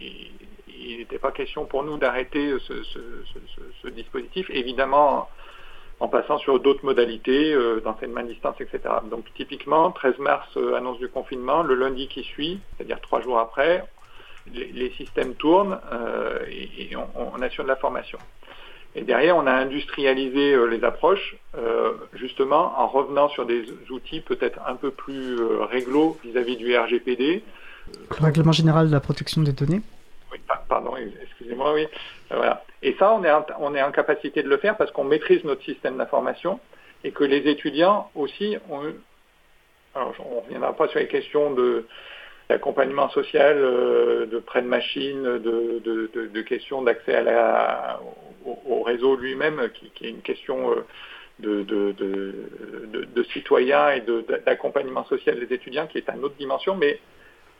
il 0.84 0.97
n'était 0.97 1.20
pas 1.20 1.32
question 1.32 1.66
pour 1.66 1.84
nous 1.84 1.97
d'arrêter 1.97 2.55
ce, 2.59 3.88
dispositif, 3.89 4.49
évidemment 4.49 5.30
en 5.99 6.07
passant 6.07 6.39
sur 6.39 6.59
d'autres 6.59 6.84
modalités, 6.84 7.53
euh, 7.53 7.80
d'enseignement 7.80 8.22
à 8.22 8.24
distance, 8.24 8.55
etc. 8.59 8.80
Donc 9.12 9.32
typiquement, 9.36 9.91
13 9.91 10.18
mars, 10.18 10.47
euh, 10.57 10.76
annonce 10.76 10.97
du 10.97 11.07
confinement, 11.07 11.62
le 11.62 11.76
lundi 11.76 12.07
qui 12.07 12.24
suit, 12.24 12.59
c'est-à-dire 12.76 12.99
trois 13.01 13.22
jours 13.22 13.38
après, 13.38 13.86
les, 14.51 14.89
systèmes 14.97 15.36
tournent 15.36 15.80
euh, 15.91 16.39
et, 16.49 16.91
et 16.91 16.95
on, 16.95 17.07
on, 17.16 17.41
assure 17.43 17.64
de 17.64 17.70
la 17.70 17.76
formation. 17.76 18.18
Et 18.95 19.03
derrière, 19.03 19.37
on 19.37 19.47
a 19.47 19.53
industrialisé 19.53 20.53
euh, 20.53 20.65
les 20.65 20.83
approches, 20.83 21.37
euh, 21.57 21.93
justement 22.13 22.73
en 22.77 22.87
revenant 22.87 23.29
sur 23.29 23.45
des 23.45 23.63
outils 23.89 24.19
peut-être 24.19 24.59
un 24.67 24.75
peu 24.75 24.91
plus 24.91 25.39
euh, 25.39 25.63
réglo 25.63 26.17
vis-à-vis 26.23 26.57
du 26.57 26.77
RGPD. 26.77 27.41
Le 27.87 28.25
règlement 28.25 28.51
général 28.51 28.87
de 28.87 28.91
la 28.91 28.99
protection 28.99 29.41
des 29.43 29.53
données. 29.53 29.81
Oui, 30.31 30.39
pardon, 30.67 30.93
excusez-moi, 30.97 31.73
oui. 31.73 31.87
voilà. 32.29 32.63
Et 32.81 32.95
ça, 32.99 33.13
on 33.13 33.23
est, 33.23 33.31
en, 33.31 33.45
on 33.59 33.75
est 33.75 33.81
en 33.81 33.91
capacité 33.91 34.43
de 34.43 34.49
le 34.49 34.57
faire 34.57 34.75
parce 34.75 34.91
qu'on 34.91 35.03
maîtrise 35.03 35.43
notre 35.43 35.63
système 35.63 35.97
d'information 35.97 36.59
et 37.03 37.11
que 37.11 37.23
les 37.23 37.49
étudiants 37.49 38.09
aussi 38.15 38.57
ont. 38.69 38.81
Alors, 39.93 40.13
on 40.19 40.35
ne 40.35 40.41
reviendra 40.41 40.73
pas 40.73 40.87
sur 40.89 40.99
les 40.99 41.07
questions 41.07 41.53
de 41.53 41.85
d'accompagnement 42.49 43.09
social, 43.11 43.57
de 43.59 44.43
prêt 44.45 44.61
de 44.61 44.67
machine, 44.67 45.23
de, 45.23 45.79
de, 45.85 46.11
de, 46.13 46.27
de 46.27 46.41
questions 46.41 46.81
d'accès 46.81 47.15
à 47.15 47.21
la, 47.21 47.99
au, 48.72 48.80
au 48.80 48.84
réseau 48.84 49.15
lui-même, 49.15 49.69
qui, 49.74 50.05
est 50.05 50.09
une 50.09 50.22
question 50.22 50.72
euh, 50.72 50.84
de, 51.39 51.63
de 51.63 53.24
citoyens 53.34 53.91
et 53.91 54.03
d'accompagnement 54.45 55.05
social 55.05 55.39
des 55.39 55.53
étudiants, 55.53 55.88
qui 55.88 55.97
est 55.97 56.09
une 56.09 56.24
autre 56.24 56.36
dimension, 56.38 56.76
mais 56.76 56.99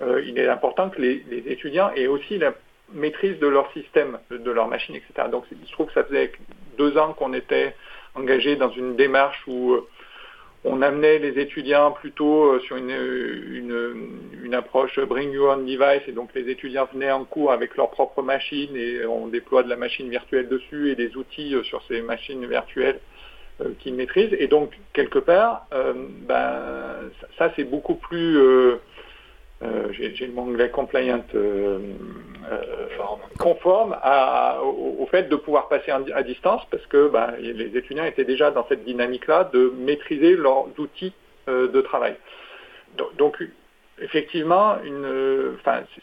euh, 0.02 0.22
il 0.26 0.38
est 0.40 0.48
important 0.48 0.90
que 0.90 1.02
les, 1.02 1.24
les, 1.30 1.52
étudiants 1.52 1.92
aient 1.96 2.08
aussi 2.08 2.38
la 2.38 2.54
maîtrise 2.94 3.40
de 3.40 3.48
leur 3.48 3.72
système, 3.74 4.20
de 4.30 4.52
leur 4.52 4.68
machine, 4.68 4.96
etc. 4.96 5.30
Donc 5.32 5.46
il 5.52 5.66
se 5.68 5.72
trouve 5.72 5.88
que 5.88 5.94
ça 5.94 6.04
faisait 6.04 6.32
deux 6.78 6.98
ans 6.98 7.14
qu'on 7.14 7.34
était 7.34 7.76
engagé 8.16 8.56
dans 8.56 8.72
une 8.72 8.96
démarche 8.96 9.42
où 9.48 9.78
on 10.64 10.82
amenait 10.82 11.18
les 11.18 11.40
étudiants 11.40 11.92
plutôt 11.92 12.60
sur 12.60 12.78
une, 12.78 12.92
une, 12.92 14.44
une, 14.44 14.54
approche 14.54 15.00
bring 15.00 15.32
your 15.32 15.50
own 15.50 15.66
device. 15.66 16.08
Et 16.08 16.12
donc 16.12 16.30
les 16.36 16.50
étudiants 16.50 16.88
venaient 16.94 17.12
en 17.12 17.26
cours 17.26 17.52
avec 17.52 17.76
leur 17.76 17.90
propre 17.90 18.22
machine 18.22 18.76
et 18.76 19.06
on 19.06 19.28
déploie 19.28 19.64
de 19.64 19.70
la 19.70 19.76
machine 19.76 20.10
virtuelle 20.10 20.48
dessus 20.48 20.92
et 20.92 20.96
des 20.96 21.16
outils 21.18 21.56
sur 21.64 21.82
ces 21.88 22.02
machines 22.02 22.46
virtuelles 22.46 23.00
euh, 23.62 23.70
qu'ils 23.80 23.96
maîtrisent. 23.96 24.36
Et 24.38 24.48
donc 24.48 24.72
quelque 24.94 25.20
part 25.20 25.66
euh, 25.74 25.94
ben, 26.28 27.10
ça 27.40 27.52
c'est 27.56 27.64
beaucoup 27.64 27.96
plus 27.96 28.38
euh, 28.38 28.76
j'ai 29.92 30.28
le 30.28 30.34
mot 30.34 30.42
anglais 30.42 30.70
compliant 30.70 31.24
euh, 31.36 31.80
conforme 33.38 33.96
à, 34.02 34.60
au, 34.64 35.06
fait 35.06 35.30
de 35.30 35.36
pouvoir 35.36 35.68
passer 35.68 35.92
à 35.92 36.24
distance 36.24 36.64
parce 36.72 36.86
que 36.88 37.08
ben, 37.08 37.34
les 37.40 37.78
étudiants 37.78 38.06
étaient 38.06 38.26
déjà 38.26 38.52
dans 38.52 38.66
cette 38.68 38.84
dynamique-là 38.84 39.50
de 39.54 39.72
maîtriser 39.78 40.36
leurs 40.36 40.68
outils 40.80 41.14
euh, 41.48 41.68
de 41.68 41.82
travail. 41.82 42.16
Donc, 43.18 43.42
effectivement, 44.02 44.76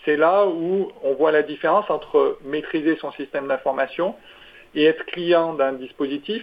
c'est 0.04 0.16
là 0.16 0.46
où 0.46 0.90
on 1.02 1.14
voit 1.14 1.32
la 1.32 1.42
différence 1.42 1.90
entre 1.90 2.38
maîtriser 2.44 2.96
son 2.96 3.12
système 3.12 3.46
d'information 3.48 4.14
et 4.74 4.84
être 4.84 5.04
client 5.06 5.54
d'un 5.54 5.72
dispositif 5.72 6.42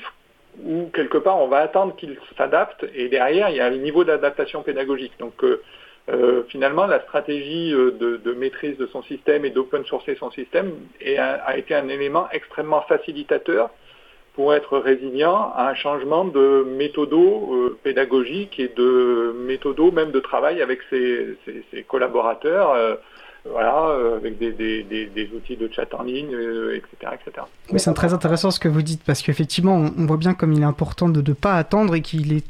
où 0.64 0.90
quelque 0.94 1.18
part 1.18 1.38
on 1.38 1.48
va 1.48 1.58
attendre 1.58 1.96
qu'il 1.96 2.18
s'adapte 2.38 2.86
et 2.94 3.10
derrière 3.10 3.50
il 3.50 3.58
y 3.58 3.60
a 3.60 3.70
le 3.70 3.78
niveau 3.78 4.04
d'adaptation 4.04 4.62
pédagogique. 4.62 5.14
Euh, 5.44 5.62
euh, 6.10 6.44
finalement, 6.50 6.86
la 6.86 7.02
stratégie 7.02 7.72
de, 7.72 8.22
de, 8.24 8.34
maîtrise 8.34 8.78
de 8.78 8.86
son 8.88 9.02
système 9.04 9.44
et 9.44 9.50
d'open 9.50 9.84
sourcer 9.86 10.16
son 10.16 10.30
système 10.32 10.72
a, 11.18 11.58
été 11.58 11.74
un 11.74 11.88
élément 11.88 12.28
extrêmement 12.32 12.82
facilitateur 12.82 13.72
pour 14.36 14.54
être 14.54 14.78
résilient 14.78 15.52
à 15.56 15.70
un 15.70 15.76
changement 15.76 16.26
de 16.26 16.66
méthodo 16.78 17.54
euh, 17.54 17.80
pédagogique 17.84 18.60
et 18.60 18.68
de 18.76 19.34
méthodo 19.48 19.92
même 19.92 20.12
de 20.12 20.20
travail 20.20 20.62
avec 20.62 20.80
ses, 20.90 21.38
collaborateurs. 21.88 22.72
Euh, 22.72 22.96
voilà, 23.48 23.90
euh, 23.90 24.18
avec 24.18 24.40
des, 24.40 25.30
outils 25.36 25.56
de 25.56 25.70
chat 25.72 25.94
en 25.94 26.02
ligne, 26.02 26.36
etc. 26.74 27.14
etc. 27.14 27.46
Oui, 27.72 27.80
c'est 27.80 27.94
très 27.94 28.12
intéressant 28.12 28.50
ce 28.50 28.60
que 28.60 28.68
vous 28.68 28.82
dites, 28.82 29.04
parce 29.06 29.22
qu'effectivement, 29.22 29.76
on 29.76 30.06
voit 30.08 30.18
bien 30.18 30.34
comme 30.34 30.52
il 30.52 30.62
est 30.62 30.66
important 30.66 31.10
de 31.10 31.22
ne 31.22 31.34
pas 31.34 31.54
attendre 31.54 31.94
et 31.94 32.02
qu'il 32.02 32.34
est 32.34 32.46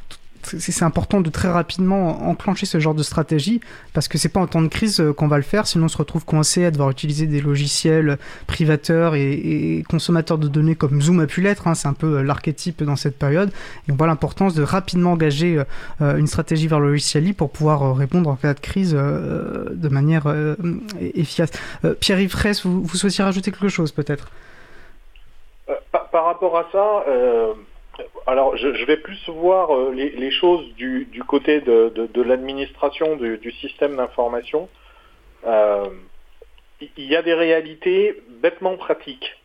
c'est 0.45 0.83
important 0.83 1.21
de 1.21 1.29
très 1.29 1.49
rapidement 1.49 2.27
enclencher 2.27 2.65
ce 2.65 2.79
genre 2.79 2.95
de 2.95 3.03
stratégie 3.03 3.61
parce 3.93 4.07
que 4.07 4.17
c'est 4.17 4.29
pas 4.29 4.39
en 4.39 4.47
temps 4.47 4.61
de 4.61 4.67
crise 4.67 4.99
euh, 4.99 5.13
qu'on 5.13 5.27
va 5.27 5.37
le 5.37 5.43
faire, 5.43 5.67
sinon 5.67 5.85
on 5.85 5.89
se 5.89 5.97
retrouve 5.97 6.25
coincé 6.25 6.65
à 6.65 6.71
devoir 6.71 6.89
utiliser 6.89 7.27
des 7.27 7.41
logiciels 7.41 8.17
privateurs 8.47 9.15
et, 9.15 9.83
consommateurs 9.89 10.37
de 10.37 10.47
données 10.47 10.75
comme 10.75 11.01
Zoom 11.01 11.19
a 11.19 11.27
pu 11.27 11.41
l'être. 11.41 11.67
Hein, 11.67 11.75
c'est 11.75 11.87
un 11.87 11.93
peu 11.93 12.17
euh, 12.17 12.23
l'archétype 12.23 12.83
dans 12.83 12.95
cette 12.95 13.17
période. 13.17 13.51
Et 13.87 13.91
on 13.91 13.95
voit 13.95 14.07
l'importance 14.07 14.53
de 14.53 14.63
rapidement 14.63 15.13
engager 15.13 15.61
euh, 16.01 16.17
une 16.17 16.27
stratégie 16.27 16.67
vers 16.67 16.79
le 16.79 16.89
logiciel 16.89 17.23
libre 17.23 17.37
pour 17.37 17.49
pouvoir 17.49 17.95
répondre 17.95 18.29
en 18.29 18.35
cas 18.35 18.53
de 18.53 18.59
crise 18.59 18.93
de 18.93 19.89
manière 19.89 20.23
efficace. 21.01 21.51
Pierre-Yves 21.99 22.31
Fraisse, 22.31 22.65
vous, 22.65 22.83
vous 22.83 22.95
souhaitiez 22.95 23.23
rajouter 23.23 23.51
quelque 23.51 23.69
chose 23.69 23.91
peut-être? 23.91 24.29
Par, 25.91 26.25
rapport 26.25 26.57
à 26.57 26.65
ça, 26.71 27.03
alors, 28.27 28.57
je, 28.57 28.73
je, 28.73 28.85
vais 28.85 28.97
plus 28.97 29.29
voir 29.29 29.75
euh, 29.75 29.91
les, 29.93 30.09
les, 30.09 30.31
choses 30.31 30.73
du, 30.75 31.05
du 31.05 31.23
côté 31.23 31.61
de, 31.61 31.89
de, 31.89 32.07
de 32.07 32.21
l'administration 32.21 33.15
du, 33.15 33.37
du, 33.37 33.51
système 33.51 33.95
d'information. 33.95 34.69
Euh, 35.45 35.85
il 36.97 37.05
y 37.05 37.15
a 37.15 37.21
des 37.21 37.33
réalités 37.33 38.21
bêtement 38.41 38.77
pratiques. 38.77 39.37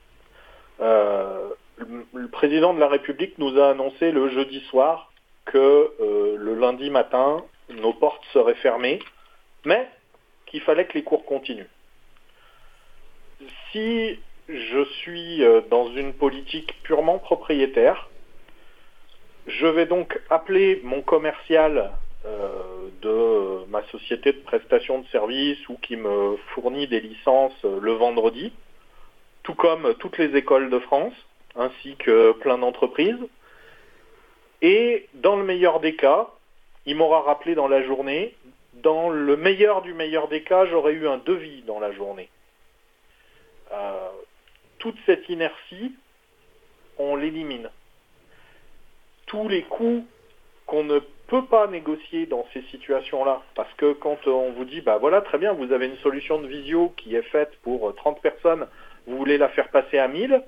Euh, 0.80 1.50
le, 1.76 2.06
le, 2.14 2.28
président 2.28 2.74
de 2.74 2.80
la 2.80 2.88
République 2.88 3.38
nous 3.38 3.58
a 3.60 3.70
annoncé 3.70 4.10
le 4.10 4.28
jeudi 4.30 4.60
soir 4.70 5.12
que 5.44 5.58
euh, 6.00 6.36
le 6.36 6.54
lundi 6.54 6.90
matin, 6.90 7.44
nos 7.68 7.92
portes 7.92 8.24
seraient 8.32 8.54
fermées, 8.54 8.98
mais 9.64 9.88
qu'il 10.46 10.60
fallait 10.62 10.86
que 10.86 10.94
les 10.94 11.04
cours 11.04 11.24
continuent. 11.24 11.68
si 13.70 14.18
je 14.48 14.84
suis 14.84 15.44
dans 15.70 15.92
une 15.92 16.12
politique 16.12 16.74
purement 16.82 17.18
propriétaire, 17.18 18.09
je 19.46 19.66
vais 19.66 19.86
donc 19.86 20.20
appeler 20.30 20.80
mon 20.84 21.02
commercial 21.02 21.90
de 23.02 23.64
ma 23.70 23.82
société 23.84 24.32
de 24.32 24.38
prestation 24.38 25.00
de 25.00 25.06
services 25.08 25.68
ou 25.68 25.76
qui 25.76 25.96
me 25.96 26.36
fournit 26.54 26.86
des 26.86 27.00
licences 27.00 27.64
le 27.64 27.92
vendredi, 27.92 28.52
tout 29.42 29.54
comme 29.54 29.94
toutes 29.94 30.18
les 30.18 30.36
écoles 30.36 30.70
de 30.70 30.78
France, 30.78 31.14
ainsi 31.56 31.96
que 31.96 32.32
plein 32.32 32.58
d'entreprises. 32.58 33.18
Et 34.62 35.08
dans 35.14 35.36
le 35.36 35.44
meilleur 35.44 35.80
des 35.80 35.96
cas, 35.96 36.28
il 36.86 36.96
m'aura 36.96 37.22
rappelé 37.22 37.54
dans 37.54 37.68
la 37.68 37.82
journée. 37.82 38.34
Dans 38.74 39.10
le 39.10 39.36
meilleur 39.36 39.82
du 39.82 39.94
meilleur 39.94 40.28
des 40.28 40.42
cas, 40.42 40.66
j'aurais 40.66 40.92
eu 40.92 41.08
un 41.08 41.18
devis 41.18 41.62
dans 41.62 41.80
la 41.80 41.92
journée. 41.92 42.28
Euh, 43.72 44.08
toute 44.78 44.96
cette 45.06 45.28
inertie, 45.28 45.94
on 46.98 47.16
l'élimine. 47.16 47.70
Tous 49.30 49.48
les 49.48 49.62
coûts 49.62 50.04
qu'on 50.66 50.84
ne 50.84 50.98
peut 51.28 51.44
pas 51.44 51.68
négocier 51.68 52.26
dans 52.26 52.44
ces 52.52 52.62
situations-là, 52.70 53.42
parce 53.54 53.72
que 53.74 53.92
quand 53.92 54.26
on 54.26 54.50
vous 54.52 54.64
dit, 54.64 54.80
bah 54.80 54.98
voilà, 54.98 55.20
très 55.20 55.38
bien, 55.38 55.52
vous 55.52 55.72
avez 55.72 55.86
une 55.86 55.96
solution 55.98 56.40
de 56.40 56.48
visio 56.48 56.92
qui 56.96 57.14
est 57.14 57.22
faite 57.22 57.52
pour 57.62 57.94
30 57.94 58.20
personnes, 58.20 58.66
vous 59.06 59.16
voulez 59.16 59.38
la 59.38 59.48
faire 59.48 59.68
passer 59.68 59.98
à 59.98 60.08
1000, 60.08 60.42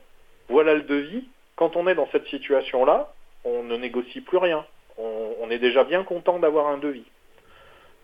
voilà 0.49 0.75
le 0.75 0.83
devis. 0.83 1.25
Quand 1.57 1.77
on 1.77 1.87
est 1.87 1.95
dans 1.95 2.09
cette 2.11 2.27
situation-là, 2.27 3.13
on 3.45 3.63
ne 3.63 3.77
négocie 3.77 4.21
plus 4.21 4.39
rien. 4.39 4.65
On, 4.99 5.51
est 5.51 5.59
déjà 5.59 5.85
bien 5.85 6.03
content 6.03 6.39
d'avoir 6.39 6.69
un 6.69 6.79
devis. 6.79 7.05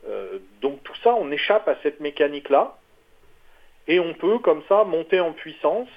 Euh, 0.09 0.39
donc 0.61 0.83
tout 0.83 0.95
ça, 1.03 1.14
on 1.14 1.31
échappe 1.31 1.66
à 1.66 1.76
cette 1.83 2.01
mécanique-là, 2.01 2.76
et 3.87 4.01
on 4.01 4.14
peut 4.14 4.39
comme 4.39 4.62
ça 4.68 4.85
monter 4.85 5.18
en 5.18 5.33
puissance 5.33 5.89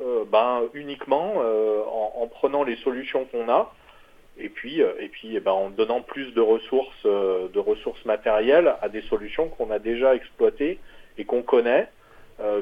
euh, 0.00 0.24
ben, 0.24 0.62
uniquement 0.72 1.34
euh, 1.38 1.82
en, 1.84 2.26
prenant 2.28 2.62
les 2.62 2.76
solutions 2.76 3.24
qu'on 3.26 3.48
a, 3.48 3.72
et 4.38 4.48
puis, 4.48 4.80
et 4.80 5.08
puis 5.08 5.36
eh 5.36 5.40
ben, 5.40 5.52
en 5.52 5.70
donnant 5.70 6.00
plus 6.00 6.32
de 6.32 6.40
ressources, 6.40 7.04
de 7.04 7.58
ressources 7.58 8.04
matérielles 8.04 8.74
à 8.80 8.88
des 8.88 9.02
solutions 9.02 9.48
qu'on 9.48 9.70
a 9.70 9.78
déjà 9.78 10.14
exploitées 10.14 10.78
et 11.18 11.24
qu'on 11.24 11.42
connaît, 11.42 11.88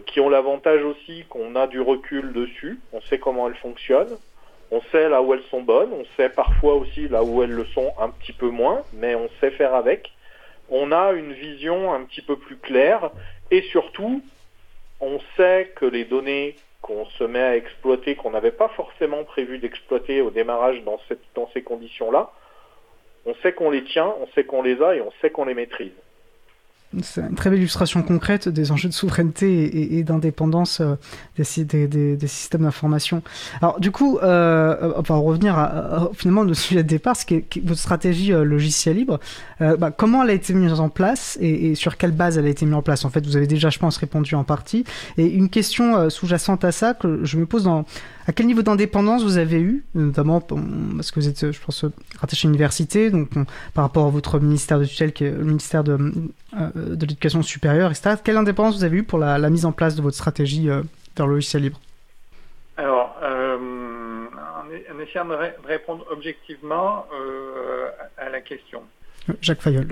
qui 0.06 0.20
ont 0.20 0.28
l'avantage 0.28 0.82
aussi 0.82 1.24
qu'on 1.28 1.54
a 1.54 1.68
du 1.68 1.80
recul 1.80 2.32
dessus, 2.32 2.80
on 2.92 3.00
sait 3.02 3.18
comment 3.18 3.48
elles 3.48 3.54
fonctionnent, 3.56 4.18
on 4.70 4.82
sait 4.92 5.08
là 5.08 5.22
où 5.22 5.32
elles 5.32 5.42
sont 5.50 5.62
bonnes, 5.62 5.92
on 5.92 6.04
sait 6.16 6.28
parfois 6.28 6.74
aussi 6.74 7.08
là 7.08 7.22
où 7.22 7.42
elles 7.42 7.52
le 7.52 7.64
sont 7.66 7.92
un 7.98 8.10
petit 8.10 8.32
peu 8.32 8.48
moins, 8.48 8.82
mais 8.92 9.14
on 9.14 9.28
sait 9.40 9.50
faire 9.50 9.74
avec. 9.74 10.12
On 10.68 10.92
a 10.92 11.12
une 11.12 11.32
vision 11.32 11.94
un 11.94 12.04
petit 12.04 12.20
peu 12.20 12.36
plus 12.36 12.56
claire. 12.56 13.10
Et 13.50 13.62
surtout, 13.62 14.22
on 15.00 15.18
sait 15.36 15.72
que 15.74 15.86
les 15.86 16.04
données 16.04 16.56
qu'on 16.88 17.04
se 17.04 17.24
met 17.24 17.42
à 17.42 17.54
exploiter, 17.54 18.16
qu'on 18.16 18.30
n'avait 18.30 18.50
pas 18.50 18.68
forcément 18.68 19.22
prévu 19.24 19.58
d'exploiter 19.58 20.22
au 20.22 20.30
démarrage 20.30 20.82
dans, 20.84 20.98
ces 21.52 21.62
conditions-là, 21.62 22.32
on 23.26 23.34
sait 23.42 23.52
qu'on 23.52 23.70
les 23.70 23.84
tient, 23.84 24.14
on 24.22 24.26
sait 24.28 24.44
qu'on 24.44 24.62
les 24.62 24.80
a 24.82 24.96
et 24.96 25.02
on 25.02 25.12
sait 25.20 25.28
qu'on 25.28 25.44
les 25.44 25.52
maîtrise. 25.52 25.92
C'est 27.02 27.20
une 27.20 27.34
très 27.34 27.50
belle 27.50 27.58
illustration 27.58 28.02
concrète 28.02 28.48
des 28.48 28.72
enjeux 28.72 28.88
de 28.88 28.94
souveraineté 28.94 29.98
et, 29.98 30.02
d'indépendance 30.04 30.80
euh, 30.80 30.94
des, 31.36 32.16
systèmes 32.26 32.62
d'information. 32.62 33.22
Alors 33.60 33.78
du 33.78 33.90
coup, 33.90 34.18
euh, 34.22 34.94
on 34.96 35.02
va 35.02 35.16
revenir 35.16 35.58
à, 35.58 36.08
finalement 36.14 36.40
au 36.40 36.54
sujet 36.54 36.82
de 36.82 36.88
départ, 36.88 37.14
ce 37.14 37.26
qui 37.26 37.34
est, 37.34 37.60
votre 37.62 37.78
stratégie 37.78 38.32
euh, 38.32 38.42
logiciel 38.42 38.96
libre. 38.96 39.20
Euh, 39.60 39.76
bah, 39.76 39.90
comment 39.90 40.22
elle 40.22 40.30
a 40.30 40.32
été 40.32 40.54
mise 40.54 40.80
en 40.80 40.88
place 40.88 41.36
et, 41.42 41.74
sur 41.74 41.98
quelle 41.98 42.12
base 42.12 42.38
elle 42.38 42.46
a 42.46 42.48
été 42.48 42.64
mise 42.64 42.74
en 42.74 42.82
place? 42.82 43.04
En 43.04 43.10
fait, 43.10 43.26
vous 43.26 43.36
avez 43.36 43.46
déjà, 43.46 43.68
je 43.68 43.78
pense, 43.78 43.98
répondu 43.98 44.34
en 44.34 44.44
partie. 44.44 44.84
Et 45.18 45.26
une 45.26 45.50
question 45.50 46.08
sous-jacente 46.08 46.64
à 46.64 46.72
ça 46.72 46.94
que 46.94 47.22
je 47.22 47.36
me 47.36 47.44
pose 47.44 47.68
à 47.68 48.32
quel 48.32 48.46
niveau 48.46 48.62
d'indépendance 48.62 49.22
vous 49.22 49.36
avez 49.36 49.60
eu, 49.60 49.84
notamment 49.94 50.40
parce 50.40 51.10
que 51.10 51.20
vous 51.20 51.28
êtes, 51.28 51.52
je 51.52 51.60
pense, 51.60 51.84
rattaché 52.18 52.46
à 52.46 52.48
l'université, 52.48 53.10
donc 53.10 53.30
par 53.74 53.84
rapport 53.84 54.06
à 54.06 54.10
votre 54.10 54.38
ministère 54.40 54.78
de 54.78 54.84
tutelle, 54.86 55.12
qui 55.12 55.24
est 55.24 55.30
le 55.30 55.44
ministère 55.44 55.84
de, 55.84 55.98
euh, 56.56 56.70
de 56.78 57.06
l'éducation 57.06 57.42
supérieure, 57.42 57.90
etc. 57.90 58.16
Quelle 58.22 58.36
indépendance 58.36 58.76
vous 58.76 58.84
avez 58.84 58.98
eu 58.98 59.02
pour 59.02 59.18
la, 59.18 59.38
mise 59.50 59.66
en 59.66 59.72
place 59.72 59.94
de 59.96 60.02
votre 60.02 60.16
stratégie 60.16 60.70
euh, 60.70 60.82
dans 61.16 61.26
le 61.26 61.34
logiciel 61.34 61.62
libre? 61.62 61.80
Alors, 62.76 63.16
euh, 63.22 64.26
en, 64.26 64.98
essayant 65.00 65.24
de, 65.24 65.36
répondre 65.66 66.06
objectivement 66.10 67.06
à, 68.16 68.28
la 68.28 68.40
question. 68.40 68.82
Jacques 69.40 69.60
Fayol. 69.60 69.88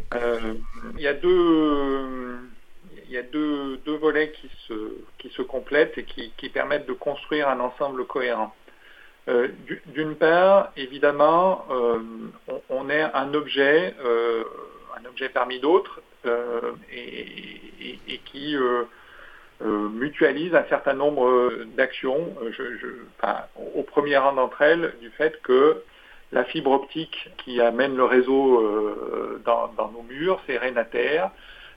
Il 0.96 1.02
y 1.02 1.08
a 1.08 1.14
deux 1.14 2.38
il 3.08 3.14
y 3.14 3.18
a 3.18 3.22
deux, 3.22 3.78
deux, 3.78 3.96
volets 3.96 4.32
qui 4.32 4.50
se, 4.66 4.74
qui 5.18 5.30
se 5.30 5.42
complètent 5.42 5.96
et 5.98 6.04
qui, 6.04 6.32
qui, 6.36 6.48
permettent 6.48 6.88
de 6.88 6.92
construire 6.92 7.48
un 7.48 7.60
ensemble 7.60 8.04
cohérent. 8.06 8.54
Euh, 9.28 9.48
D'une 9.86 10.14
part, 10.14 10.72
évidemment, 10.76 11.66
euh, 11.70 11.98
on, 12.48 12.60
on, 12.68 12.90
est 12.90 13.02
un 13.02 13.34
objet, 13.34 13.94
euh, 14.04 14.44
un 15.00 15.04
objet 15.08 15.28
parmi 15.28 15.60
d'autres, 15.60 16.00
euh, 16.26 16.72
et, 16.92 18.20
qui 18.24 18.56
euh, 18.56 18.84
mutualise 19.60 20.54
un 20.54 20.64
certain 20.64 20.94
nombre 20.94 21.50
d'actions, 21.76 22.34
au 23.74 23.82
premier 23.82 24.16
rang 24.16 24.32
d'entre 24.32 24.62
elles, 24.62 24.94
du 25.00 25.10
fait 25.10 25.40
que 25.42 25.82
la 26.32 26.44
fibre 26.44 26.72
optique 26.72 27.30
qui 27.38 27.60
amène 27.60 27.96
le 27.96 28.04
réseau 28.04 29.38
dans, 29.44 29.70
nos 29.92 30.02
murs, 30.02 30.40
c'est 30.46 30.58
Renater, 30.58 31.30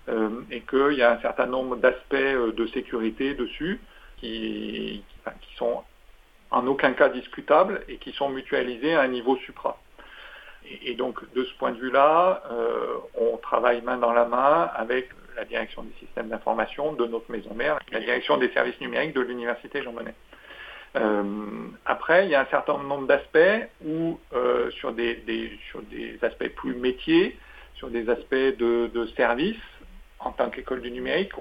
euh, 0.09 0.29
et 0.49 0.61
qu'il 0.61 0.93
y 0.93 1.03
a 1.03 1.11
un 1.11 1.21
certain 1.21 1.45
nombre 1.45 1.75
d'aspects 1.75 2.13
euh, 2.15 2.51
de 2.51 2.65
sécurité 2.67 3.35
dessus 3.35 3.79
qui, 4.17 5.03
qui, 5.41 5.55
sont 5.55 5.83
en 6.49 6.65
aucun 6.65 6.93
cas 6.93 7.09
discutables 7.09 7.83
et 7.87 7.97
qui 7.97 8.11
sont 8.13 8.29
mutualisés 8.29 8.95
à 8.95 9.01
un 9.01 9.07
niveau 9.07 9.35
supra. 9.37 9.77
Et, 10.85 10.95
donc 10.95 11.19
de 11.33 11.43
ce 11.43 11.53
point 11.55 11.71
de 11.71 11.79
vue-là, 11.79 12.43
euh, 12.51 12.97
on 13.15 13.37
travaille 13.37 13.81
main 13.81 13.97
dans 13.97 14.13
la 14.13 14.25
main 14.25 14.69
avec 14.75 15.09
la 15.35 15.45
direction 15.45 15.83
des 15.83 15.93
systèmes 15.99 16.29
d'information 16.29 16.93
de 16.93 17.05
notre 17.05 17.31
maison 17.31 17.53
mère, 17.53 17.79
la 17.91 17.99
direction 17.99 18.37
des 18.37 18.49
services 18.49 18.79
numériques 18.81 19.13
de 19.13 19.21
l'université 19.21 19.81
Jean 19.81 19.93
Monnet. 19.93 20.15
après, 21.85 22.25
il 22.25 22.31
y 22.31 22.35
a 22.35 22.41
un 22.41 22.47
certain 22.51 22.77
nombre 22.77 23.07
d'aspects 23.07 23.69
où, 23.85 24.19
sur, 24.71 24.91
des, 24.91 25.23
sur, 25.69 25.81
des, 25.83 26.19
aspects 26.21 26.49
plus 26.49 26.75
métiers, 26.75 27.37
sur 27.75 27.89
des 27.89 28.09
aspects 28.09 28.35
de, 28.35 28.87
de 28.93 29.05
services, 29.15 29.55
en 30.19 30.31
tant 30.31 30.49
qu'école 30.49 30.81
du 30.81 30.91
numérique, 30.91 31.31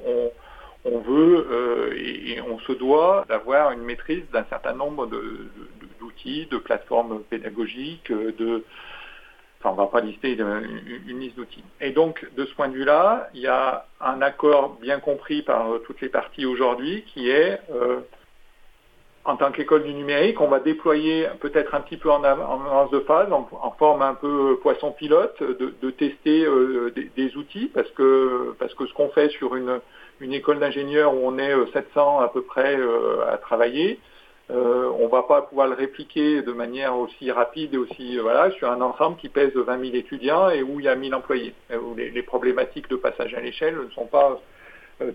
on, 0.84 0.98
veut 1.00 1.46
euh, 1.50 1.94
et, 1.96 2.40
on 2.40 2.58
se 2.60 2.72
doit 2.72 3.26
d'avoir 3.28 3.72
une 3.72 3.82
maîtrise 3.82 4.22
d'un 4.32 4.44
certain 4.44 4.72
nombre 4.72 5.06
d'outils, 6.00 6.46
de, 6.50 6.58
plateformes 6.58 7.22
pédagogiques, 7.24 8.10
de, 8.10 8.64
enfin 9.60 9.70
on 9.70 9.72
ne 9.72 9.78
va 9.78 9.86
pas 9.86 10.00
lister 10.00 10.32
une, 10.32 11.18
liste 11.18 11.36
d'outils. 11.36 11.64
Et 11.80 11.90
donc 11.90 12.26
de 12.36 12.44
ce 12.44 12.54
point 12.54 12.68
de 12.68 12.74
vue-là, 12.74 13.28
il 13.34 13.40
y 13.40 13.46
a 13.46 13.86
un 14.00 14.22
accord 14.22 14.78
bien 14.80 15.00
compris 15.00 15.42
par 15.42 15.72
euh, 15.72 15.78
toutes 15.86 16.00
les 16.00 16.08
parties 16.08 16.46
aujourd'hui 16.46 17.04
qui 17.12 17.30
est 17.30 17.60
euh, 17.72 18.00
en 19.28 19.36
tant 19.36 19.52
qu'école 19.52 19.82
du 19.82 19.92
numérique, 19.92 20.40
on 20.40 20.48
va 20.48 20.58
déployer 20.58 21.28
peut-être 21.40 21.74
un 21.74 21.82
petit 21.82 21.98
peu 21.98 22.10
en 22.10 22.24
avance 22.24 22.90
de 22.90 23.00
phase, 23.00 23.30
en, 23.30 23.74
forme 23.78 24.00
un 24.00 24.14
peu 24.14 24.58
poisson 24.62 24.90
pilote, 24.90 25.42
de, 25.42 25.90
tester 25.90 26.46
euh, 26.46 26.94
des, 27.14 27.36
outils, 27.36 27.66
parce 27.74 27.90
que, 27.90 28.54
parce 28.58 28.72
que 28.72 28.86
ce 28.86 28.94
qu'on 28.94 29.10
fait 29.10 29.28
sur 29.28 29.54
une, 29.54 29.80
une 30.20 30.32
école 30.32 30.60
d'ingénieurs 30.60 31.14
où 31.14 31.20
on 31.22 31.36
est 31.38 31.52
700 31.74 32.22
euh, 32.22 32.24
à 32.24 32.28
peu 32.28 32.40
près 32.40 32.74
euh, 32.78 33.30
à 33.30 33.36
travailler, 33.36 34.00
on 34.50 35.04
ne 35.04 35.08
va 35.10 35.22
pas 35.24 35.42
pouvoir 35.42 35.68
le 35.68 35.74
répliquer 35.74 36.42
de 36.42 36.52
manière 36.52 36.96
aussi 36.96 37.30
rapide 37.30 37.74
et 37.74 37.76
aussi 37.76 38.18
voilà 38.18 38.50
sur 38.52 38.70
un 38.70 38.80
ensemble 38.80 39.16
qui 39.18 39.28
pèse 39.28 39.54
20 39.54 39.78
000 39.78 39.96
étudiants 39.96 40.48
et 40.48 40.62
où 40.62 40.80
il 40.80 40.86
y 40.86 40.88
a 40.88 40.94
1000 40.94 41.14
employés, 41.14 41.54
où 41.70 41.94
les, 41.94 42.22
problématiques 42.22 42.88
de 42.88 42.96
passage 42.96 43.34
à 43.34 43.40
l'échelle 43.40 43.76
ne 43.76 43.90
sont 43.90 44.06
pas 44.06 44.40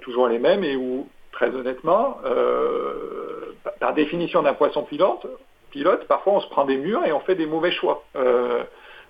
toujours 0.01 0.27
les 0.27 0.39
mêmes 0.39 0.63
et 0.63 0.75
où 0.75 1.07
très 1.33 1.49
honnêtement, 1.53 2.19
euh, 2.25 3.53
par 3.79 3.93
définition 3.93 4.41
d'un 4.43 4.53
poisson 4.53 4.83
pilote, 4.83 5.25
pilote, 5.71 6.07
parfois 6.07 6.33
on 6.33 6.39
se 6.39 6.47
prend 6.47 6.63
des 6.63 6.77
murs 6.77 7.05
et 7.05 7.11
on 7.11 7.19
fait 7.19 7.35
des 7.35 7.47
mauvais 7.47 7.71
choix. 7.71 8.05
Euh, 8.15 8.63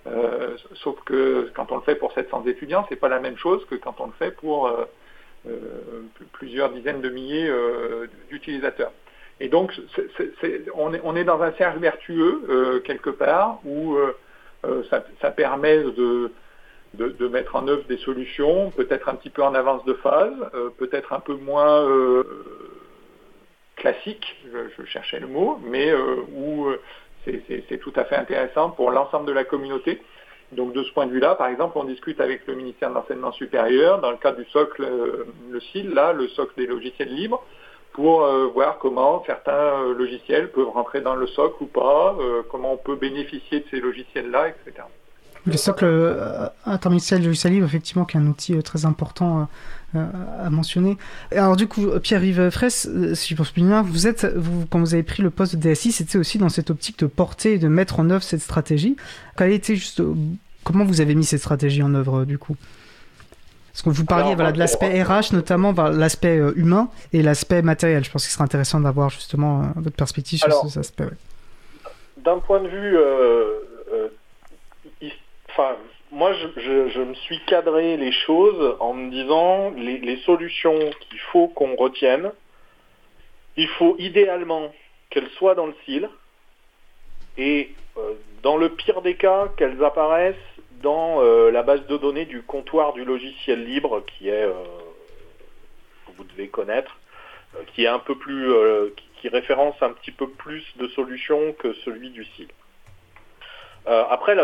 euh, 0.08 0.58
sauf 0.76 1.00
que 1.06 1.52
quand 1.54 1.72
on 1.72 1.76
le 1.76 1.82
fait 1.84 1.96
pour 1.96 2.12
700 2.14 2.46
étudiants, 2.48 2.86
c'est 2.90 2.96
pas 2.96 3.10
la 3.10 3.20
même 3.20 3.38
chose 3.38 3.64
que 3.70 3.76
quand 3.76 4.00
on 4.00 4.08
le 4.08 4.14
fait 4.14 4.32
pour 4.32 4.72
plusieurs 6.32 6.70
dizaines 6.70 7.02
de 7.02 7.10
milliers 7.10 7.52
d'utilisateurs. 8.30 8.92
Et 9.40 9.50
donc, 9.50 9.74
on, 10.76 11.16
est, 11.16 11.24
dans 11.24 11.42
un 11.42 11.52
cercle 11.54 11.80
vertueux 11.80 12.82
quelque 12.86 13.10
part 13.10 13.60
où 13.66 13.98
ça, 14.90 15.04
ça, 15.22 15.32
permet 15.32 15.78
de, 15.78 17.28
mettre 17.28 17.56
en 17.56 17.68
œuvre 17.68 17.84
des 17.86 17.98
solutions, 17.98 18.72
peut-être 18.72 19.10
un 19.10 19.16
petit 19.16 19.30
peu 19.30 19.44
en 19.44 19.54
avance 19.56 19.84
de 19.86 19.94
phase, 19.96 20.34
euh, 20.54 20.70
peut-être 20.78 21.14
un 21.14 21.20
peu 21.20 21.36
moins 21.36 21.82
euh, 21.82 22.24
classique, 23.76 24.36
je, 24.52 24.86
cherchais 24.86 25.20
le 25.20 25.28
mot, 25.28 25.60
mais 25.66 25.90
euh, 25.90 26.18
où 26.36 26.68
c'est 27.26 27.80
tout 27.80 27.94
à 27.96 28.04
fait 28.04 28.16
intéressant 28.16 28.70
pour 28.70 28.92
l'ensemble 28.92 29.26
de 29.26 29.32
la 29.32 29.44
communauté. 29.44 30.02
Donc 30.52 30.74
de 30.74 30.84
ce 30.84 30.92
point 30.94 31.08
de 31.08 31.12
vue-là, 31.12 31.36
par 31.36 31.48
exemple, 31.48 31.78
on 31.78 31.86
discute 31.86 32.20
avec 32.22 32.46
le 32.48 32.54
ministère 32.54 32.90
de 32.90 32.96
l'Enseignement 32.96 33.32
supérieur 33.32 34.02
dans 34.02 34.12
le 34.12 34.18
cadre 34.18 34.38
du 34.38 34.46
socle, 34.52 34.86
le 35.50 35.60
CIL, 35.60 35.94
là, 35.94 36.14
le 36.14 36.28
socle 36.28 36.54
des 36.58 36.68
logiciels 36.68 37.14
libres, 37.14 37.44
pour 37.94 38.28
voir 38.54 38.80
comment 38.80 39.24
certains 39.26 39.94
logiciels 39.98 40.52
peuvent 40.52 40.70
rentrer 40.70 41.02
dans 41.02 41.16
le 41.16 41.28
socle 41.28 41.64
ou 41.64 41.68
pas, 41.68 42.18
comment 42.50 42.74
on 42.74 42.78
peut 42.78 42.96
bénéficier 42.96 43.60
de 43.60 43.66
ces 43.72 43.80
logiciels-là, 43.80 44.50
etc. 44.50 44.86
Le 45.46 45.58
socle 45.58 46.20
interministériel 46.66 47.22
du 47.22 47.28
logiciel 47.28 47.54
libre, 47.54 47.66
effectivement, 47.66 48.06
qui 48.06 48.16
est 48.16 48.20
un 48.20 48.28
outil 48.28 48.62
très 48.64 48.86
important 48.86 49.50
à 49.94 50.50
mentionner. 50.50 50.98
Alors 51.32 51.56
du 51.56 51.68
coup, 51.68 51.88
Pierre-Yves 52.02 52.50
Fraisse, 52.50 52.90
si 53.14 53.34
je 53.34 53.36
pense 53.36 53.54
bien, 53.54 53.82
vous 53.82 54.08
êtes, 54.08 54.26
quand 54.72 54.80
vous 54.80 54.94
avez 54.94 55.04
pris 55.04 55.22
le 55.22 55.30
poste 55.30 55.56
de 55.56 55.74
DSI, 55.74 55.92
c'était 55.92 56.18
aussi 56.18 56.38
dans 56.38 56.50
cette 56.50 56.70
optique 56.70 56.98
de 57.00 57.08
porter 57.08 57.54
et 57.54 57.58
de 57.58 57.68
mettre 57.68 58.00
en 58.00 58.10
œuvre 58.10 58.24
cette 58.24 58.42
stratégie. 58.42 58.96
Quelle 59.38 59.52
était 59.52 59.76
juste, 59.76 60.02
comment 60.64 60.86
vous 60.86 61.02
avez 61.02 61.14
mis 61.14 61.26
cette 61.26 61.42
stratégie 61.42 61.84
en 61.84 61.94
œuvre 61.94 62.26
du 62.26 62.38
coup? 62.38 62.56
Parce 63.74 63.82
que 63.82 63.90
vous 63.90 64.06
parliez 64.06 64.36
voilà, 64.36 64.52
de 64.52 64.60
l'aspect 64.60 65.02
RH, 65.02 65.34
notamment 65.34 65.74
l'aspect 65.90 66.38
humain 66.56 66.90
et 67.12 67.24
l'aspect 67.24 67.64
matériel. 67.64 68.04
Je 68.04 68.12
pense 68.12 68.24
qu'il 68.24 68.32
serait 68.32 68.44
intéressant 68.44 68.80
d'avoir 68.80 69.10
justement 69.10 69.64
votre 69.76 69.96
perspective 69.96 70.38
sur 70.38 70.48
Alors, 70.48 70.70
ces 70.70 70.78
aspects. 70.78 71.02
D'un 72.18 72.38
point 72.38 72.60
de 72.60 72.68
vue, 72.68 72.96
euh, 72.96 73.60
euh, 73.92 74.08
enfin, 75.50 75.76
moi, 76.12 76.34
je, 76.34 76.62
je, 76.62 76.90
je, 76.90 77.02
me 77.02 77.16
suis 77.16 77.40
cadré 77.48 77.98
les 77.98 78.12
choses 78.12 78.76
en 78.80 78.94
me 78.94 79.10
disant 79.10 79.72
les, 79.72 79.98
les 79.98 80.18
solutions 80.18 80.78
qu'il 81.10 81.20
faut 81.32 81.48
qu'on 81.48 81.76
retienne, 81.76 82.32
il 83.58 83.68
faut 83.80 83.96
idéalement 83.98 84.72
qu'elles 85.10 85.30
soient 85.38 85.56
dans 85.56 85.66
le 85.66 85.76
CIL 85.86 86.08
et 87.38 87.72
euh, 87.98 88.14
dans 88.44 88.58
le 88.58 88.70
pire 88.70 89.02
des 89.02 89.16
cas, 89.16 89.48
qu'elles 89.58 89.84
apparaissent 89.84 90.36
dans 90.84 91.24
euh, 91.24 91.50
la 91.50 91.64
base 91.64 91.88
de 91.88 91.98
données 91.98 92.26
du 92.26 92.44
comptoir 92.44 92.94
du 92.94 93.04
logiciel 93.04 93.66
libre 93.66 94.04
qui 94.06 94.30
est, 94.30 94.44
euh, 94.44 94.54
vous 96.16 96.26
devez 96.26 96.50
connaître, 96.50 97.00
euh, 97.56 97.64
qui 97.74 97.86
est 97.86 97.88
un 97.88 98.00
peu 98.00 98.16
plus, 98.16 98.54
qui, 99.18 99.30
référence 99.30 99.76
un 99.82 99.92
petit 99.92 100.12
peu 100.12 100.28
plus 100.30 100.66
de 100.76 100.88
solutions 100.90 101.54
que 101.54 101.72
celui 101.86 102.10
du 102.10 102.26
CIL. 102.26 102.50
après, 103.86 104.38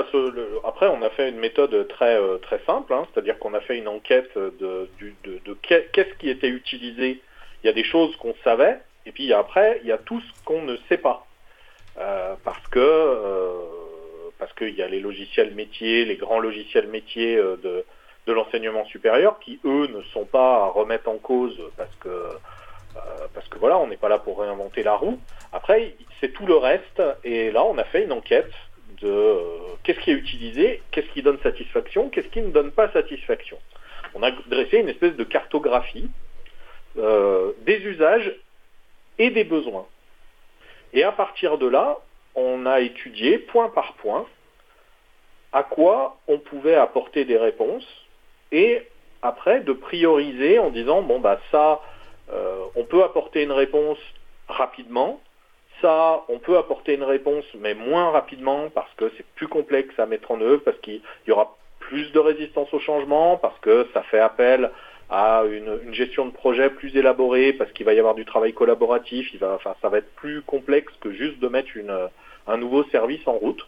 après, 0.64 0.88
on 0.88 1.02
a 1.02 1.10
fait 1.10 1.28
une 1.28 1.38
méthode 1.38 1.86
très 1.90 2.18
très 2.40 2.60
simple, 2.66 2.94
hein, 2.94 3.06
c'est-à-dire 3.12 3.38
qu'on 3.40 3.54
a 3.54 3.60
fait 3.60 3.78
une 3.78 3.90
enquête 3.90 4.34
de, 4.38 4.90
de 5.02 5.54
qu'est-ce 5.62 6.14
qui 6.18 6.30
était 6.30 6.48
utilisé. 6.48 7.22
Il 7.62 7.68
y 7.68 7.70
a 7.70 7.74
des 7.74 7.84
choses 7.84 8.16
qu'on 8.16 8.34
savait, 8.46 8.80
et 9.06 9.12
puis 9.12 9.34
après, 9.34 9.82
il 9.84 9.90
y 9.90 9.92
a 9.92 9.98
tout 9.98 10.22
ce 10.22 10.44
qu'on 10.46 10.62
ne 10.62 10.78
sait 10.88 10.98
pas, 10.98 11.28
parce 12.46 12.66
que 12.72 12.80
parce 14.40 14.54
qu'il 14.54 14.74
y 14.74 14.82
a 14.82 14.88
les 14.88 15.00
logiciels 15.00 15.54
métiers, 15.54 16.06
les 16.06 16.16
grands 16.16 16.40
logiciels 16.40 16.88
métiers 16.88 17.36
de, 17.36 17.86
de 18.30 18.34
l'enseignement 18.34 18.86
supérieur 18.86 19.40
qui, 19.40 19.60
eux, 19.66 19.88
ne 19.88 20.02
sont 20.14 20.26
pas 20.26 20.64
à 20.64 20.68
remettre 20.68 21.10
en 21.10 21.18
cause 21.18 21.60
parce 21.78 21.96
que, 21.96 22.10
euh, 22.10 23.00
parce 23.34 23.48
que 23.48 23.58
voilà, 23.58 23.80
on 23.80 23.88
n'est 23.88 23.98
pas 23.98 24.08
là 24.08 24.20
pour 24.20 24.40
réinventer 24.40 24.84
la 24.84 24.96
roue. 24.96 25.20
Après, 25.52 25.96
c'est 26.20 26.32
tout 26.32 26.46
le 26.46 26.56
reste. 26.56 27.02
Et 27.24 27.52
là, 27.52 27.64
on 27.64 27.78
a 27.80 27.84
fait 27.86 28.04
une 28.04 28.12
enquête 28.12 28.52
de 29.02 29.08
euh, 29.08 29.44
qu'est-ce 29.84 30.00
qui 30.02 30.12
est 30.12 30.16
utilisé, 30.16 30.84
qu'est-ce 30.92 31.08
qui 31.08 31.24
donne 31.24 31.40
satisfaction, 31.40 32.10
qu'est-ce 32.10 32.28
qui 32.28 32.42
ne 32.42 32.52
donne 32.52 32.72
pas 32.72 32.92
satisfaction. 32.92 33.58
On 34.14 34.22
a 34.22 34.32
dressé 34.48 34.78
une 34.78 34.90
espèce 34.90 35.16
de 35.16 35.24
cartographie 35.24 36.10
euh, 36.98 37.54
des 37.62 37.78
usages 37.78 38.32
et 39.18 39.32
des 39.32 39.44
besoins. 39.44 39.88
Et 40.94 41.04
à 41.04 41.12
partir 41.12 41.58
de 41.58 41.68
là, 41.68 41.98
on 42.36 42.66
a 42.66 42.80
étudié 42.82 43.38
point 43.38 43.70
par 43.70 43.94
point 43.94 44.26
à 45.52 45.64
quoi 45.64 46.18
on 46.28 46.38
pouvait 46.38 46.76
apporter 46.76 47.26
des 47.26 47.38
réponses 47.38 47.88
et 48.52 48.88
après 49.22 49.62
de 49.62 49.74
prioriser 49.74 50.60
en 50.60 50.70
disant 50.70 51.02
bon 51.02 51.20
bah 51.20 51.40
ça 51.52 51.82
euh, 52.32 52.64
on 52.76 52.84
peut 52.84 53.04
apporter 53.04 53.44
une 53.44 53.52
réponse 53.52 53.98
rapidement 54.48 55.20
ça 55.82 56.24
on 56.30 56.40
peut 56.40 56.58
apporter 56.58 56.94
une 56.94 57.04
réponse 57.04 57.46
mais 57.56 57.74
moins 57.74 58.12
rapidement 58.12 58.70
parce 58.70 58.94
que 58.96 59.12
c'est 59.18 59.26
plus 59.36 59.48
complexe 59.48 59.98
à 59.98 60.06
mettre 60.06 60.32
en 60.32 60.42
œuvre 60.42 60.62
parce 60.64 60.78
qu'il 60.80 61.02
y 61.28 61.32
aura 61.32 61.58
plus 61.80 62.12
de 62.12 62.20
résistance 62.20 62.72
au 62.74 62.80
changement 62.80 63.38
parce 63.38 63.58
que 63.60 63.88
ça 63.94 64.04
fait 64.04 64.20
appel 64.20 64.72
à 65.10 65.44
une, 65.50 65.94
gestion 65.94 66.26
de 66.26 66.32
projet 66.32 66.70
plus 66.70 66.96
élaborée 66.96 67.54
parce 67.54 67.72
qu'il 67.72 67.86
va 67.86 67.94
y 67.94 68.00
avoir 68.00 68.16
du 68.16 68.26
travail 68.26 68.54
collaboratif 68.54 69.34
ça 69.40 69.90
va 69.90 69.98
être 69.98 70.14
plus 70.16 70.42
complexe 70.44 70.94
que 71.02 71.12
juste 71.12 71.40
de 71.40 71.48
mettre 71.48 71.70
un 72.48 72.58
nouveau 72.58 72.84
service 72.86 73.26
en 73.28 73.34
route. 73.34 73.66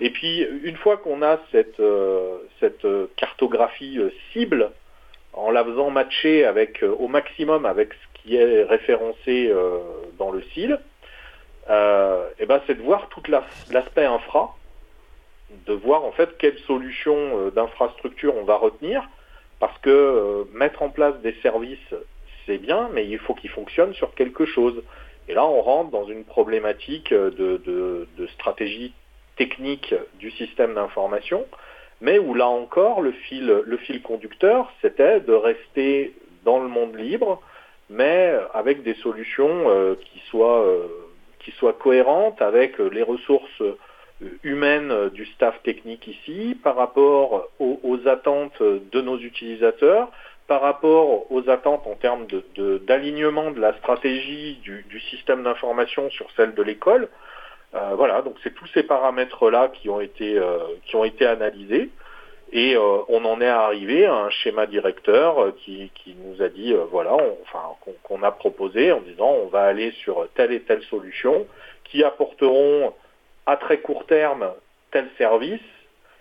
Et 0.00 0.10
puis, 0.10 0.46
une 0.62 0.76
fois 0.76 0.96
qu'on 0.96 1.22
a 1.22 1.38
cette, 1.52 1.78
euh, 1.80 3.06
cartographie 3.16 3.98
euh, 3.98 4.10
cible, 4.32 4.70
en 5.32 5.50
la 5.50 5.64
faisant 5.64 5.90
matcher 5.90 6.46
euh, 6.46 6.94
au 6.98 7.08
maximum 7.08 7.66
avec 7.66 7.92
ce 7.92 8.22
qui 8.22 8.36
est 8.36 8.64
référencé 8.64 9.52
dans 10.18 10.30
le 10.30 10.42
CIL, 10.54 10.78
ben 11.68 12.60
c'est 12.66 12.74
de 12.74 12.82
voir 12.82 13.08
tout 13.08 13.22
l'aspect 13.70 14.04
infra, 14.04 14.56
de 15.66 15.74
voir 15.74 16.04
en 16.04 16.12
fait 16.12 16.38
quelle 16.38 16.58
solution 16.60 17.48
d'infrastructure 17.50 18.34
on 18.36 18.44
va 18.44 18.56
retenir, 18.56 19.06
parce 19.60 19.78
que 19.78 20.46
mettre 20.52 20.82
en 20.82 20.88
place 20.88 21.14
des 21.22 21.34
services, 21.42 21.94
c'est 22.46 22.58
bien, 22.58 22.90
mais 22.92 23.06
il 23.06 23.18
faut 23.18 23.34
qu'ils 23.34 23.50
fonctionnent 23.50 23.94
sur 23.94 24.14
quelque 24.14 24.44
chose. 24.44 24.82
Et 25.28 25.34
là, 25.34 25.44
on 25.44 25.62
rentre 25.62 25.90
dans 25.90 26.06
une 26.06 26.24
problématique 26.24 27.12
de, 27.12 27.60
de, 27.64 28.26
stratégie 28.34 28.92
technique 29.36 29.94
du 30.18 30.30
système 30.32 30.74
d'information, 30.74 31.46
mais 32.00 32.18
où 32.18 32.34
là 32.34 32.46
encore, 32.46 33.00
le 33.00 33.12
fil, 33.12 34.02
conducteur, 34.02 34.72
c'était 34.82 35.20
de 35.20 35.32
rester 35.32 36.14
dans 36.44 36.60
le 36.60 36.68
monde 36.68 36.96
libre, 36.96 37.40
mais 37.90 38.34
avec 38.52 38.82
des 38.82 38.94
solutions 38.94 39.70
euh, 39.70 39.94
euh, 40.34 40.86
qui 41.40 41.50
soient 41.52 41.72
cohérentes 41.72 42.40
avec 42.42 42.78
les 42.78 43.02
ressources 43.02 43.62
humaines 44.42 45.10
du 45.10 45.26
staff 45.26 45.62
technique 45.62 46.06
ici, 46.06 46.56
par 46.62 46.76
rapport 46.76 47.48
aux, 47.58 48.00
attentes 48.06 48.62
de 48.62 49.00
nos 49.00 49.18
utilisateurs, 49.18 50.10
par 50.46 50.60
rapport 50.60 51.30
aux 51.32 51.48
attentes 51.48 51.86
en 51.86 51.94
termes 51.94 52.26
d'alignement 52.86 53.50
de, 53.50 53.60
la 53.60 53.76
stratégie 53.78 54.58
du, 54.62 55.00
système 55.10 55.42
d'information 55.42 56.10
sur 56.10 56.30
celle 56.36 56.54
de 56.54 56.62
l'école. 56.62 57.08
Euh, 57.74 57.94
voilà, 57.96 58.22
donc 58.22 58.36
c'est 58.44 58.54
tous 58.54 58.68
ces 58.68 58.84
paramètres-là 58.84 59.68
qui 59.74 59.88
ont 59.90 60.00
été 60.00 60.38
euh, 60.38 60.58
qui 60.84 60.94
ont 60.94 61.02
été 61.02 61.26
analysés 61.26 61.90
et 62.54 62.76
euh, 62.76 62.98
on 63.08 63.24
en 63.24 63.40
est 63.40 63.48
arrivé 63.48 64.06
à 64.06 64.14
un 64.14 64.30
schéma 64.30 64.66
directeur 64.66 65.40
euh, 65.40 65.50
qui, 65.64 65.90
qui, 65.94 66.14
nous 66.14 66.40
a 66.40 66.48
dit 66.48 66.72
euh, 66.72 66.84
voilà, 66.90 67.16
enfin 67.42 67.60
qu'on 67.80 68.18
qu 68.18 68.24
a 68.24 68.30
proposé 68.30 68.92
en 68.92 69.00
disant 69.00 69.28
on 69.42 69.48
va 69.48 69.62
aller 69.62 69.90
sur 70.02 70.28
telle 70.36 70.52
et 70.52 70.60
telle 70.60 70.82
solution 70.84 71.46
qui 71.82 72.04
apporteront 72.04 72.92
à 73.46 73.56
très 73.56 73.78
court 73.78 74.06
terme 74.06 74.46
tel 74.90 75.08
service 75.18 75.60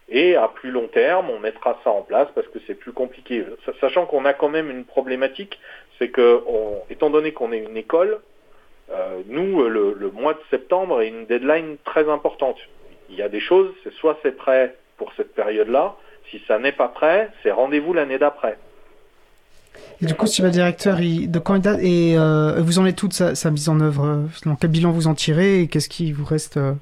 et 0.09 0.35
à 0.35 0.47
plus 0.47 0.71
long 0.71 0.87
terme, 0.87 1.29
on 1.29 1.39
mettra 1.39 1.79
ça 1.83 1.89
en 1.89 2.01
place 2.01 2.27
parce 2.35 2.47
que 2.47 2.59
c'est 2.67 2.75
plus 2.75 2.91
compliqué. 2.91 3.45
Sachant 3.79 4.05
qu'on 4.05 4.25
a 4.25 4.33
quand 4.33 4.49
même 4.49 4.69
une 4.69 4.83
problématique, 4.83 5.59
c'est 5.97 6.09
que, 6.09 6.41
étant 6.89 7.09
donné 7.09 7.31
qu'on 7.31 7.51
est 7.51 7.59
une 7.59 7.77
école, 7.77 8.19
euh, 8.91 9.21
nous, 9.27 9.63
le, 9.67 10.11
mois 10.11 10.33
de 10.33 10.39
septembre 10.49 11.01
est 11.01 11.07
une 11.07 11.25
deadline 11.25 11.77
très 11.85 12.09
importante. 12.09 12.57
Il 13.09 13.15
y 13.15 13.21
a 13.21 13.29
des 13.29 13.39
choses, 13.39 13.71
c'est 13.83 13.93
soit 13.93 14.19
c'est 14.23 14.35
prêt 14.35 14.75
pour 14.97 15.11
cette 15.15 15.33
période-là, 15.33 15.95
si 16.29 16.41
ça 16.47 16.59
n'est 16.59 16.71
pas 16.71 16.89
prêt, 16.89 17.29
c'est 17.41 17.51
rendez-vous 17.51 17.93
l'année 17.93 18.17
d'après. 18.17 18.57
Et 20.01 20.05
du 20.05 20.13
coup, 20.13 20.27
si 20.27 20.41
le 20.41 20.51
directeur 20.51 20.97
de 20.97 21.39
candidat 21.39 21.77
et 21.81 22.17
euh, 22.17 22.61
vous 22.61 22.79
en 22.79 22.85
êtes 22.85 22.95
toute 22.95 23.13
sa, 23.13 23.51
mise 23.51 23.69
en 23.69 23.79
œuvre, 23.79 24.27
dans 24.45 24.55
quel 24.55 24.69
bilan 24.69 24.91
vous 24.91 25.07
en 25.07 25.15
tirez 25.15 25.61
et 25.61 25.67
qu'est-ce 25.67 25.89
qui 25.89 26.11
vous 26.11 26.25
reste, 26.25 26.57
euh, 26.57 26.73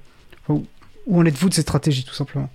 où 0.49 1.19
en 1.19 1.25
êtes-vous 1.25 1.49
de 1.49 1.53
cette 1.53 1.67
stratégie 1.67 2.05
tout 2.05 2.13
simplement? 2.13 2.49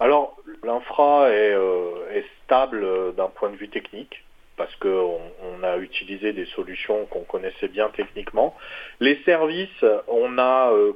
Alors, 0.00 0.36
l'infra 0.62 1.30
est, 1.30 1.54
euh, 1.54 2.10
est, 2.12 2.24
stable 2.44 2.84
euh, 2.84 3.12
d'un 3.12 3.28
point 3.28 3.50
de 3.50 3.56
vue 3.56 3.68
technique 3.68 4.22
parce 4.56 4.74
qu'on 4.76 5.18
on 5.42 5.62
a 5.62 5.76
utilisé 5.78 6.32
des 6.32 6.46
solutions 6.46 7.06
qu'on 7.06 7.24
connaissait 7.24 7.68
bien 7.68 7.90
techniquement. 7.94 8.56
Les 9.00 9.20
services, 9.24 9.84
on 10.08 10.38
a... 10.38 10.72
Euh, 10.72 10.92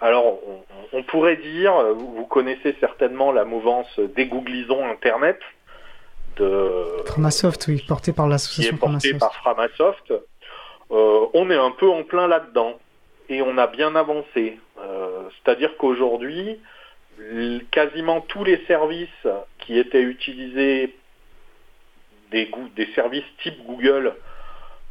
alors, 0.00 0.38
on, 0.46 0.62
on, 0.92 1.02
pourrait 1.02 1.36
dire, 1.36 1.72
vous 1.94 2.26
connaissez 2.26 2.74
certainement 2.80 3.30
la 3.32 3.44
mouvance 3.44 3.98
dégooglisons 4.16 4.86
Internet 4.88 5.38
de... 6.36 7.02
Framasoft, 7.06 7.66
oui, 7.68 7.84
portée 7.86 8.12
par 8.12 8.26
l'association 8.26 8.76
Framasoft. 8.76 10.08
Par. 10.08 10.20
Euh, 10.90 11.26
on 11.34 11.50
est 11.50 11.56
un 11.56 11.70
peu 11.70 11.88
en 11.88 12.04
plein 12.04 12.26
là-dedans 12.26 12.78
et 13.28 13.42
on 13.42 13.56
a 13.58 13.66
bien 13.66 13.94
avancé. 13.96 14.58
Euh, 14.84 15.28
C'est-à-dire 15.44 15.76
qu'aujourd'hui, 15.76 16.58
quasiment 17.70 18.20
tous 18.20 18.44
les 18.44 18.58
services 18.66 19.26
qui 19.58 19.78
étaient 19.78 20.02
utilisés, 20.02 20.94
des, 22.30 22.48
services 22.94 23.24
type 23.42 23.64
Google, 23.64 24.14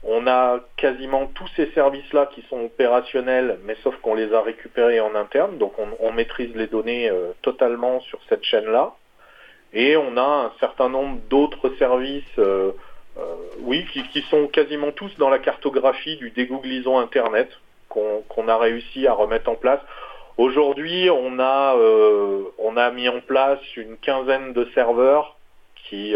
on 0.04 0.28
a 0.28 0.60
quasiment 0.78 1.28
tous 1.28 1.48
ces 1.56 1.72
services-là 1.72 2.28
qui 2.28 2.42
sont 2.50 2.62
opérationnels, 2.62 3.60
mais 3.66 3.76
sauf 3.84 3.96
qu'on 3.98 4.16
les 4.16 4.34
a 4.34 4.42
récupérés 4.42 5.00
en 5.02 5.16
interne, 5.16 5.58
donc 5.58 5.78
on, 5.80 5.88
on 6.00 6.12
maîtrise 6.12 6.54
les 6.56 6.68
données 6.68 7.10
euh, 7.10 7.32
totalement 7.42 8.00
sur 8.02 8.20
cette 8.30 8.44
chaîne-là. 8.44 8.96
Et 9.74 9.98
on 9.98 10.18
a 10.18 10.22
un 10.22 10.52
certain 10.60 10.88
nombre 10.88 11.20
d'autres 11.30 11.70
services 11.80 12.24
euh, 12.38 12.72
oui, 13.60 13.86
qui, 14.12 14.22
sont 14.24 14.48
quasiment 14.48 14.92
tous 14.92 15.16
dans 15.18 15.30
la 15.30 15.40
cartographie 15.40 16.18
du 16.18 16.32
dégooglisant 16.32 17.00
Internet 17.00 17.50
qu'on 17.94 18.48
a 18.48 18.58
réussi 18.58 19.08
à 19.08 19.14
remettre 19.14 19.50
en 19.50 19.56
place. 19.56 19.80
Aujourd'hui, 20.38 21.10
on 21.10 21.40
a 21.40 21.76
a 22.76 22.92
mis 22.92 23.08
en 23.08 23.22
place 23.22 23.60
une 23.78 23.98
quinzaine 23.98 24.52
de 24.54 24.66
serveurs 24.74 25.38
qui 25.76 26.16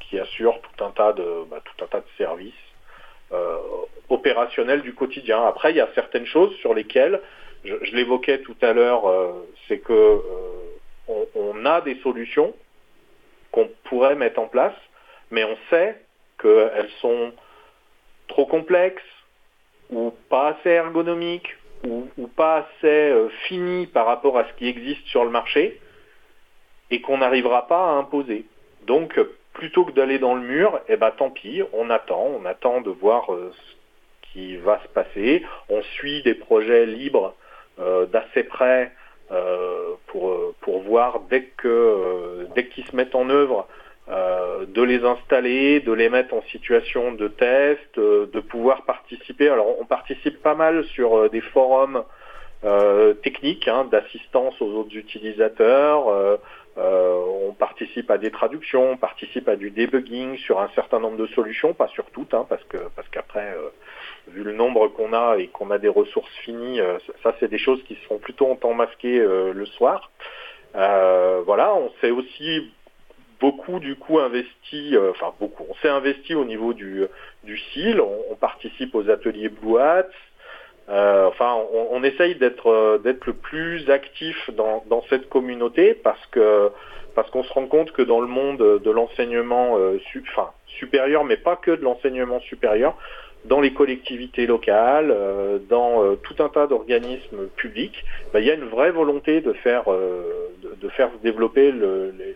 qui 0.00 0.18
assurent 0.18 0.60
tout 0.60 0.84
un 0.84 0.90
tas 0.90 1.12
de 1.12 1.44
bah, 1.50 1.60
tout 1.64 1.84
un 1.84 1.88
tas 1.88 2.00
de 2.00 2.06
services 2.18 2.52
opérationnels 4.10 4.82
du 4.82 4.94
quotidien. 4.94 5.44
Après, 5.44 5.70
il 5.70 5.76
y 5.76 5.80
a 5.80 5.88
certaines 5.94 6.26
choses 6.26 6.54
sur 6.56 6.74
lesquelles 6.74 7.20
je, 7.64 7.74
l'évoquais 7.94 8.40
tout 8.42 8.56
à 8.60 8.72
l'heure, 8.72 9.04
c'est 9.66 9.78
que 9.78 10.20
on, 11.08 11.64
a 11.64 11.80
des 11.80 11.96
solutions 12.02 12.54
qu'on 13.50 13.70
pourrait 13.84 14.16
mettre 14.16 14.38
en 14.40 14.46
place, 14.46 14.74
mais 15.30 15.44
on 15.44 15.56
sait 15.70 15.96
qu'elles 16.40 16.90
sont 17.00 17.32
trop 18.28 18.46
complexes 18.46 19.02
ou 19.90 20.12
pas 20.28 20.48
assez 20.48 20.70
ergonomiques 20.70 21.56
ou, 21.86 22.08
pas 22.28 22.56
assez 22.56 22.86
euh, 22.86 23.28
finies 23.46 23.86
par 23.86 24.06
rapport 24.06 24.38
à 24.38 24.44
ce 24.44 24.52
qui 24.54 24.66
existe 24.66 25.06
sur 25.06 25.24
le 25.24 25.30
marché 25.30 25.80
et 26.90 27.00
qu'on 27.00 27.18
n'arrivera 27.18 27.66
pas 27.66 27.90
à 27.90 27.92
imposer. 27.92 28.46
Donc 28.86 29.18
plutôt 29.52 29.84
que 29.84 29.92
d'aller 29.92 30.18
dans 30.18 30.34
le 30.34 30.40
mur, 30.42 30.80
eh 30.88 30.96
ben 30.96 31.10
tant 31.10 31.30
pis, 31.30 31.62
on 31.72 31.90
attend, 31.90 32.26
on 32.40 32.44
attend 32.44 32.80
de 32.80 32.90
voir 32.90 33.32
euh, 33.32 33.52
ce 33.52 34.32
qui 34.32 34.56
va 34.56 34.80
se 34.82 34.88
passer. 34.88 35.44
On 35.68 35.82
suit 35.82 36.22
des 36.22 36.34
projets 36.34 36.86
libres 36.86 37.34
euh, 37.78 38.06
d'assez 38.06 38.44
près 38.44 38.92
euh, 39.30 39.94
pour, 40.08 40.30
euh, 40.30 40.54
voir 40.86 41.20
dès 41.30 41.44
que 41.44 41.68
euh, 41.68 42.46
dès 42.54 42.66
qu'ils 42.68 42.86
se 42.86 42.94
mettent 42.94 43.14
en 43.14 43.30
œuvre 43.30 43.66
de 44.08 44.82
les 44.82 45.02
installer, 45.04 45.80
de 45.80 45.92
les 45.92 46.10
mettre 46.10 46.34
en 46.34 46.42
situation 46.42 47.12
de 47.12 47.28
test, 47.28 47.98
de 47.98 48.40
pouvoir 48.40 48.82
participer. 48.82 49.48
Alors 49.48 49.80
on 49.80 49.86
participe 49.86 50.42
pas 50.42 50.54
mal 50.54 50.84
sur 50.84 51.30
des 51.30 51.40
forums 51.40 52.04
techniques 53.22 53.66
hein, 53.66 53.86
d'assistance 53.90 54.60
aux 54.60 54.72
autres 54.72 54.94
utilisateurs. 54.94 56.38
on 56.76 57.54
participe 57.58 58.10
à 58.10 58.18
des 58.18 58.30
traductions, 58.30 58.90
on 58.92 58.96
participe 58.98 59.48
à 59.48 59.56
du 59.56 59.70
debugging 59.70 60.36
sur 60.36 60.60
un 60.60 60.68
certain 60.74 61.00
nombre 61.00 61.16
de 61.16 61.26
solutions, 61.28 61.72
pas 61.72 61.88
sur 61.88 62.04
toutes, 62.10 62.34
hein, 62.34 62.44
parce 62.48 62.64
que 62.64 62.78
parce 62.94 63.08
qu'après 63.08 63.54
vu 64.28 64.42
le 64.42 64.52
nombre 64.52 64.88
qu'on 64.88 65.12
a 65.12 65.36
et 65.38 65.48
qu'on 65.48 65.70
a 65.70 65.78
des 65.78 65.88
ressources 65.88 66.32
finies, 66.44 66.80
euh, 66.80 66.98
ça 67.22 67.34
c'est 67.40 67.48
des 67.48 67.58
choses 67.58 67.82
qui 67.84 67.94
se 67.94 68.06
font 68.06 68.18
plutôt 68.18 68.50
en 68.50 68.56
temps 68.56 68.74
masqué 68.74 69.18
euh, 69.18 69.52
le 69.52 69.66
soir. 69.66 70.10
Euh, 70.74 71.42
voilà, 71.44 71.74
on 71.74 71.90
s'est 72.00 72.10
aussi 72.10 72.72
beaucoup 73.40 73.78
du 73.78 73.96
coup 73.96 74.18
investi, 74.18 74.96
enfin 75.10 75.32
beaucoup, 75.40 75.66
on 75.68 75.74
s'est 75.76 75.88
investi 75.88 76.34
au 76.34 76.44
niveau 76.44 76.72
du, 76.72 77.04
du 77.44 77.58
CIL, 77.58 78.00
on, 78.00 78.34
participe 78.36 78.94
aux 78.94 79.08
ateliers 79.08 79.48
Blue 79.48 79.78
Hats, 79.78 80.04
enfin 80.88 81.54
on, 81.72 81.88
on 81.92 82.02
essaye 82.02 82.34
d'être 82.34 83.00
d'être 83.02 83.26
le 83.26 83.32
plus 83.32 83.88
actif 83.90 84.50
dans, 84.50 84.84
dans 84.88 85.02
cette 85.08 85.28
communauté 85.28 85.94
parce 85.94 86.24
que 86.26 86.70
parce 87.14 87.30
qu'on 87.30 87.44
se 87.44 87.52
rend 87.52 87.66
compte 87.66 87.92
que 87.92 88.02
dans 88.02 88.20
le 88.20 88.26
monde 88.26 88.58
de 88.58 88.90
l'enseignement 88.90 89.78
enfin, 90.32 90.50
supérieur, 90.66 91.24
mais 91.24 91.36
pas 91.36 91.56
que 91.56 91.70
de 91.70 91.82
l'enseignement 91.82 92.40
supérieur, 92.40 92.96
dans 93.44 93.60
les 93.60 93.72
collectivités 93.72 94.46
locales, 94.46 95.10
euh, 95.10 95.58
dans 95.68 96.02
euh, 96.02 96.16
tout 96.16 96.42
un 96.42 96.48
tas 96.48 96.66
d'organismes 96.66 97.46
publics, 97.56 98.04
bah, 98.32 98.40
il 98.40 98.46
y 98.46 98.50
a 98.50 98.54
une 98.54 98.64
vraie 98.64 98.90
volonté 98.90 99.40
de 99.40 99.52
faire, 99.52 99.84
euh, 99.88 100.50
de, 100.80 100.88
faire 100.88 101.10
développer 101.22 101.72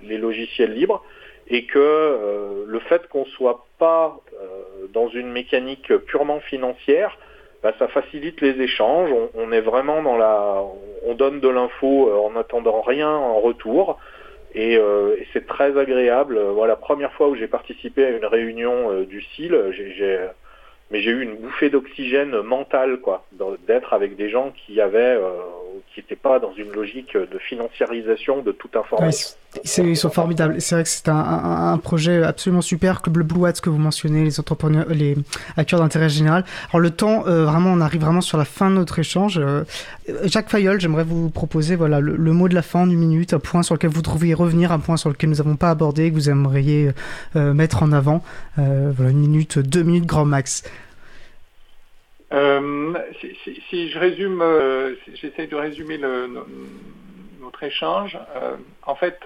les, 0.02 0.18
logiciels 0.18 0.74
libres 0.74 1.02
et 1.48 1.64
que 1.64 2.64
le 2.66 2.78
fait 2.80 3.08
qu'on 3.08 3.24
soit 3.24 3.64
pas 3.78 4.20
dans 4.92 5.08
une 5.08 5.30
mécanique 5.30 5.94
purement 6.06 6.40
financière, 6.40 7.16
bah, 7.62 7.72
ça 7.78 7.88
facilite 7.88 8.40
les 8.42 8.60
échanges. 8.60 9.10
On, 9.34 9.52
est 9.52 9.60
vraiment 9.60 10.02
dans 10.02 10.18
la, 10.18 10.62
on 11.06 11.14
donne 11.14 11.40
de 11.40 11.48
l'info 11.48 12.12
en 12.12 12.32
n'attendant 12.32 12.82
rien 12.82 13.08
en 13.08 13.40
retour. 13.40 13.98
Et, 14.54 14.74
et 14.74 15.26
c'est 15.32 15.46
très 15.46 15.78
agréable. 15.78 16.38
Voilà, 16.38 16.72
la 16.72 16.76
première 16.76 17.12
fois 17.12 17.28
où 17.28 17.36
j'ai 17.36 17.48
participé 17.48 18.04
à 18.04 18.10
une 18.10 18.26
réunion 18.26 19.02
du 19.04 19.22
CIL, 19.22 19.56
j'ai 19.70 20.18
mais 20.90 21.00
j'ai 21.00 21.10
eu 21.10 21.22
une 21.22 21.36
bouffée 21.36 21.70
d'oxygène 21.70 22.40
mentale, 22.40 23.00
quoi, 23.00 23.24
d'être 23.66 23.92
avec 23.92 24.16
des 24.16 24.30
gens 24.30 24.52
qui 24.52 24.80
avaient, 24.80 24.98
euh, 25.16 25.40
qui 25.92 26.00
n'étaient 26.00 26.16
pas 26.16 26.38
dans 26.38 26.52
une 26.54 26.70
logique 26.72 27.16
de 27.16 27.38
financiarisation 27.38 28.42
de 28.42 28.52
toute 28.52 28.76
information. 28.76 29.30
ils 29.78 29.96
sont 29.96 30.10
formidables. 30.10 30.60
C'est 30.60 30.74
vrai 30.74 30.84
que 30.84 30.88
c'est 30.88 31.08
un, 31.08 31.78
projet 31.78 32.22
absolument 32.22 32.60
super, 32.60 33.02
le 33.14 33.22
Blue 33.22 33.46
Hats 33.46 33.52
que 33.52 33.70
vous 33.70 33.78
mentionnez, 33.78 34.24
les 34.24 34.40
entrepreneurs, 34.40 34.86
les 34.88 35.16
acteurs 35.56 35.80
d'intérêt 35.80 36.08
général. 36.08 36.44
Alors 36.70 36.80
le 36.80 36.90
temps, 36.90 37.26
euh, 37.26 37.44
vraiment, 37.44 37.70
on 37.70 37.80
arrive 37.80 38.00
vraiment 38.00 38.20
sur 38.20 38.38
la 38.38 38.44
fin 38.44 38.70
de 38.70 38.76
notre 38.76 38.98
échange. 38.98 39.38
Euh, 39.38 39.64
Jacques 40.24 40.50
Fayol, 40.50 40.80
j'aimerais 40.80 41.04
vous 41.04 41.30
proposer, 41.30 41.76
voilà, 41.76 42.00
le, 42.00 42.32
mot 42.32 42.48
de 42.48 42.54
la 42.54 42.62
fin 42.62 42.86
d'une 42.86 42.98
minute, 42.98 43.32
un 43.34 43.38
point 43.38 43.62
sur 43.62 43.74
lequel 43.74 43.90
vous 43.90 44.02
trouviez 44.02 44.34
revenir, 44.34 44.72
un 44.72 44.78
point 44.78 44.96
sur 44.96 45.08
lequel 45.08 45.30
nous 45.30 45.36
n'avons 45.36 45.56
pas 45.56 45.70
abordé, 45.70 46.10
que 46.10 46.14
vous 46.14 46.30
aimeriez 46.30 46.90
mettre 47.34 47.82
en 47.82 47.92
avant. 47.92 48.22
une 48.56 49.18
minute, 49.18 49.58
deux 49.58 49.82
minutes 49.82 50.06
grand 50.06 50.24
max. 50.24 50.62
Euh, 52.32 52.94
si, 53.70 53.88
je 53.88 53.98
résume, 53.98 54.42
euh, 54.42 54.94
j'essaie 55.14 55.46
de 55.46 55.56
résumer 55.56 55.96
le, 55.96 56.28
notre 57.40 57.62
échange. 57.62 58.18
Euh, 58.36 58.56
en 58.82 58.94
fait, 58.94 59.18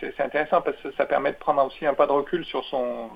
c'est 0.00 0.20
intéressant 0.20 0.62
parce 0.62 0.76
que 0.78 0.92
ça 0.92 1.06
permet 1.06 1.32
de 1.32 1.38
prendre 1.38 1.64
aussi 1.64 1.86
un 1.86 1.94
pas 1.94 2.06
de 2.06 2.12
recul 2.12 2.44
sur 2.44 2.64
son 2.66 3.10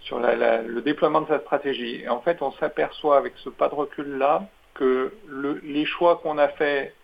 sur 0.00 0.20
le 0.20 0.80
déploiement 0.80 1.20
de 1.22 1.26
sa 1.26 1.40
stratégie. 1.40 2.02
Et 2.02 2.08
en 2.08 2.20
fait, 2.20 2.40
on 2.40 2.52
s'aperçoit 2.52 3.18
avec 3.18 3.34
ce 3.38 3.50
pas 3.50 3.68
de 3.68 3.74
recul 3.74 4.16
là 4.16 4.48
que 4.74 5.12
le, 5.26 5.60
les 5.64 5.84
choix 5.84 6.16
qu'on 6.22 6.38
a 6.38 6.48
fait 6.48 6.94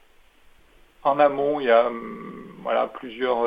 en 1.02 1.18
amont, 1.18 1.60
il 1.60 1.66
y 1.66 1.70
a 1.70 1.90
voilà 2.62 2.86
plusieurs 2.86 3.46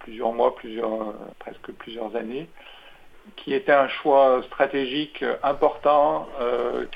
plusieurs 0.00 0.32
mois, 0.32 0.54
plusieurs 0.56 1.14
presque 1.38 1.72
plusieurs 1.78 2.14
années, 2.16 2.48
qui 3.36 3.54
était 3.54 3.72
un 3.72 3.88
choix 3.88 4.42
stratégique 4.44 5.24
important 5.42 6.28
euh, 6.40 6.86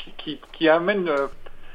qui, 0.53 0.69
amène 0.69 1.11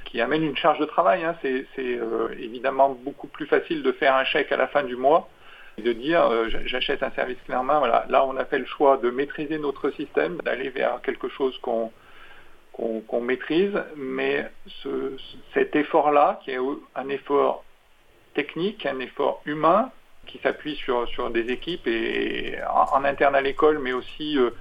qui 0.06 0.20
amène 0.20 0.44
une 0.44 0.58
charge 0.58 0.80
de 0.80 0.86
travail. 0.86 1.24
Hein. 1.24 1.36
C'est 1.42 1.66
euh, 1.80 2.30
évidemment 2.40 2.90
beaucoup 2.90 3.28
plus 3.28 3.46
facile 3.46 3.82
de 3.84 3.92
faire 3.92 4.16
un 4.16 4.26
chèque 4.26 4.52
à 4.52 4.58
la 4.58 4.68
fin 4.68 4.84
du 4.84 4.96
mois 4.96 5.30
et 5.78 5.82
de 5.82 5.94
dire 5.94 6.26
euh, 6.26 6.50
j'achète 6.66 7.02
un 7.04 7.12
service 7.12 7.38
clairement. 7.46 7.80
Voilà. 7.80 8.06
Là, 8.10 8.26
on 8.26 8.36
a 8.38 8.46
fait 8.46 8.60
le 8.60 8.66
choix 8.66 8.98
de 8.98 9.10
maîtriser 9.10 9.58
notre 9.58 9.90
système, 9.92 10.38
d'aller 10.44 10.70
vers 10.70 11.02
quelque 11.02 11.30
chose 11.30 11.58
qu'on 11.62 13.22
maîtrise, 13.22 13.82
mais 13.96 14.50
ce, 14.84 15.18
cet 15.54 15.76
effort-là, 15.76 16.40
qui 16.44 16.52
est 16.52 16.60
un 16.96 17.10
effort 17.10 17.64
technique, 18.34 18.86
un 18.86 19.00
effort 19.00 19.42
humain, 19.46 19.92
qui 20.28 20.40
s'appuie 20.40 20.76
sur, 20.76 21.08
sur 21.10 21.30
des 21.30 21.52
équipes 21.52 21.88
et, 21.88 22.58
en, 22.70 23.04
interne 23.04 23.36
à 23.36 23.42
l'école, 23.42 23.80
mais 23.80 23.94
aussi 23.94 24.38
euh, 24.38 24.52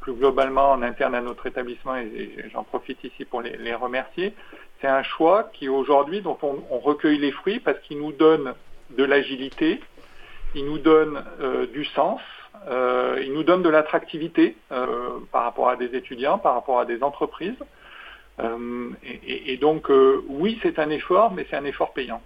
plus 0.00 0.14
globalement 0.14 0.72
en 0.72 0.82
interne 0.82 1.14
à 1.14 1.20
notre 1.20 1.46
établissement, 1.46 1.96
et, 1.96 2.30
j'en 2.52 2.64
profite 2.64 3.02
ici 3.04 3.24
pour 3.24 3.42
les, 3.42 3.74
remercier. 3.74 4.34
C'est 4.80 4.86
un 4.86 5.02
choix 5.02 5.50
qui 5.52 5.68
aujourd'hui, 5.68 6.20
dont 6.20 6.38
on, 6.42 6.78
recueille 6.78 7.18
les 7.18 7.32
fruits 7.32 7.60
parce 7.60 7.78
qu'il 7.80 7.98
nous 7.98 8.12
donne 8.12 8.54
de 8.90 9.04
l'agilité, 9.04 9.80
il 10.54 10.64
nous 10.64 10.78
donne 10.78 11.22
euh, 11.40 11.66
du 11.66 11.84
sens, 11.84 12.20
euh, 12.68 13.20
il 13.22 13.32
nous 13.32 13.42
donne 13.42 13.62
de 13.62 13.68
l'attractivité 13.68 14.56
par 15.32 15.42
rapport 15.44 15.68
à 15.68 15.76
des 15.76 15.94
étudiants, 15.96 16.38
par 16.38 16.54
rapport 16.54 16.80
à 16.80 16.84
des 16.84 17.02
entreprises. 17.02 17.58
Et, 19.12 19.56
donc, 19.56 19.90
oui, 20.28 20.60
c'est 20.62 20.78
un 20.78 20.90
effort, 20.90 21.32
mais 21.32 21.44
c'est 21.50 21.56
un 21.56 21.64
effort 21.64 21.92
payant. 21.92 22.22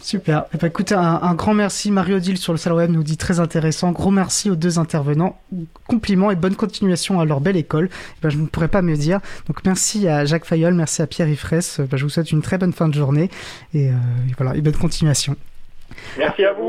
Super. 0.00 0.44
Eh 0.54 0.56
ben, 0.56 0.66
écoutez, 0.68 0.94
un, 0.94 1.34
grand 1.34 1.54
merci. 1.54 1.90
Mario 1.90 2.16
Odile 2.16 2.38
sur 2.38 2.52
le 2.52 2.58
salon 2.58 2.76
web 2.76 2.90
nous 2.90 3.02
dit 3.02 3.16
très 3.16 3.38
intéressant. 3.38 3.92
Gros 3.92 4.10
merci 4.10 4.50
aux 4.50 4.56
deux 4.56 4.78
intervenants. 4.78 5.38
Compliments 5.86 6.30
et 6.30 6.36
bonne 6.36 6.56
continuation 6.56 7.20
à 7.20 7.24
leur 7.24 7.40
belle 7.40 7.56
école. 7.56 7.90
Eh 7.92 8.18
ben, 8.22 8.30
je 8.30 8.38
ne 8.38 8.46
pourrais 8.46 8.68
pas 8.68 8.82
mieux 8.82 8.96
dire. 8.96 9.20
Donc 9.46 9.64
merci 9.64 10.08
à 10.08 10.24
Jacques 10.24 10.46
Fayol, 10.46 10.74
merci 10.74 11.02
à 11.02 11.06
Pierre 11.06 11.28
Ifresse. 11.28 11.80
Eh 11.84 11.86
ben, 11.86 11.96
je 11.96 12.04
vous 12.04 12.10
souhaite 12.10 12.32
une 12.32 12.42
très 12.42 12.58
bonne 12.58 12.72
fin 12.72 12.88
de 12.88 12.94
journée 12.94 13.30
et, 13.74 13.88
euh, 13.88 13.92
et 14.28 14.34
voilà, 14.38 14.56
et 14.56 14.60
bonne 14.62 14.76
continuation. 14.76 15.36
Merci 16.18 16.44
à 16.44 16.52
vous. 16.52 16.68